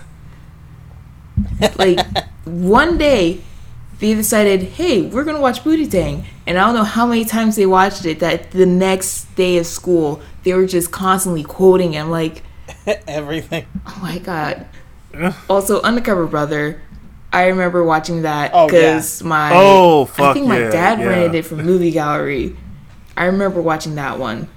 [1.77, 1.99] Like
[2.45, 3.41] one day,
[3.99, 7.55] they decided, "Hey, we're gonna watch Pootie Tang," and I don't know how many times
[7.55, 8.19] they watched it.
[8.19, 12.01] That the next day of school, they were just constantly quoting it.
[12.01, 12.43] I'm like,
[13.07, 13.65] Everything.
[13.87, 14.65] oh my god.
[15.49, 16.81] also, Undercover Brother.
[17.31, 18.67] I remember watching that Oh, yeah.
[18.67, 21.05] because my Oh, fuck I think my yeah, dad yeah.
[21.07, 22.55] rented it from Movie Gallery.
[23.17, 24.49] I remember watching that one.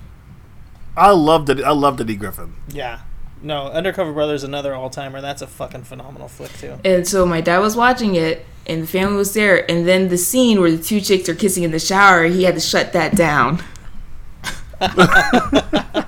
[0.96, 1.62] I loved it.
[1.62, 2.54] I loved Eddie Griffin.
[2.68, 3.00] Yeah.
[3.42, 5.20] No, Undercover Brother is another all timer.
[5.20, 6.78] That's a fucking phenomenal flick too.
[6.84, 9.70] And so my dad was watching it, and the family was there.
[9.70, 12.54] And then the scene where the two chicks are kissing in the shower, he had
[12.54, 13.62] to shut that down.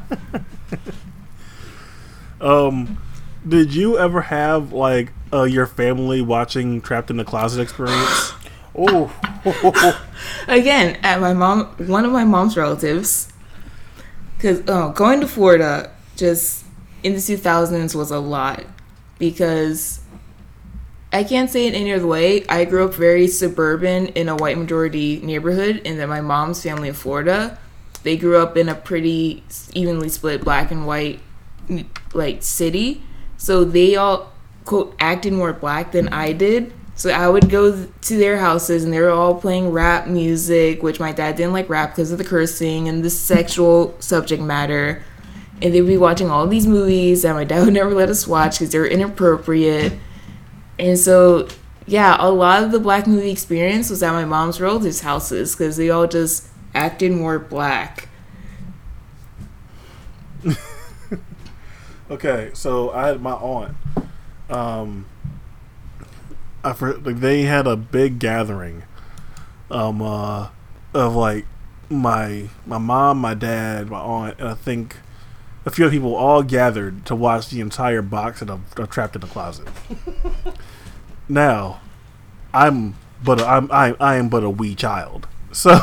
[2.40, 2.98] Um,
[3.47, 8.32] did you ever have like uh, your family watching Trapped in the Closet experience?
[8.77, 9.12] oh.
[10.48, 13.32] Again, at my mom, one of my mom's relatives,
[14.39, 16.65] because oh, uh, going to Florida just
[17.02, 18.65] in the 2000s was a lot
[19.19, 20.01] because
[21.12, 22.47] I can't say it any other way.
[22.47, 26.89] I grew up very suburban in a white majority neighborhood, and then my mom's family
[26.89, 27.59] in Florida,
[28.05, 29.43] they grew up in a pretty
[29.74, 31.19] evenly split black and white
[32.15, 33.02] like city.
[33.39, 34.32] So they all
[34.65, 36.73] quote acted more black than I did.
[36.99, 40.99] So I would go to their houses and they were all playing rap music, which
[40.99, 45.03] my dad didn't like rap because of the cursing and the sexual subject matter.
[45.62, 48.59] And they'd be watching all these movies that my dad would never let us watch
[48.59, 49.95] because they were inappropriate.
[50.79, 51.49] And so,
[51.87, 55.77] yeah, a lot of the black movie experience was at my mom's relatives' houses because
[55.77, 58.09] they all just acted more black.
[62.11, 63.77] Okay, so I had my aunt.
[64.49, 65.05] Um,
[66.64, 68.85] I for, like they had a big gathering,
[69.70, 70.48] um, uh,
[70.94, 71.47] of like
[71.89, 74.97] my my mom, my dad, my aunt, and I think
[75.64, 79.26] a few people all gathered to watch the entire box of, of Trapped in the
[79.26, 79.68] Closet.
[81.28, 81.80] now,
[82.52, 85.78] I'm but a, I'm I, I am but a wee child, so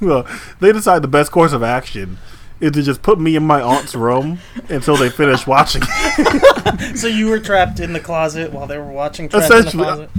[0.00, 0.26] well,
[0.60, 2.18] they decide the best course of action
[2.60, 4.38] is to just put me in my aunt's room
[4.68, 5.82] until they finish watching.
[6.94, 9.84] so you were trapped in the closet while they were watching Trapped in the Essentially,
[9.84, 10.10] Closet?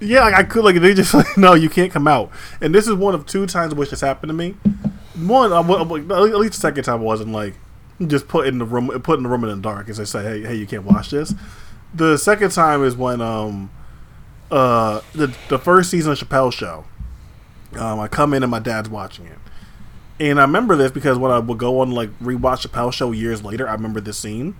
[0.00, 2.30] yeah, like I could like they just like no, you can't come out.
[2.60, 4.52] And this is one of two times which this happened to me.
[5.16, 7.54] One, I, wa- at least the second time I wasn't like
[8.06, 10.22] just put in the room, put in the room in the dark, as they say,
[10.22, 11.32] hey, hey, you can't watch this.
[11.94, 13.70] The second time is when um
[14.50, 16.84] uh the the first season of Chappelle Show.
[17.76, 19.38] Um, I come in and my dad's watching it.
[20.20, 23.44] And I remember this because when I would go on like rewatch Chappelle Show years
[23.44, 24.54] later, I remember this scene.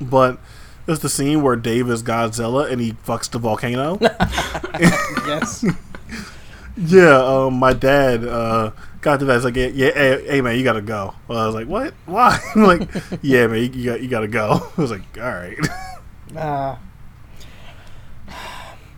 [0.00, 0.38] But
[0.86, 3.98] it's the scene where Dave is Godzilla and he fucks the volcano.
[5.26, 5.64] yes.
[6.76, 8.70] yeah, um, my dad uh,
[9.00, 9.34] got to that.
[9.34, 11.14] He's like, yeah, yeah hey, hey, man, you gotta go.
[11.26, 11.94] Well, I was like, what?
[12.06, 12.38] Why?
[12.54, 12.88] I'm like,
[13.22, 14.70] yeah, man, you, you got you gotta go.
[14.76, 15.58] I was like, all right.
[16.36, 16.76] Uh,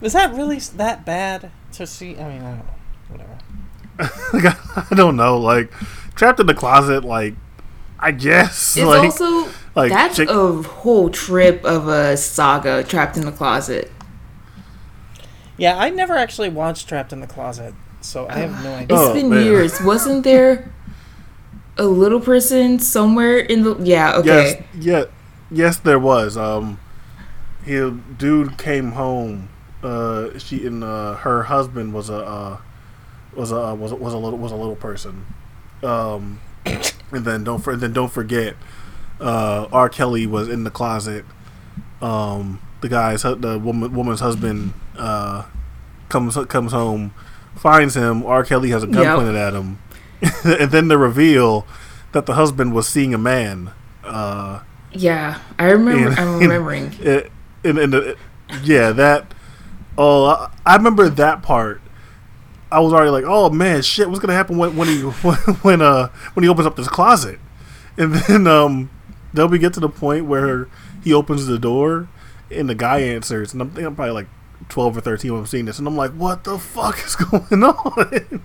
[0.01, 2.17] is that really that bad to see?
[2.17, 2.73] I mean, I don't know.
[3.09, 3.37] Whatever.
[4.33, 5.37] like, I don't know.
[5.37, 5.71] Like,
[6.15, 7.03] trapped in the closet.
[7.03, 7.35] Like,
[7.99, 8.75] I guess.
[8.77, 13.31] It's like, also like that's chick- a whole trip of a saga trapped in the
[13.31, 13.91] closet.
[15.57, 18.97] Yeah, I never actually watched Trapped in the Closet, so I have no idea.
[18.97, 19.45] It's Oh, been man.
[19.45, 19.79] years.
[19.81, 20.71] Wasn't there
[21.77, 23.75] a little person somewhere in the?
[23.79, 24.15] Yeah.
[24.15, 24.27] Okay.
[24.27, 25.03] Yes, yeah,
[25.51, 26.35] yes, there was.
[26.35, 26.79] Um,
[27.63, 27.73] he
[28.17, 29.49] dude came home.
[29.83, 32.57] Uh, she and uh, her husband was a uh,
[33.35, 35.27] was a was a, was a little was a little person.
[35.83, 38.55] Um, and then don't for, then don't forget,
[39.19, 39.89] uh, R.
[39.89, 41.25] Kelly was in the closet.
[42.01, 45.45] Um, the guy's the woman woman's husband uh,
[46.09, 47.13] comes comes home,
[47.55, 48.25] finds him.
[48.25, 48.43] R.
[48.43, 49.15] Kelly has a gun Yep.
[49.17, 49.79] pointed at him,
[50.43, 51.65] and then the reveal
[52.11, 53.71] that the husband was seeing a man.
[54.03, 55.39] Uh, Yeah.
[55.59, 56.09] I remember.
[56.09, 56.91] And- I'm remembering.
[57.63, 58.17] and, and the,
[58.63, 59.33] yeah, that.
[59.97, 61.81] Oh, I, I remember that part
[62.71, 65.01] I was already like, oh man, shit, what's gonna happen when when he
[65.61, 67.39] when uh when he opens up this closet,
[67.97, 68.89] and then um
[69.33, 70.67] then we get to the point where
[71.03, 72.07] he opens the door
[72.49, 74.27] and the guy answers, and I'm thinking I'm probably like
[74.69, 77.63] twelve or thirteen when I'm seeing this, and I'm like, what the fuck is going
[77.63, 78.41] on?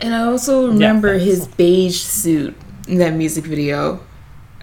[0.00, 2.54] And I also remember his beige suit
[2.86, 4.00] in that music video.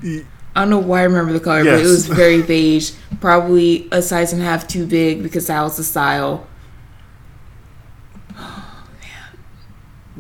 [0.03, 0.25] I
[0.55, 2.91] don't know why I remember the color, but it was very beige.
[3.19, 6.45] Probably a size and a half too big because that was the style.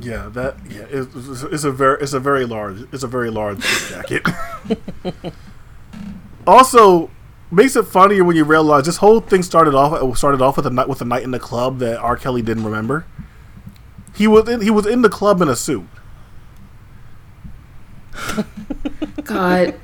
[0.03, 3.59] Yeah, that yeah, it's, it's a very it's a very large it's a very large
[3.89, 4.23] jacket.
[6.47, 7.09] also,
[7.51, 10.65] makes it funnier when you realize this whole thing started off it started off with
[10.65, 12.17] a night with a night in the club that R.
[12.17, 13.05] Kelly didn't remember.
[14.15, 15.85] He was in, he was in the club in a suit.
[19.23, 19.75] God,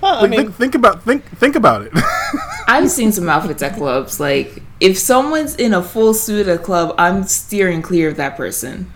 [0.00, 1.92] Well, I Like, mean, think, think about think think about it.
[2.68, 4.18] I've seen some outfits at clubs.
[4.20, 8.36] Like, if someone's in a full suit at a club, I'm steering clear of that
[8.36, 8.92] person.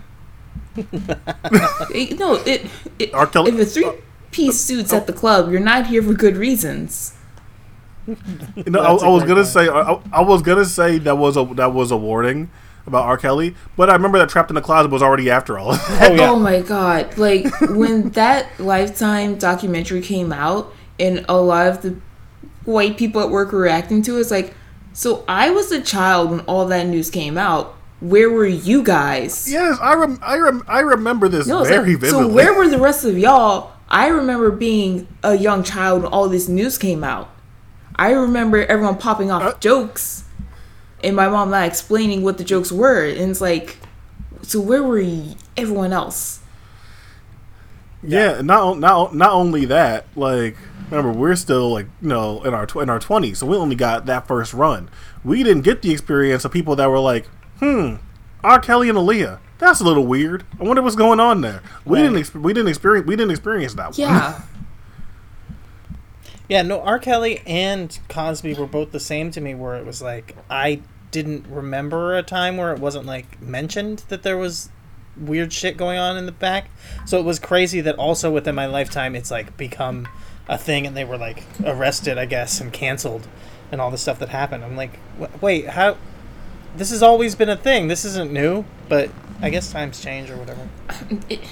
[1.95, 2.67] It- no, it,
[2.99, 3.27] it R.
[3.27, 3.91] Kelly- if a three
[4.31, 7.15] piece suit's at the club, you're not here for good reasons.
[8.07, 8.17] You
[8.67, 11.37] know, I, That's a I was gonna say I, I was gonna say that was
[11.37, 12.51] a that was a warning
[12.87, 13.19] about R.
[13.19, 16.31] Kelly, but I remember that Trapped in the Closet was already after all oh yeah,
[16.31, 17.19] Oh my god!
[17.19, 21.97] Like when that Lifetime documentary came out, and a lot of the
[22.65, 24.55] white people at work were reacting to it, it's like,
[24.95, 27.77] so I was a child when all that news came out.
[28.01, 29.51] Where were you guys?
[29.51, 32.11] Yes, I rem- I, rem- I remember this No, very like, vividly.
[32.11, 33.73] so where were the rest of y'all?
[33.89, 37.29] I remember being a young child when all this news came out.
[37.97, 40.25] I remember everyone popping off Uh, jokes,
[41.03, 43.79] and my mom not explaining what the jokes were, and it's like,
[44.43, 46.39] so where were y- everyone else?
[48.03, 50.57] Yeah, not not not only that, like
[50.91, 53.75] remember we're still like you know in our tw- in our twenties, so we only
[53.75, 54.89] got that first run.
[55.25, 57.29] We didn't get the experience of people that were like,
[57.61, 57.95] hmm,
[58.45, 58.59] R.
[58.61, 59.39] Kelly and Aaliyah.
[59.59, 60.45] That's a little weird.
[60.61, 61.63] I wonder what's going on there.
[61.85, 62.05] We Right.
[62.05, 63.87] didn't ex- we didn't experience we didn't experience that.
[63.89, 63.95] one.
[63.97, 64.41] Yeah.
[66.49, 66.63] yeah.
[66.63, 66.99] No, R.
[66.99, 69.55] Kelly and Cosby were both the same to me.
[69.55, 70.81] Where it was like I
[71.11, 74.71] didn't remember a time where it wasn't like mentioned that there was
[75.17, 76.71] weird shit going on in the back.
[77.05, 80.07] So it was crazy that also within my lifetime it's like become
[80.49, 83.27] a thing, and they were like arrested, I guess, and canceled,
[83.73, 84.65] and all the stuff that happened.
[84.65, 84.99] I'm like,
[85.43, 85.97] wait, how?
[86.77, 87.89] This has always been a thing.
[87.89, 89.11] This isn't new, but
[89.43, 90.69] I guess times change or whatever.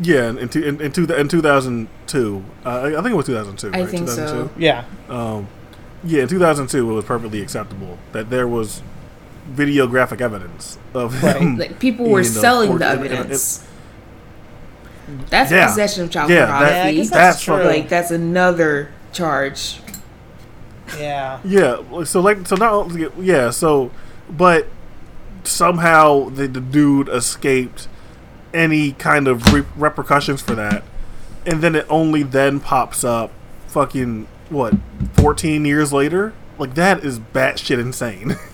[0.00, 0.28] yeah.
[0.30, 3.16] In in, two- in, in, two, in two thousand two, uh, I I think it
[3.16, 3.68] was two thousand two.
[3.74, 3.88] I right?
[3.88, 4.50] think so.
[4.56, 5.48] Yeah, Um,
[6.04, 8.82] yeah, in 2002, it was perfectly acceptable that there was
[9.52, 11.36] videographic evidence of Right.
[11.36, 11.56] him.
[11.58, 13.66] Like people were you selling or- the and- and- evidence.
[15.28, 15.66] That's Yeah.
[15.66, 16.76] possession of child Yeah, that- pornography.
[16.78, 17.54] Yeah, I guess that's that's true.
[17.56, 19.80] fucking- like that's another charge.
[20.98, 21.38] yeah.
[21.44, 22.90] Yeah, so like, so not
[23.20, 23.90] yeah, so,
[24.28, 24.68] but
[25.44, 27.88] somehow the, the dude escaped
[28.52, 30.84] any kind of re- repercussions for that,
[31.46, 33.30] and then it only then pops up,
[33.68, 34.74] fucking what,
[35.14, 36.32] fourteen years later?
[36.58, 38.36] Like that is batshit insane.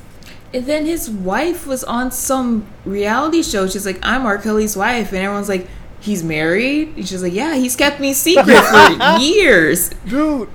[0.53, 3.69] And then his wife was on some reality show.
[3.69, 4.37] She's like, "I'm R.
[4.37, 5.69] Kelly's wife," and everyone's like,
[6.01, 10.49] "He's married." And she's like, "Yeah, he's kept me secret for years." Dude,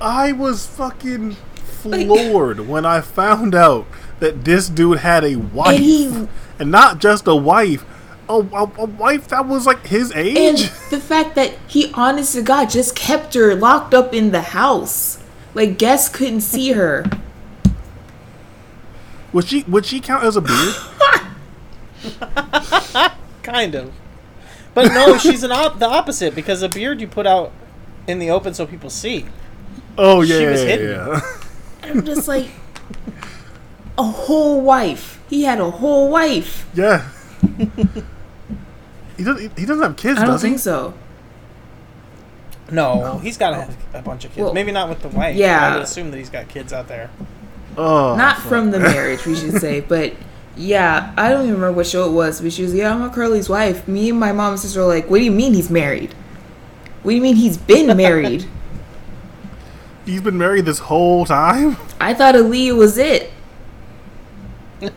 [0.00, 3.86] I was fucking floored when I found out
[4.22, 6.28] that this dude had a wife, And he
[6.58, 7.84] and not just a wife,
[8.28, 10.36] a, a, a wife that was like his age.
[10.38, 10.58] and
[10.90, 15.18] the fact that he, honest to God, just kept her locked up in the house.
[15.54, 17.04] Like guests couldn't see her.
[19.32, 20.74] Would she would she count as a beard?
[23.42, 23.92] Kind of.
[24.74, 27.52] But no, she's an op- the opposite because a beard you put out
[28.06, 29.26] in the open so people see.
[29.98, 30.90] Oh yeah, She was yeah, hidden.
[30.90, 31.20] yeah.
[31.82, 32.46] I'm just like,
[33.98, 35.20] a whole wife.
[35.28, 36.68] He had a whole wife.
[36.74, 37.08] yeah.
[39.16, 39.58] he doesn't.
[39.58, 40.48] He doesn't have kids, I don't does he?
[40.50, 40.94] think so.
[42.70, 44.44] No, he's got to have a bunch of kids.
[44.44, 45.36] Well, Maybe not with the wife.
[45.36, 45.66] yeah.
[45.66, 47.10] I would assume that he's got kids out there.
[47.76, 48.46] Oh, Not fuck.
[48.48, 50.14] from the marriage, we should say, but
[50.56, 52.40] yeah, I don't even remember what show it was.
[52.40, 53.10] But she was, yeah, I'm R.
[53.10, 53.86] Kelly's wife.
[53.88, 56.14] Me and my mom and sister were like, what do you mean he's married?
[57.02, 58.46] What do you mean he's been married?
[60.06, 61.76] He's been married this whole time.
[62.00, 63.31] I thought Aaliyah was it.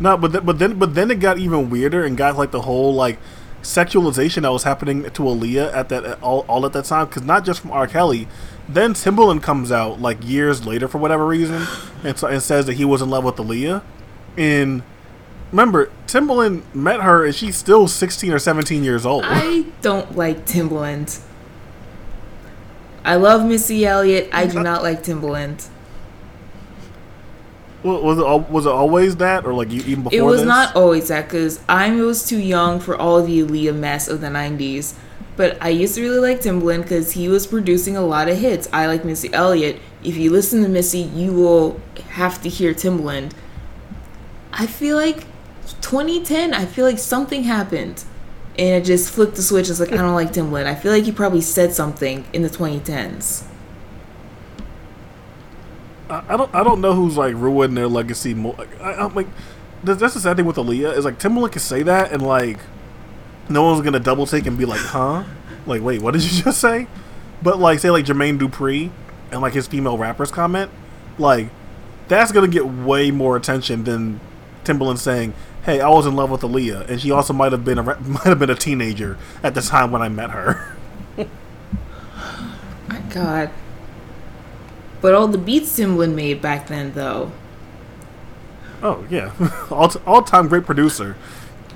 [0.00, 2.62] No, but th- but then but then it got even weirder and got like the
[2.62, 3.18] whole like
[3.62, 7.44] sexualization that was happening to Aaliyah at that all, all at that time because not
[7.44, 7.86] just from R.
[7.86, 8.28] Kelly.
[8.68, 11.66] Then Timbaland comes out like years later for whatever reason
[12.04, 13.82] and, so, and says that he was in love with Aaliyah.
[14.36, 14.82] And
[15.50, 19.24] remember, Timbaland met her and she's still sixteen or seventeen years old.
[19.26, 21.20] I don't like Timbaland.
[23.04, 24.28] I love Missy Elliott.
[24.32, 25.68] I do not like Timbaland.
[27.82, 30.48] Wa- Was it was it always that, or like you even before It was this?
[30.48, 34.20] not always that because I was too young for all of the Aaliyah mess of
[34.20, 34.94] the 90s.
[35.36, 38.68] But I used to really like Timbaland because he was producing a lot of hits.
[38.72, 39.80] I like Missy Elliott.
[40.02, 41.80] If you listen to Missy, you will
[42.10, 43.30] have to hear Timbaland.
[44.52, 45.26] I feel like
[45.80, 48.02] 2010, I feel like something happened.
[48.58, 49.70] And it just flipped the switch.
[49.70, 50.66] It's like, I don't like Timbaland.
[50.66, 53.44] I feel like he probably said something in the 2010s.
[56.10, 58.56] I, don't I don't know who's like ruining their legacy more.
[58.80, 59.26] I, I'm like
[59.84, 62.58] that's the sad thing with Aaliyah is like Timbaland can say that and like
[63.48, 65.24] no one's gonna double take and be like, huh?
[65.66, 66.86] Like, wait, what did you just say?
[67.42, 68.90] But like, say like Jermaine Dupri
[69.30, 70.70] and like his female rappers comment,
[71.18, 71.48] like
[72.08, 74.20] that's gonna get way more attention than
[74.64, 77.78] Timbaland saying, "Hey, I was in love with Aaliyah, and she also might have been
[77.78, 80.76] a might have been a teenager at the time when I met her."
[82.88, 83.50] My God.
[85.00, 87.32] But all the beats Timbaland made back then, though.
[88.82, 89.32] Oh yeah,
[89.70, 91.16] all all time great producer.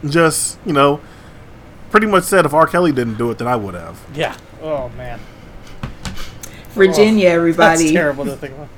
[0.04, 1.00] Just you know,
[1.90, 2.66] pretty much said if R.
[2.66, 4.00] Kelly didn't do it, then I would have.
[4.14, 4.36] Yeah.
[4.60, 5.20] Oh man.
[6.70, 7.92] Virginia, oh, That's everybody.
[7.92, 8.68] terrible to think about.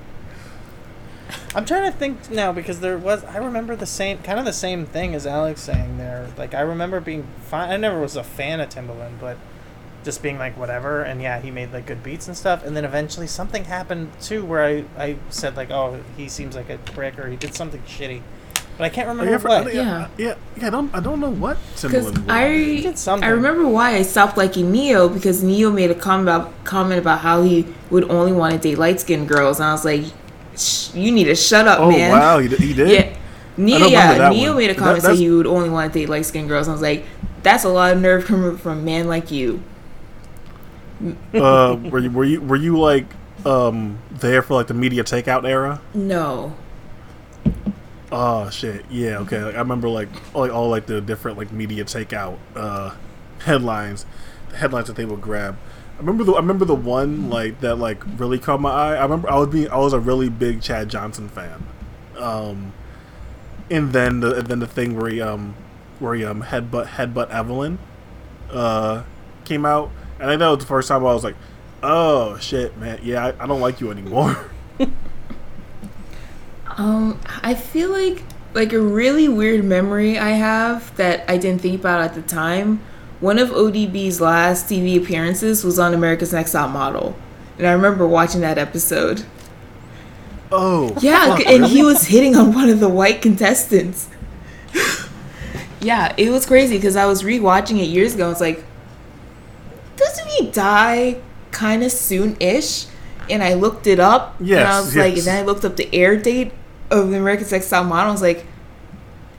[1.55, 4.53] I'm trying to think now because there was I remember the same kind of the
[4.53, 6.29] same thing as Alex saying there.
[6.37, 7.71] Like I remember being fine.
[7.71, 9.37] I never was a fan of Timbaland, but
[10.05, 11.03] just being like whatever.
[11.03, 12.65] And yeah, he made like good beats and stuff.
[12.65, 16.71] And then eventually something happened too where I I said like oh he seems like
[16.71, 18.21] a prick or he did something shitty,
[18.79, 19.75] but I can't remember Yeah, for- what.
[19.75, 20.67] yeah, yeah, yeah.
[20.67, 22.49] I don't I don't know what Because I,
[22.83, 23.27] did something.
[23.27, 27.21] I remember why I stopped liking Ne-Yo because Ne-Yo made a comment about comment about
[27.21, 30.05] how he would only want to date light skinned girls, and I was like,
[30.95, 32.61] "You need to shut up, Oh man." wow, he did.
[32.61, 32.89] He did?
[32.91, 33.17] Yeah,
[33.57, 34.59] Ne-Yo, yeah, Ne-Yo one.
[34.59, 36.69] made a That- comment saying that's- he would only want to date light skinned girls.
[36.69, 37.05] I was like,
[37.43, 39.63] "That's a lot of nerve coming from a man like you."
[41.35, 43.07] Uh, were you were you were you like
[43.45, 45.81] um there for like the media takeout era?
[45.93, 46.55] No,
[48.17, 49.43] Oh shit, yeah, okay.
[49.43, 52.95] Like, I remember like all, like all like the different like media takeout uh
[53.41, 54.07] headlines,
[54.51, 55.57] the headlines that they would grab.
[55.97, 58.95] I remember the I remember the one like that like really caught my eye.
[58.95, 61.67] I remember I was being I was a really big Chad Johnson fan.
[62.17, 62.73] Um
[63.69, 65.57] and then the and then the thing where he um
[65.99, 67.81] where he um headbutt headbutt Evelyn
[68.53, 69.03] uh
[69.45, 71.37] came out I think that was the first time I was like,
[71.83, 74.51] Oh shit, man, yeah, I, I don't like you anymore.
[76.77, 78.23] Um, I feel like
[78.55, 82.81] like a really weird memory I have that I didn't think about at the time.
[83.21, 87.17] One of ODB's last TV appearances was on America's Next Top Model,
[87.59, 89.25] and I remember watching that episode.
[90.51, 91.69] oh Yeah, fuck, and really?
[91.69, 94.09] he was hitting on one of the white contestants.
[95.81, 98.31] yeah, it was crazy because I was rewatching it years ago.
[98.31, 98.65] It's like,
[100.05, 101.21] doesn't he die
[101.51, 102.87] kind of soon-ish?
[103.31, 105.77] And I looked it up, and I Yes, was like, and then I looked up
[105.77, 106.53] the air date
[106.91, 108.11] of the America's Next Top Model.
[108.11, 108.45] I was like,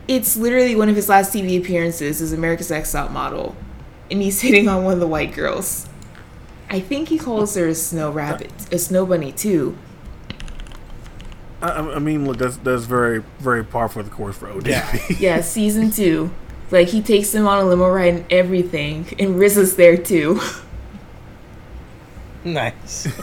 [0.07, 3.55] it's literally one of his last TV appearances is America's Next Top Model,
[4.09, 5.87] and he's hitting on one of the white girls.
[6.69, 9.77] I think he calls her a snow rabbit, a snow bunny too.
[11.61, 14.67] I, I mean, look, that's that's very very par for the course for ODB.
[14.67, 14.99] Yeah.
[15.19, 16.31] Yeah, season two.
[16.71, 20.39] Like he takes them on a limo ride and everything, and Riz is there too.
[22.45, 23.07] Nice.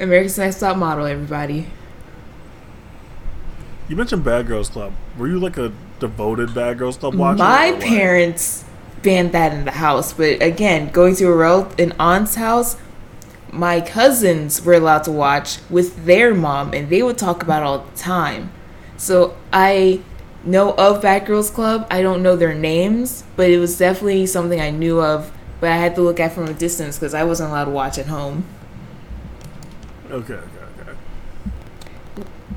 [0.00, 1.66] America's Next Top Model, everybody.
[3.88, 4.94] You mentioned Bad Girls Club.
[5.18, 7.36] Were you like a devoted Bad Girls Club watcher?
[7.36, 8.64] My parents
[9.02, 12.78] banned that in the house, but again, going to a rel- an aunt's house,
[13.52, 17.66] my cousins were allowed to watch with their mom, and they would talk about it
[17.66, 18.50] all the time.
[18.96, 20.00] So I
[20.44, 21.86] know of Bad Girls Club.
[21.90, 25.32] I don't know their names, but it was definitely something I knew of.
[25.60, 27.98] But I had to look at from a distance because I wasn't allowed to watch
[27.98, 28.44] at home.
[30.10, 30.98] Okay, okay, okay.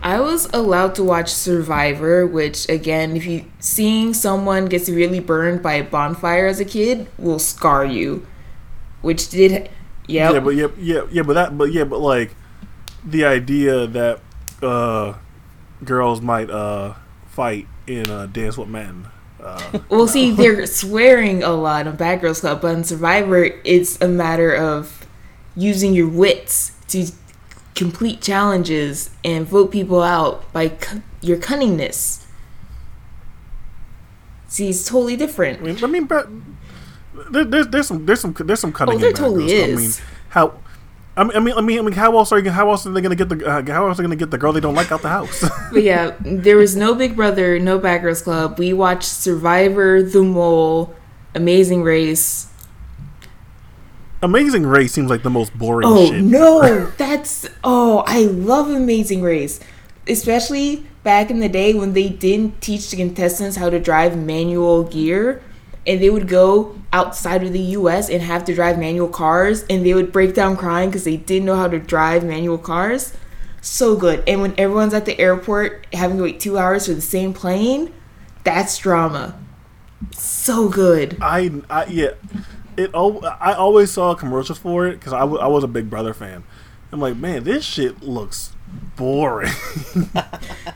[0.01, 5.61] I was allowed to watch Survivor, which again, if you seeing someone gets really burned
[5.63, 8.25] by a bonfire as a kid will scar you.
[9.01, 9.69] Which did,
[10.07, 10.43] Yeah, yep.
[10.43, 12.35] but yeah, yeah, yeah, but that, but yeah, but like
[13.05, 14.21] the idea that
[14.61, 15.15] uh
[15.83, 16.93] girls might uh
[17.27, 19.07] fight in uh, Dance with Men.
[19.41, 24.01] Uh, well, see, they're swearing a lot on Bad Girls Club, but in Survivor, it's
[24.01, 25.05] a matter of
[25.55, 27.07] using your wits to
[27.75, 32.25] complete challenges and vote people out by cu- your cunningness.
[34.47, 35.61] See, it's totally different.
[35.61, 36.29] I mean, I mean, but
[37.31, 38.95] there, there's there's some there's some there's some cutting.
[38.95, 39.69] Oh, there totally Club.
[39.71, 39.91] I mean,
[40.29, 40.59] how.
[41.15, 42.49] I mean, I mean, I mean, I mean, how else are you?
[42.49, 43.45] How else are they gonna get the?
[43.45, 45.43] Uh, how else are they gonna get the girl they don't like out the house?
[45.73, 48.57] Yeah, there was no Big Brother, no Bad Girls Club.
[48.59, 50.93] We watched Survivor, The Mole,
[51.35, 52.47] Amazing Race.
[54.21, 56.23] Amazing Race seems like the most boring Oh shit.
[56.23, 59.59] no, that's oh, I love Amazing Race.
[60.07, 64.83] especially back in the day when they didn't teach the contestants how to drive manual
[64.83, 65.41] gear
[65.85, 69.85] and they would go outside of the US and have to drive manual cars and
[69.85, 73.13] they would break down crying because they didn't know how to drive manual cars.
[73.61, 74.23] So good.
[74.27, 77.93] And when everyone's at the airport having to wait two hours for the same plane,
[78.43, 79.39] that's drama.
[80.11, 81.17] So good.
[81.21, 82.11] I, I yeah,
[82.77, 82.91] it.
[82.93, 86.43] I always saw commercials for it because I, w- I was a Big Brother fan.
[86.91, 88.53] I'm like, man, this shit looks
[88.95, 89.51] boring.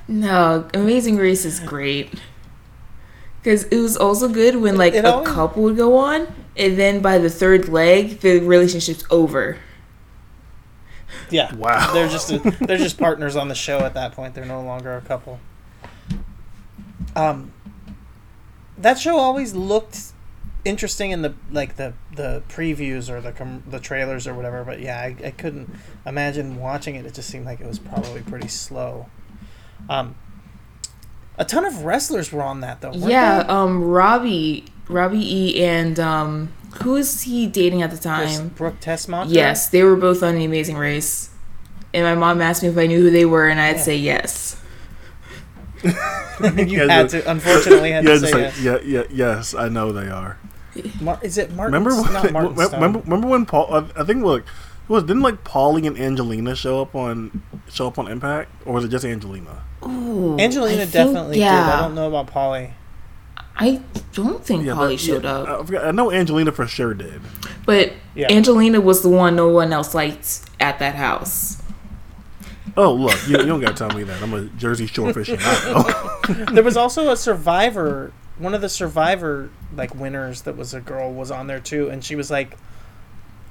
[0.07, 2.13] No, Amazing Race is great.
[3.41, 6.27] Because it was also good when like It a always- couple would go on,
[6.57, 9.57] and then by the third leg, the relationship's over.
[11.29, 11.53] Yeah.
[11.55, 11.93] Wow.
[11.93, 12.29] They're just
[12.61, 14.33] they're just partners on the show at that point.
[14.35, 15.39] They're no longer a couple.
[17.15, 17.51] Um,
[18.77, 19.99] that show always looked
[20.65, 24.63] interesting in the like the the previews or the com- the trailers or whatever.
[24.63, 25.69] But yeah, I, I couldn't
[26.05, 27.05] imagine watching it.
[27.05, 29.07] It just seemed like it was probably pretty slow.
[29.89, 30.15] Um,
[31.37, 32.91] a ton of wrestlers were on that though.
[32.93, 33.49] yeah, they?
[33.49, 36.51] um, Robbie, Robbie E, and um,
[36.83, 38.49] who is he dating at the Was time?
[38.49, 39.27] Brooke Tessmacher.
[39.33, 41.29] Yes, they were both on The Amazing Race.
[41.93, 43.81] And my mom asked me if I knew who they were, and I'd Yeah.
[43.81, 44.61] say yes.
[45.83, 45.91] you
[46.41, 47.29] Yeah, had to.
[47.31, 48.59] Unfortunately, had yeah, to say like, yes.
[48.61, 50.37] yeah, yeah, yes, I know they are.
[51.01, 51.73] Mar- is it Martin?
[51.73, 52.13] Remember when?
[52.13, 52.71] Not Martin Stone.
[52.73, 53.67] remember, remember when Paul?
[53.73, 57.41] I I think like it was didn't like Paulie and Angelina show up on
[57.71, 59.63] show up on Impact, or was it just Angelina?
[59.87, 61.65] Ooh, Angelina think- definitely yeah.
[61.65, 61.73] did.
[61.75, 62.71] I don't know about Paulie.
[63.59, 63.81] I
[64.13, 65.71] don't think Yeah, Paulie showed yeah, up.
[65.71, 67.21] I, I know Angelina for sure did.
[67.65, 68.31] But Yeah.
[68.31, 71.61] Angelina was the one no one else liked at that house.
[72.75, 74.21] Oh look, you, you don't gotta tell me that.
[74.21, 76.51] I'm a Jersey Shore aficionado.
[76.53, 78.13] there was also a Survivor.
[78.37, 82.03] One of the Survivor like winners that was a girl was on there too, and
[82.03, 82.55] she was like,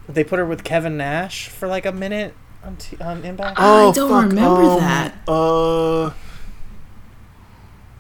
[0.08, 3.58] they put her with Kevin Nash for like a minute on, t- on Impact.
[3.58, 5.14] I don't remember that.
[5.26, 6.10] Uh,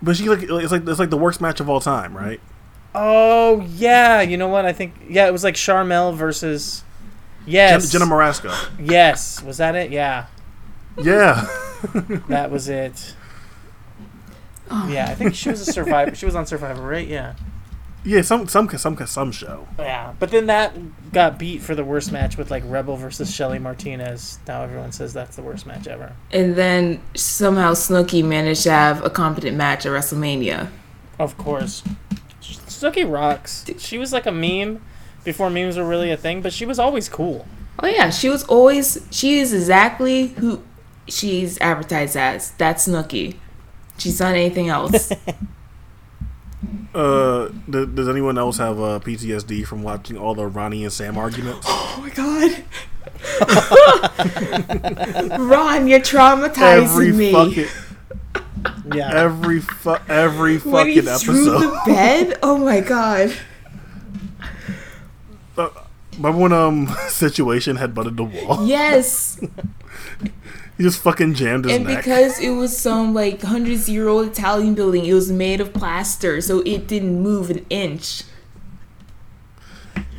[0.02, 2.24] but she like it's like it's like the worst match of all time, mm-hmm.
[2.24, 2.40] right?
[2.94, 4.64] Oh yeah, you know what?
[4.64, 6.82] I think yeah, it was like Sharmell versus.
[7.48, 7.92] Yes.
[7.92, 8.70] Jenna, Jenna Morasca.
[8.80, 9.92] yes, was that it?
[9.92, 10.26] Yeah,
[10.98, 11.46] Yeah.
[12.28, 13.14] that was it.
[14.68, 14.88] Oh.
[14.88, 16.14] Yeah, I think she was a Survivor.
[16.16, 17.06] she was on Survivor, right?
[17.06, 17.34] Yeah.
[18.06, 19.66] Yeah, some some some some show.
[19.78, 23.58] Yeah, but then that got beat for the worst match with like Rebel versus Shelly
[23.58, 24.38] Martinez.
[24.46, 26.14] Now everyone says that's the worst match ever.
[26.30, 30.70] And then somehow Snooki managed to have a competent match at WrestleMania.
[31.18, 31.82] Of course,
[32.40, 33.66] Snooki rocks.
[33.78, 34.82] She was like a meme
[35.24, 37.46] before memes were really a thing, but she was always cool.
[37.80, 40.62] Oh yeah, she was always she is exactly who
[41.08, 42.52] she's advertised as.
[42.52, 43.36] That's Snooki.
[43.98, 45.10] She's not anything else.
[46.94, 51.18] Uh, th- does anyone else have uh, PTSD from watching all the Ronnie and Sam
[51.18, 51.66] arguments?
[51.68, 52.64] oh my god.
[55.40, 57.32] Ron, you're traumatizing every me.
[57.32, 57.66] fucking
[58.94, 61.60] Yeah, every fu- every fucking when he fucking threw episode.
[61.60, 63.32] the bed, oh my god.
[65.56, 65.68] Uh,
[66.16, 68.66] remember when um situation had butted the wall?
[68.66, 69.38] Yes.
[70.76, 71.80] He just fucking jammed his neck.
[71.80, 72.04] and neck.
[72.04, 76.40] because it was some like hundreds year old Italian building, it was made of plaster,
[76.42, 78.24] so it didn't move an inch.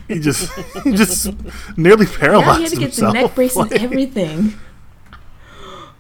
[0.08, 0.52] he just
[0.84, 1.28] he just
[1.78, 4.54] nearly paralyzed Yeah, paralyzed he had to get the neck brace and everything.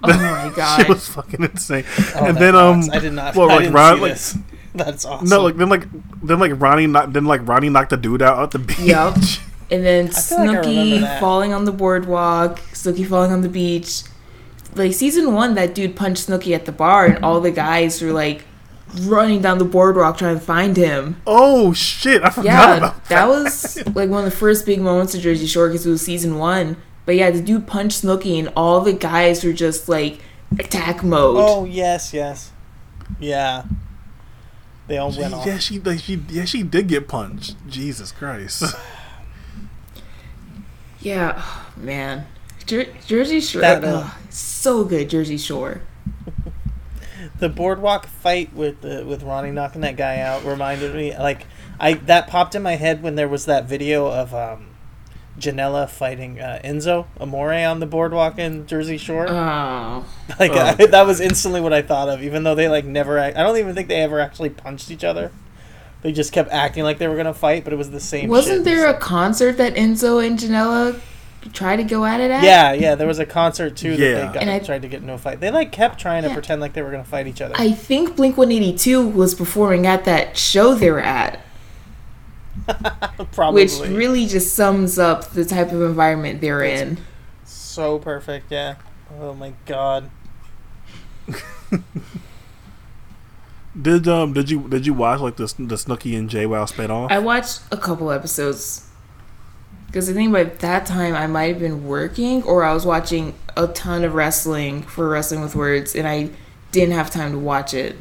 [0.03, 0.89] Oh my Shit god.
[0.89, 1.84] was fucking insane.
[2.15, 2.89] Oh, and that then um, rocks.
[2.93, 3.35] I did not.
[3.35, 4.38] well, I like didn't Ron, see like this.
[4.75, 5.27] That's awesome.
[5.27, 5.88] no, like then like
[6.21, 8.79] then like Ronnie knocked then like Ronnie knocked the dude out at the beach.
[8.79, 9.15] Yup.
[9.71, 14.03] And then feel like Snooki falling on the boardwalk, Snooki falling on the beach.
[14.76, 18.11] Like season one, that dude punched Snooki at the bar, and all the guys were
[18.11, 18.44] like
[19.02, 21.19] running down the boardwalk trying to find him.
[21.26, 22.22] Oh shit!
[22.23, 25.48] I forgot Yeah, about that was like one of the first big moments of Jersey
[25.48, 26.77] Shore because it was season one.
[27.06, 30.19] But yeah, the dude punched Snooki, and all the guys were just like
[30.60, 31.38] attack mode.
[31.39, 32.52] Oh yes, yes,
[33.19, 33.64] yeah.
[34.88, 35.45] They all She- went off.
[35.45, 37.56] yeah, she like she yeah she did get punched.
[37.68, 38.64] Jesus Christ!
[40.99, 42.26] Yeah, oh, man.
[42.68, 45.10] Jer- Jersey Shore, That, uh, ugh, so good.
[45.10, 45.81] Jersey Shore.
[47.39, 51.45] the boardwalk fight with the with Ronnie knocking that guy out reminded me like
[51.80, 54.68] I that popped in my head when there was that video of um,
[55.39, 59.27] Janela fighting uh, Enzo Amore on the boardwalk in Jersey Shore.
[59.30, 60.06] Oh,
[60.39, 60.76] like oh.
[60.80, 63.18] I, that was instantly what I thought of, even though they like never.
[63.18, 65.31] Act, I don't even think they ever actually punched each other.
[66.02, 68.30] They just kept acting like they were gonna fight, but it was the same.
[68.30, 68.65] wasn't shit.
[68.65, 70.99] there a concert that Enzo and Janela
[71.53, 72.43] tried to go at it at?
[72.43, 72.95] Yeah, yeah.
[72.95, 74.14] There was a concert too that Yeah.
[74.27, 75.39] they got, And I- tried to get no fight.
[75.39, 77.55] They like kept trying to pretend like they were gonna fight each other.
[77.57, 81.39] I think Blink 182 was performing at that show they were at,
[83.31, 83.64] Probably.
[83.64, 86.97] which really just sums up the type of environment they're in.
[87.45, 88.51] so perfect.
[88.51, 88.76] Yeah.
[89.22, 90.09] Oh my god.
[93.80, 97.11] Did um did you did you watch like the the Snooki and JWoww spinoff?
[97.11, 98.86] I watched a couple episodes
[99.98, 103.34] because I think by that time I might have been working or I was watching
[103.56, 106.30] a ton of wrestling for Wrestling with Words, and I
[106.72, 107.95] didn't have time to watch it.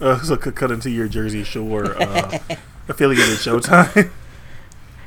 [0.00, 2.38] Uh, so cut into your Jersey Shore uh,
[2.88, 4.10] affiliated Showtime.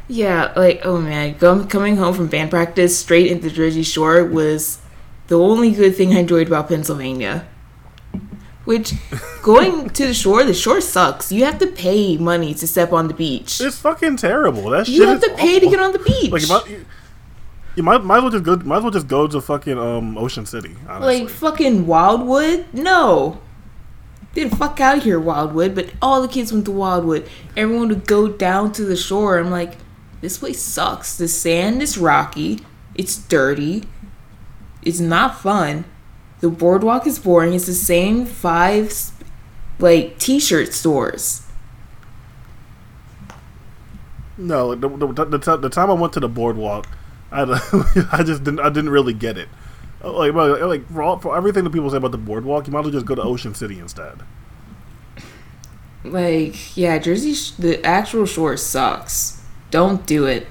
[0.10, 4.80] Yeah, like oh man, coming home from band practice straight into Jersey Shore was
[5.28, 7.48] the only good thing I enjoyed about Pennsylvania.
[8.65, 8.94] Which
[9.41, 11.31] going to the shore, the shore sucks.
[11.31, 13.60] You have to pay money to step on the beach.
[13.60, 14.69] it's fucking terrible.
[14.69, 16.31] That shit You have to pay to get on the beach.
[16.31, 16.85] Like you might, you,
[17.76, 20.18] you might might as well just go might as well just go to fucking um
[20.18, 20.76] Ocean City.
[20.88, 21.22] Honestly.
[21.22, 22.68] Like fucking Wildwood?
[22.73, 23.41] No.
[24.34, 25.76] Get the fuck out of here, Wildwood.
[25.76, 27.30] But all the kids went to Wildwood.
[27.57, 29.38] Everyone would go down to the shore.
[29.38, 29.76] I'm like,
[30.22, 31.18] this place sucks.
[31.18, 32.61] The sand is rocky.
[32.95, 33.84] It's dirty.
[34.81, 35.85] It's not fun.
[36.44, 37.53] The boardwalk is boring.
[37.53, 38.91] It's the same five,
[39.80, 41.48] like, t shirt stores.
[44.38, 46.86] no, the, the, the, ti- the time I went to the boardwalk,
[47.32, 47.44] I
[48.11, 49.48] I just didn't I didn't really get it.
[50.03, 52.74] Uh, like uh, like for, all, for everything that people say about the boardwalk, you
[52.74, 54.20] might as well just go to Ocean City instead.
[56.03, 59.41] Like, yeah, Jersey, sh- the actual shore sucks.
[59.72, 60.48] Don't do it.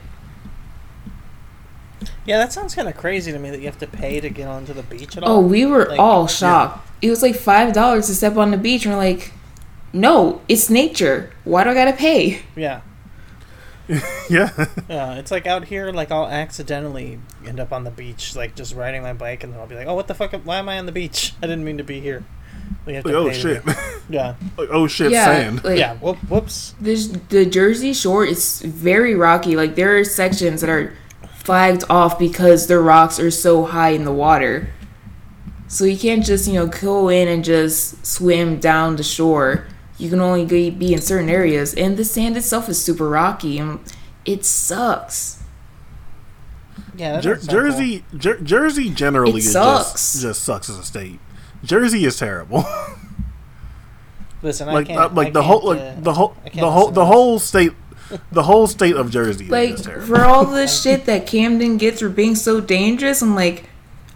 [2.24, 4.46] Yeah, that sounds kind of crazy to me that you have to pay to get
[4.46, 5.36] onto the beach at oh, all.
[5.38, 6.88] Oh, we were Like, all shocked.
[7.02, 9.32] It was like five dollars to step on the beach, and we're like,
[9.92, 11.32] "No, it's nature.
[11.44, 12.82] Why do I gotta pay?" Yeah,
[14.30, 14.50] yeah,
[14.88, 15.14] yeah.
[15.14, 19.02] It's like out here, like I'll accidentally end up on the beach, like just riding
[19.02, 20.32] my bike, and then I'll be like, "Oh, what the fuck?
[20.44, 21.34] Why am I on the beach?
[21.42, 22.24] I didn't mean to be here."
[22.86, 23.72] We have to Like, oh pay to shit, be-
[24.14, 25.64] Yeah, like, oh shit, yeah, sand.
[25.64, 25.96] like yeah.
[25.96, 26.74] Whoop, whoops.
[26.80, 29.56] this, the Jersey Shore is very rocky.
[29.56, 30.92] Like there are sections that are
[31.44, 34.68] flagged off because the rocks are so high in the water.
[35.68, 39.66] So you can't just you know go in and just swim down the shore.
[39.98, 43.78] You can only be in certain areas, and the sand itself is super rocky, and
[44.24, 45.42] it sucks.
[46.96, 47.70] Yeah, Jer- doesn't sound cool.
[47.70, 49.92] Jersey, Jer- Jersey generally It is sucks.
[49.92, 51.20] just just sucks as a state.
[51.64, 52.64] Jersey is terrible.
[54.42, 54.98] Listen, I like can't.
[55.00, 57.72] uh, like I the whole can't, like uh, the whole the whole the whole state
[58.32, 62.08] the whole state of Jersey like is for all the shit that Camden gets for
[62.08, 63.64] being so dangerous, I'm like,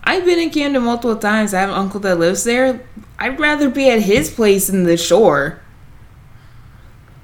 [0.04, 1.52] I've been in Camden multiple times.
[1.52, 2.80] I have an uncle that lives there.
[3.18, 5.60] I'd rather be at his place than the shore.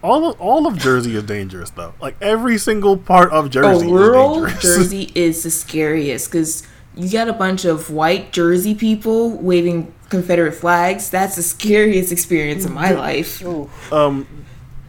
[0.03, 1.94] All of all of Jersey is dangerous though.
[2.01, 4.62] Like every single part of Jersey oh, rural is dangerous.
[4.62, 6.66] Jersey is the scariest because
[6.97, 11.09] you got a bunch of white Jersey people waving Confederate flags.
[11.09, 13.44] That's the scariest experience of my life.
[13.93, 14.27] Um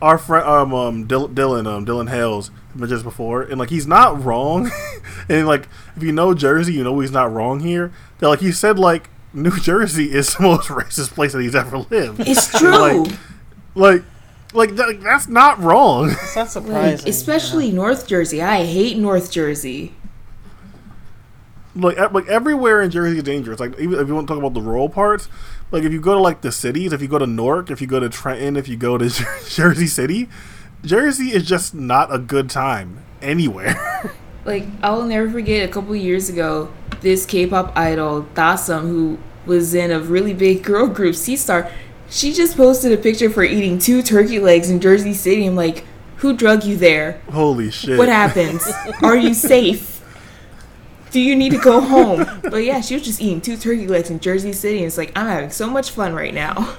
[0.04, 3.88] our friend um um Dylan Dylan um Dylan Hales mentioned this before and like he's
[3.88, 4.70] not wrong
[5.30, 8.52] and like if you know Jersey you know he's not wrong here that like he
[8.52, 13.06] said like New Jersey is the most racist place that he's ever lived It's true.
[13.06, 13.12] like
[13.76, 14.04] like
[14.54, 16.98] like that, that's not wrong It's not surprising.
[17.00, 18.42] like, especially North Jersey.
[18.42, 19.94] I hate North Jersey.
[21.76, 23.60] like like everywhere in Jersey is dangerous.
[23.60, 25.28] Like even if you want to talk about the rural parts,
[25.74, 27.88] like if you go to like the cities, if you go to Newark, if you
[27.88, 29.10] go to Trenton, if you go to
[29.50, 30.30] Jersey City,
[30.86, 33.76] Jersey is just not a good time anywhere.
[34.46, 36.70] Like I'll never forget a couple years ago,
[37.00, 41.72] this K-pop idol Dasom, who was in a really big girl group, SISTAR,
[42.10, 45.46] she just posted a picture for eating two turkey legs in Jersey City.
[45.46, 45.86] I'm like,
[46.18, 47.22] who drug you there?
[47.32, 47.98] Holy shit!
[47.98, 48.70] What happens?
[49.02, 49.93] Are you safe?
[51.14, 52.26] Do you need to go home?
[52.42, 55.12] But yeah, she was just eating two turkey legs in Jersey City, and it's like
[55.16, 56.78] I'm having so much fun right now.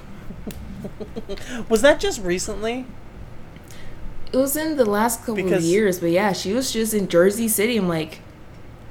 [1.68, 2.84] was that just recently?
[4.32, 7.46] It was in the last couple of years, but yeah, she was just in Jersey
[7.46, 7.76] City.
[7.76, 8.22] I'm like,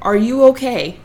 [0.01, 0.99] are you okay?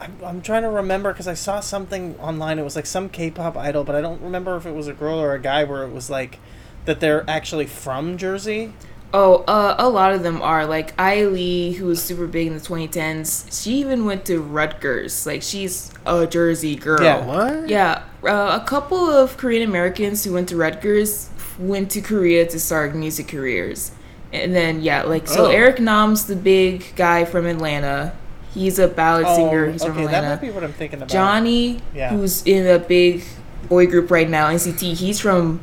[0.00, 2.58] I'm, I'm trying to remember because I saw something online.
[2.58, 5.20] It was like some K-pop idol, but I don't remember if it was a girl
[5.20, 5.64] or a guy.
[5.64, 6.38] Where it was like
[6.86, 8.72] that they're actually from Jersey.
[9.14, 12.60] Oh, uh, a lot of them are like Ailee, who was super big in the
[12.60, 13.62] 2010s.
[13.62, 15.26] She even went to Rutgers.
[15.26, 17.02] Like she's a Jersey girl.
[17.02, 17.26] Yeah.
[17.26, 17.68] What?
[17.68, 21.28] Yeah, uh, a couple of Korean Americans who went to Rutgers
[21.58, 23.92] went to Korea to start music careers.
[24.32, 25.50] And then yeah, like so Oh.
[25.50, 28.14] Eric Nam's the big guy from Atlanta.
[28.54, 29.70] He's a ballad singer.
[29.70, 31.10] He's from Oh, okay, that might be what I'm thinking about.
[31.10, 32.10] Johnny, Yeah.
[32.10, 33.24] who's in a big
[33.68, 34.94] boy group right now, NCT.
[34.94, 35.60] He's from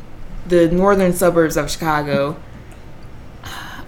[0.47, 2.38] the northern suburbs of Chicago.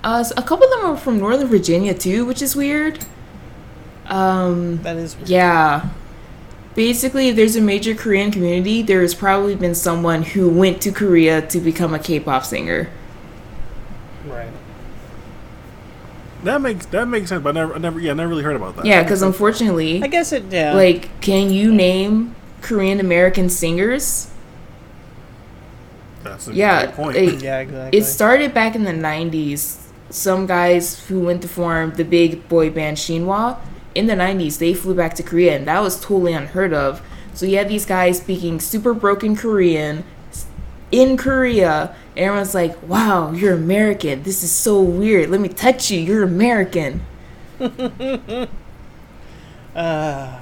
[0.04, 3.06] Uh, so a couple of them are from Northern Virginia too, which is weird.
[4.08, 5.90] Um, That is yeah.
[6.76, 10.92] Basically, if there's a major Korean community, there has probably been someone who went to
[10.92, 12.90] Korea to become a K-pop singer.
[14.26, 14.50] right.
[16.44, 18.56] That makes that makes sense, but I never, I never, yeah, I never really heard
[18.56, 18.86] about that.
[18.86, 20.46] Yeah, because unfortunately, I guess it.
[20.50, 20.74] Yeah.
[20.74, 24.28] like, can you name Korean American singers?
[26.24, 27.18] that's a Yeah, great point.
[27.18, 28.00] like, yeah, exactly.
[28.00, 29.81] It started back in the 90s.
[30.12, 33.58] Some guys who went to form the big boy band Shinhwa,
[33.96, 37.02] in the 90s, they flew back to Korea, and that was totally unheard of.
[37.34, 40.04] So you had these guys speaking super broken Korean
[40.92, 44.24] in Korea, and everyone's like, wow, you're American.
[44.24, 45.30] This is so weird.
[45.30, 46.00] Let me touch you.
[46.00, 47.06] You're American.
[49.74, 50.42] Uh,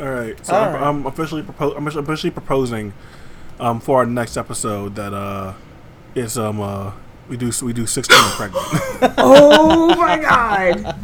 [0.00, 0.82] All right, so All I'm, right.
[0.82, 2.94] I'm officially propo- I'm officially proposing
[3.60, 5.52] um, for our next episode that uh,
[6.14, 6.92] is um uh,
[7.28, 8.64] we do we do 16 and pregnant.
[9.18, 10.96] oh my god.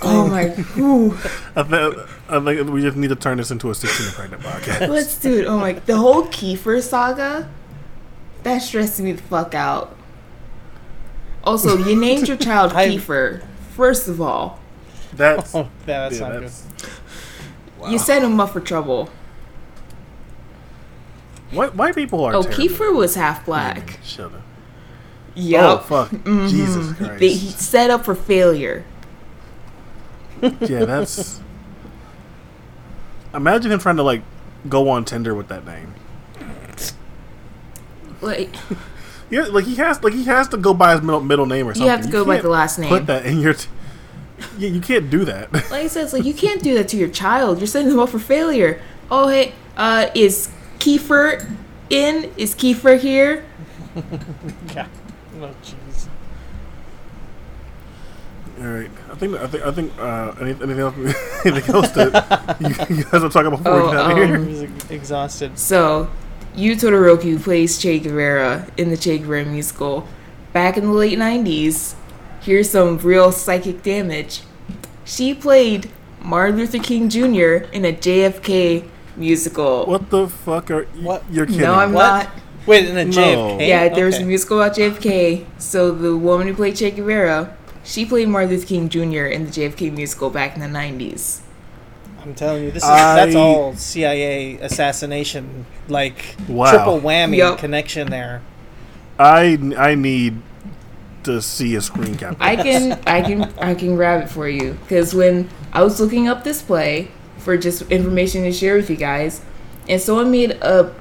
[0.00, 0.48] Oh my.
[0.48, 1.12] whew.
[1.54, 4.88] I, think, I think we just need to turn this into a 16 pregnant podcast.
[4.88, 5.46] Let's do it.
[5.46, 5.74] Oh my.
[5.74, 7.48] The whole Kiefer saga,
[8.42, 9.94] that stressed me the fuck out.
[11.44, 13.44] Also, you named your child I- Kiefer.
[13.74, 14.58] First of all,
[15.12, 16.64] That's oh, that's yeah, not that's
[17.88, 19.10] you set him up for trouble.
[21.52, 22.34] White white people are.
[22.34, 22.64] Oh, terrible.
[22.64, 23.98] Kiefer was half black.
[24.02, 24.42] Shut up.
[25.34, 25.62] Yep.
[25.64, 26.10] Oh fuck!
[26.24, 27.20] Jesus Christ!
[27.20, 28.84] They, he set up for failure.
[30.42, 31.40] yeah, that's.
[33.34, 34.22] Imagine him trying to like
[34.68, 35.94] go on Tinder with that name.
[38.22, 38.54] Like
[39.28, 41.74] Yeah, like he has, like he has to go by his middle, middle name or
[41.74, 41.84] something.
[41.84, 42.88] you have to go by the last name.
[42.88, 43.54] Put that in your.
[43.54, 43.68] T-
[44.58, 45.52] yeah, you can't do that.
[45.52, 47.58] Like I said, it's like you can't do that to your child.
[47.58, 48.80] You're setting them up for failure.
[49.10, 50.48] Oh hey, uh, is
[50.78, 51.50] Kiefer
[51.90, 52.30] in?
[52.36, 53.44] Is Kiefer here?
[54.74, 54.86] Yeah.
[55.40, 56.08] Oh, jeez.
[58.58, 60.94] All right, I think I think I think uh, any- anything else?
[61.44, 64.18] anything else that you, you guys are talking about before Oh, we get out of
[64.18, 64.38] um, here?
[64.38, 65.58] He was exhausted.
[65.58, 66.10] So,
[66.54, 70.06] Yu Todoroki plays Che Guevara in the Che Guevara musical.
[70.54, 71.94] Back in the late 90s,
[72.40, 74.40] here's some real psychic damage.
[75.04, 75.90] She played
[76.22, 77.68] Martin Luther King Jr.
[77.72, 79.86] in a JFK musical.
[79.86, 81.02] What the fuck are you?
[81.02, 81.24] What?
[81.30, 81.62] You're kidding?
[81.62, 82.02] No, I'm What?
[82.24, 82.30] not.
[82.66, 83.10] Wait, in a No.
[83.12, 83.68] JFK?
[83.68, 84.24] Yeah, there was Okay.
[84.24, 85.44] a musical about JFK.
[85.58, 87.50] So, the woman who played Che Guevara,
[87.84, 89.26] she played Martin Luther King Jr.
[89.26, 91.40] in the JFK musical back in the 90s.
[92.24, 96.70] I'm telling you, this is I- that's all CIA assassination, like Wow.
[96.72, 97.58] triple whammy Yup.
[97.58, 98.40] connection there.
[99.18, 100.42] I I need
[101.22, 102.36] to see a screen cap.
[102.40, 106.26] I can I can I can grab it for you because when I was looking
[106.28, 107.08] up this play
[107.46, 109.40] for just information to share with you guys,
[109.88, 110.92] and so I made a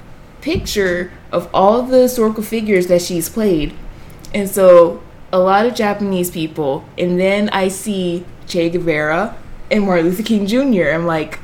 [0.42, 3.74] picture of all the historical figures that she's played,
[4.32, 5.02] and so
[5.34, 9.36] a lot of Japanese people, and then I see Che Guevara
[9.72, 10.92] and Martin Luther King Jr.
[10.94, 11.40] I'm like,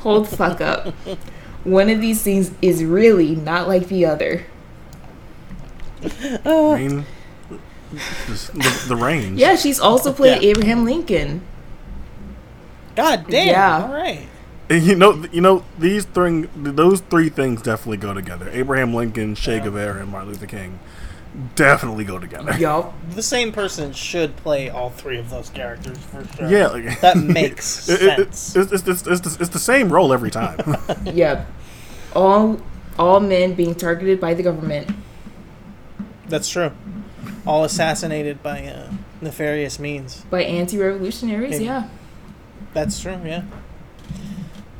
[0.00, 0.94] hold the fuck up.
[1.64, 4.46] One of these things is really not like the other.
[6.00, 7.04] I mean,
[7.90, 7.98] the,
[8.54, 9.38] the, the range.
[9.38, 10.50] Yeah, she's also played Yeah.
[10.50, 11.42] Abraham Lincoln.
[13.02, 13.46] God damn!
[13.48, 13.82] Yeah.
[13.86, 14.26] All right.
[14.70, 18.50] And you know, you know, these three, those three things definitely go together.
[18.52, 19.64] Abraham Lincoln, Che Yeah.
[19.64, 20.78] Guevara, and Martin Luther King
[21.54, 22.54] definitely go together.
[22.58, 22.92] Yup.
[23.14, 26.50] The same person should play all three of those characters for sure.
[26.50, 28.56] Yeah, like, that makes it- it- sense.
[28.56, 30.58] it's, it's, it's, it's, the, it's the same role every time.
[31.04, 31.46] Yep.
[32.14, 32.60] All
[32.98, 34.90] all men being targeted by the government.
[36.26, 36.72] That's true.
[37.46, 40.22] All assassinated by uh, nefarious means.
[40.30, 41.64] By anti revolutionaries, Maybe.
[41.66, 41.88] yeah.
[42.78, 43.18] That's true.
[43.24, 43.42] Yeah.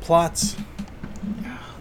[0.01, 0.53] Plots.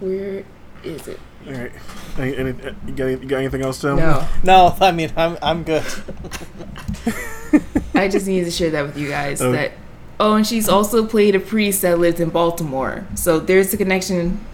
[0.00, 0.44] Where
[0.82, 1.20] is it?
[1.46, 1.72] All right.
[2.18, 2.48] Any, any,
[2.86, 3.96] you, got any, you got anything else, Tim?
[3.96, 4.26] No.
[4.42, 5.84] No, I mean I'm I'm good.
[7.94, 9.40] I just needed to share that with you guys.
[9.40, 9.52] Oh.
[9.52, 9.72] That
[10.20, 13.06] Oh, and she's also played a priest that lived in Baltimore.
[13.14, 14.44] So there's a connection.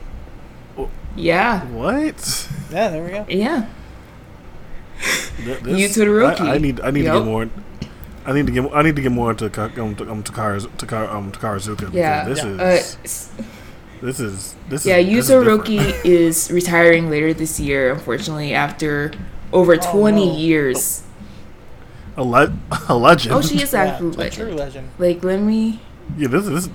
[1.17, 1.65] Yeah.
[1.67, 2.49] What?
[2.71, 3.25] Yeah, there we go.
[3.29, 3.67] Yeah.
[5.43, 6.41] Th- Yu Todoroki.
[6.41, 6.81] I, I need.
[6.81, 7.15] I need Yep.
[7.15, 7.49] to get more.
[8.27, 8.75] I need to get.
[8.75, 11.77] I need to get more into Ka- um, to, um, Takara, Takara, um, Takarazuka.
[11.79, 12.25] because Yeah.
[12.25, 12.49] This Yeah.
[12.49, 13.29] is.
[13.39, 13.43] Uh,
[14.03, 14.55] this is.
[14.69, 15.09] This yeah, is.
[15.09, 15.31] Yu this
[16.05, 19.13] is is retiring later this year, unfortunately, after
[19.53, 20.37] over Oh, 20 no.
[20.39, 21.03] years.
[22.17, 22.53] a, le-
[22.89, 23.35] a legend.
[23.35, 24.49] Oh, she is Yeah, actually a legend.
[24.49, 24.89] true legend.
[24.99, 25.81] Like, let me.
[26.17, 26.71] Yeah, this is.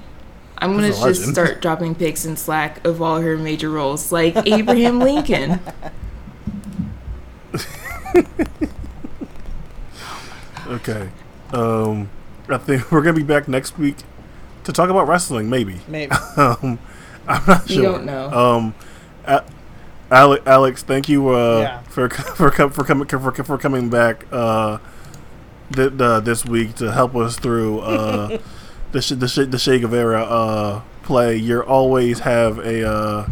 [0.62, 1.34] I'm gonna She's just a legend.
[1.36, 5.62] start dropping pics in Slack of all her major roles, like Abraham Lincoln.
[10.68, 11.10] okay.
[11.54, 12.10] Um,
[12.48, 13.98] I think we're gonna be back next week
[14.66, 15.50] to talk about wrestling.
[15.50, 15.80] Maybe.
[15.88, 16.16] Maybe.
[16.38, 16.80] Um,
[17.28, 17.76] I'm not sure.
[17.76, 17.84] sure.
[17.84, 18.30] don't know.
[18.32, 18.76] Um,
[19.26, 19.44] A-
[20.12, 21.82] Alex, Alex, thank you uh, Yeah.
[21.84, 24.80] for for for coming for, for coming back uh,
[25.74, 28.40] th- uh, this week to help us through uh,
[28.92, 31.36] the sh- the sh- the Che Guevara uh, play.
[31.36, 33.28] You always have a uh,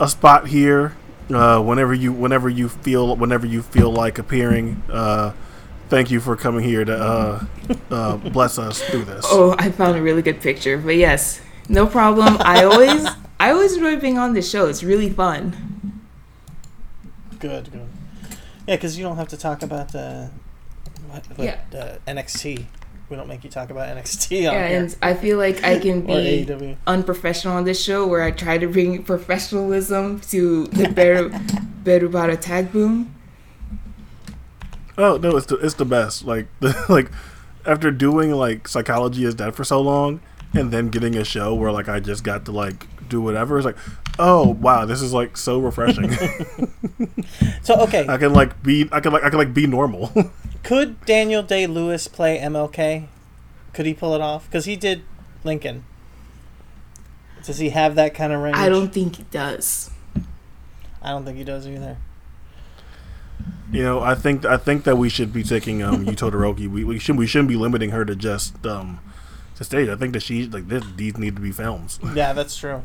[0.00, 0.96] a spot here
[1.32, 4.82] uh, whenever you whenever you feel whenever you feel like appearing.
[4.90, 5.32] Uh,
[5.90, 7.44] thank you for coming here to uh,
[7.90, 9.26] uh, bless us through this.
[9.28, 10.78] Oh, I found a really good picture.
[10.78, 12.36] But yes, no problem.
[12.40, 13.06] I always
[13.38, 14.66] I always enjoy being on this show.
[14.66, 15.54] It's really fun.
[17.38, 17.88] Good, good.
[18.66, 20.26] Yeah, because you don't have to talk about uh,
[21.08, 21.58] what, what, Yeah.
[21.74, 22.66] uh, NXT.
[23.08, 24.78] We don't make you talk about NXT on Yeah, here.
[24.78, 28.68] and I feel like I can be unprofessional on this show where I try to
[28.68, 31.28] bring professionalism to the better
[31.82, 33.12] better about a tag boom.
[35.00, 36.24] Oh no, it's the it's the best.
[36.24, 37.10] Like the, like
[37.66, 40.20] after doing like psychology is dead for so long,
[40.52, 43.56] and then getting a show where like I just got to like do whatever.
[43.56, 43.78] It's like,
[44.18, 46.12] oh wow, this is like so refreshing.
[47.62, 50.12] So okay, I can like be I can like I can like be normal.
[50.62, 53.06] could Daniel Day Lewis play MLK?
[53.72, 54.46] Could he pull it off?
[54.46, 55.02] Because he did
[55.44, 55.84] Lincoln.
[57.44, 58.56] Does he have that kind of range?
[58.56, 59.90] I don't think he does.
[61.02, 61.96] I don't think he does either.
[63.72, 66.68] You know, I think I think that we should be taking um Yu Todoroki.
[66.68, 68.98] We we should we shouldn't be limiting her to just um
[69.56, 69.88] to stage.
[69.88, 72.00] I think that she like this these need to be films.
[72.14, 72.82] Yeah, that's true.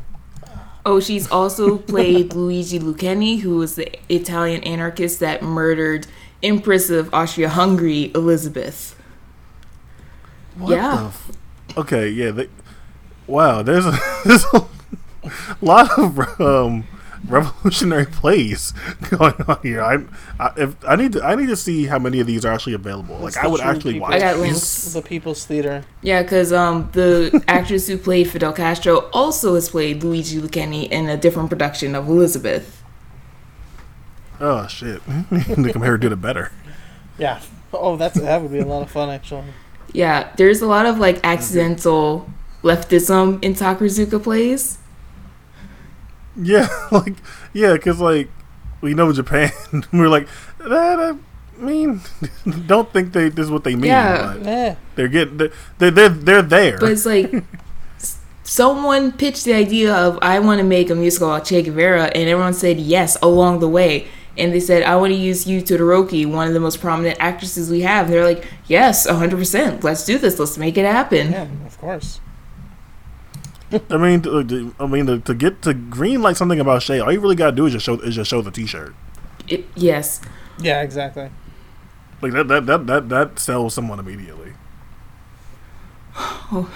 [0.84, 6.06] Oh, she's also played Luigi Lucheni, who was the Italian anarchist that murdered
[6.44, 8.94] Empress of Austria-Hungary Elizabeth.
[10.56, 10.96] What Yeah.
[10.96, 11.30] the f-
[11.78, 12.30] okay, yeah.
[12.30, 12.48] They,
[13.26, 14.64] wow, there's a, there's a
[15.60, 16.84] lot of um,
[17.28, 18.72] revolutionary plays
[19.10, 19.82] going on here.
[19.82, 19.98] I,
[20.38, 22.74] I if I need to I need to see how many of these are actually
[22.74, 23.18] available.
[23.18, 24.08] Like I would actually people.
[24.08, 24.16] watch.
[24.16, 24.92] I got links.
[24.92, 25.84] The People's Theater.
[26.02, 31.08] Yeah, because um, the actress who played Fidel Castro also has played Luigi Lucheni in
[31.08, 32.82] a different production of Elizabeth.
[34.38, 35.00] Oh shit!
[35.30, 36.52] they come here and did it better.
[37.18, 37.40] Yeah.
[37.72, 39.44] Oh, that's that would be a lot of fun actually.
[39.92, 42.28] Yeah, there's a lot of like accidental
[42.62, 44.78] leftism in Takarazuka plays.
[46.38, 47.14] Yeah, like
[47.52, 48.28] yeah, because like
[48.80, 49.50] we know Japan.
[49.92, 51.00] we're like that.
[51.00, 52.00] I mean,
[52.66, 53.84] don't think they this is what they mean.
[53.86, 54.34] Yeah.
[54.36, 54.74] but Eh.
[54.94, 56.78] they're getting they're they're they're, they're there.
[56.78, 57.32] But it's like
[58.42, 62.28] someone pitched the idea of I want to make a musical about Che Guevara, and
[62.28, 64.06] everyone said yes along the way.
[64.38, 67.70] And they said I want to use Yu Todoroki, one of the most prominent actresses
[67.70, 68.10] we have.
[68.10, 69.82] they're like, yes, hundred percent.
[69.82, 70.38] Let's do this.
[70.38, 71.32] Let's make it happen.
[71.32, 72.20] Yeah, of course.
[73.90, 77.00] I mean, to, to- I mean, to, to get to green like something about Che,
[77.00, 78.94] all you really gotta do is just show is just show the T-shirt.
[79.48, 80.20] It, yes.
[80.60, 81.30] Yeah, exactly.
[82.22, 84.52] Like that that that that, that sells someone immediately.
[86.18, 86.70] Oh.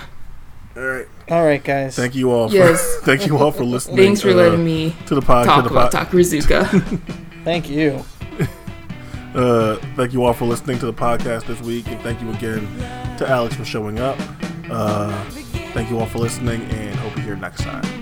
[0.76, 1.96] All right, All right, guys.
[1.96, 2.48] thank you all.
[2.48, 2.98] For, Yes.
[3.02, 3.96] thank you all for listening.
[3.96, 5.44] Thanks for uh, letting me to the pod.
[5.46, 7.00] talk to the about pod, Takarazuka.
[7.44, 8.04] Thank you.
[9.34, 12.66] uh, thank you all for listening to the podcast this week, and thank you again
[13.18, 14.16] to Alex for showing up.
[14.70, 15.24] Uh,
[15.72, 17.99] thank you all for listening, and hope you're here next time.